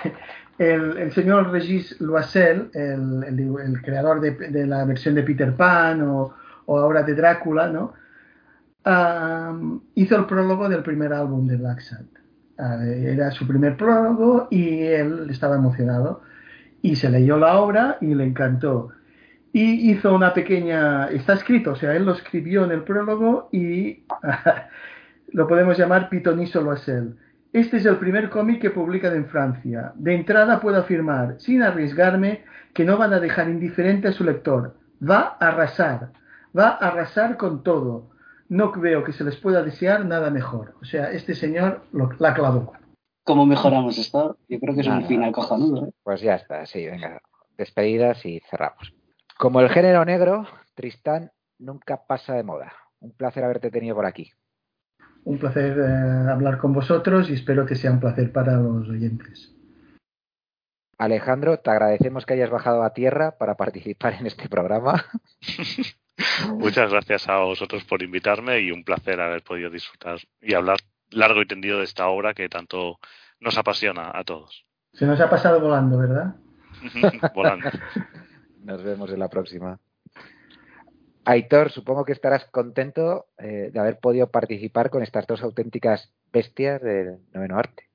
[0.59, 6.01] El, el señor Regis Loisel, el, el, creador de, de, la versión de Peter Pan
[6.01, 6.33] o,
[6.65, 7.93] o ahora de Drácula, ¿no?
[9.94, 12.20] Hizo el prólogo del primer álbum de Black Sabbath.
[12.84, 16.23] era su primer prólogo y él estaba emocionado
[16.82, 18.92] y se leyó la obra y le encantó
[19.56, 24.05] y hizo una pequeña, está escrito, o sea, él lo escribió en el prólogo y
[25.32, 27.16] lo podemos llamar Pitoniso Loisel.
[27.55, 29.92] Este es el primer cómic que publican en Francia.
[29.94, 34.74] De entrada puedo afirmar, sin arriesgarme, que no van a dejar indiferente a su lector.
[35.02, 36.10] Va a arrasar,
[36.55, 38.10] va a arrasar con todo.
[38.49, 40.75] No veo que se les pueda desear nada mejor.
[40.81, 42.73] O sea, este señor lo, la clavó.
[43.25, 44.39] ¿Cómo mejoramos esto?
[44.49, 45.86] Yo creo que es un final cojonudo.
[45.86, 45.92] ¿eh?
[46.05, 47.20] Pues ya está, sí, venga.
[47.58, 48.94] Despedidas y cerramos.
[49.36, 52.73] Como el género negro, Tristán nunca pasa de moda.
[53.00, 54.31] Un placer haberte tenido por aquí.
[55.25, 59.56] Un placer eh, hablar con vosotros y espero que sea un placer para los oyentes.
[60.99, 65.05] Alejandro, te agradecemos que hayas bajado a tierra para participar en este programa.
[66.55, 70.78] Muchas gracias a vosotros por invitarme y un placer haber podido disfrutar y hablar
[71.10, 72.99] largo y tendido de esta obra que tanto
[73.41, 74.65] nos apasiona a todos.
[74.92, 76.36] Se nos ha pasado volando, ¿verdad?
[77.34, 77.68] volando.
[78.62, 79.78] Nos vemos en la próxima.
[81.25, 86.81] Aitor, supongo que estarás contento eh, de haber podido participar con estas dos auténticas bestias
[86.83, 87.85] del noveno arte.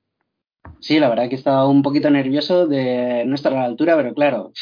[0.80, 4.14] Sí, la verdad que estaba un poquito nervioso de no estar a la altura, pero
[4.14, 4.52] claro,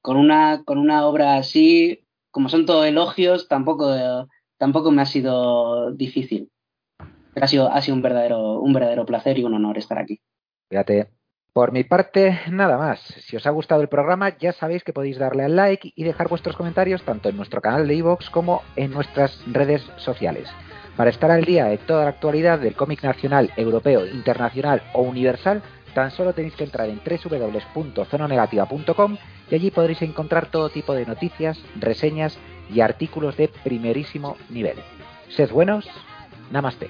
[0.00, 3.94] con una, con una obra así, como son todos elogios, tampoco,
[4.58, 6.50] tampoco me ha sido difícil.
[7.34, 10.20] ha sido, ha sido un verdadero, un verdadero placer y un honor estar aquí.
[10.68, 11.10] Fíjate,
[11.56, 13.00] por mi parte, nada más.
[13.00, 16.28] Si os ha gustado el programa, ya sabéis que podéis darle al like y dejar
[16.28, 20.50] vuestros comentarios tanto en nuestro canal de iVoox como en nuestras redes sociales.
[20.96, 25.62] Para estar al día de toda la actualidad del cómic nacional, europeo, internacional o universal,
[25.94, 29.16] tan solo tenéis que entrar en www.zononegativa.com
[29.50, 32.38] y allí podréis encontrar todo tipo de noticias, reseñas
[32.72, 34.78] y artículos de primerísimo nivel.
[35.28, 35.86] Sed buenos,
[36.50, 36.88] namaste.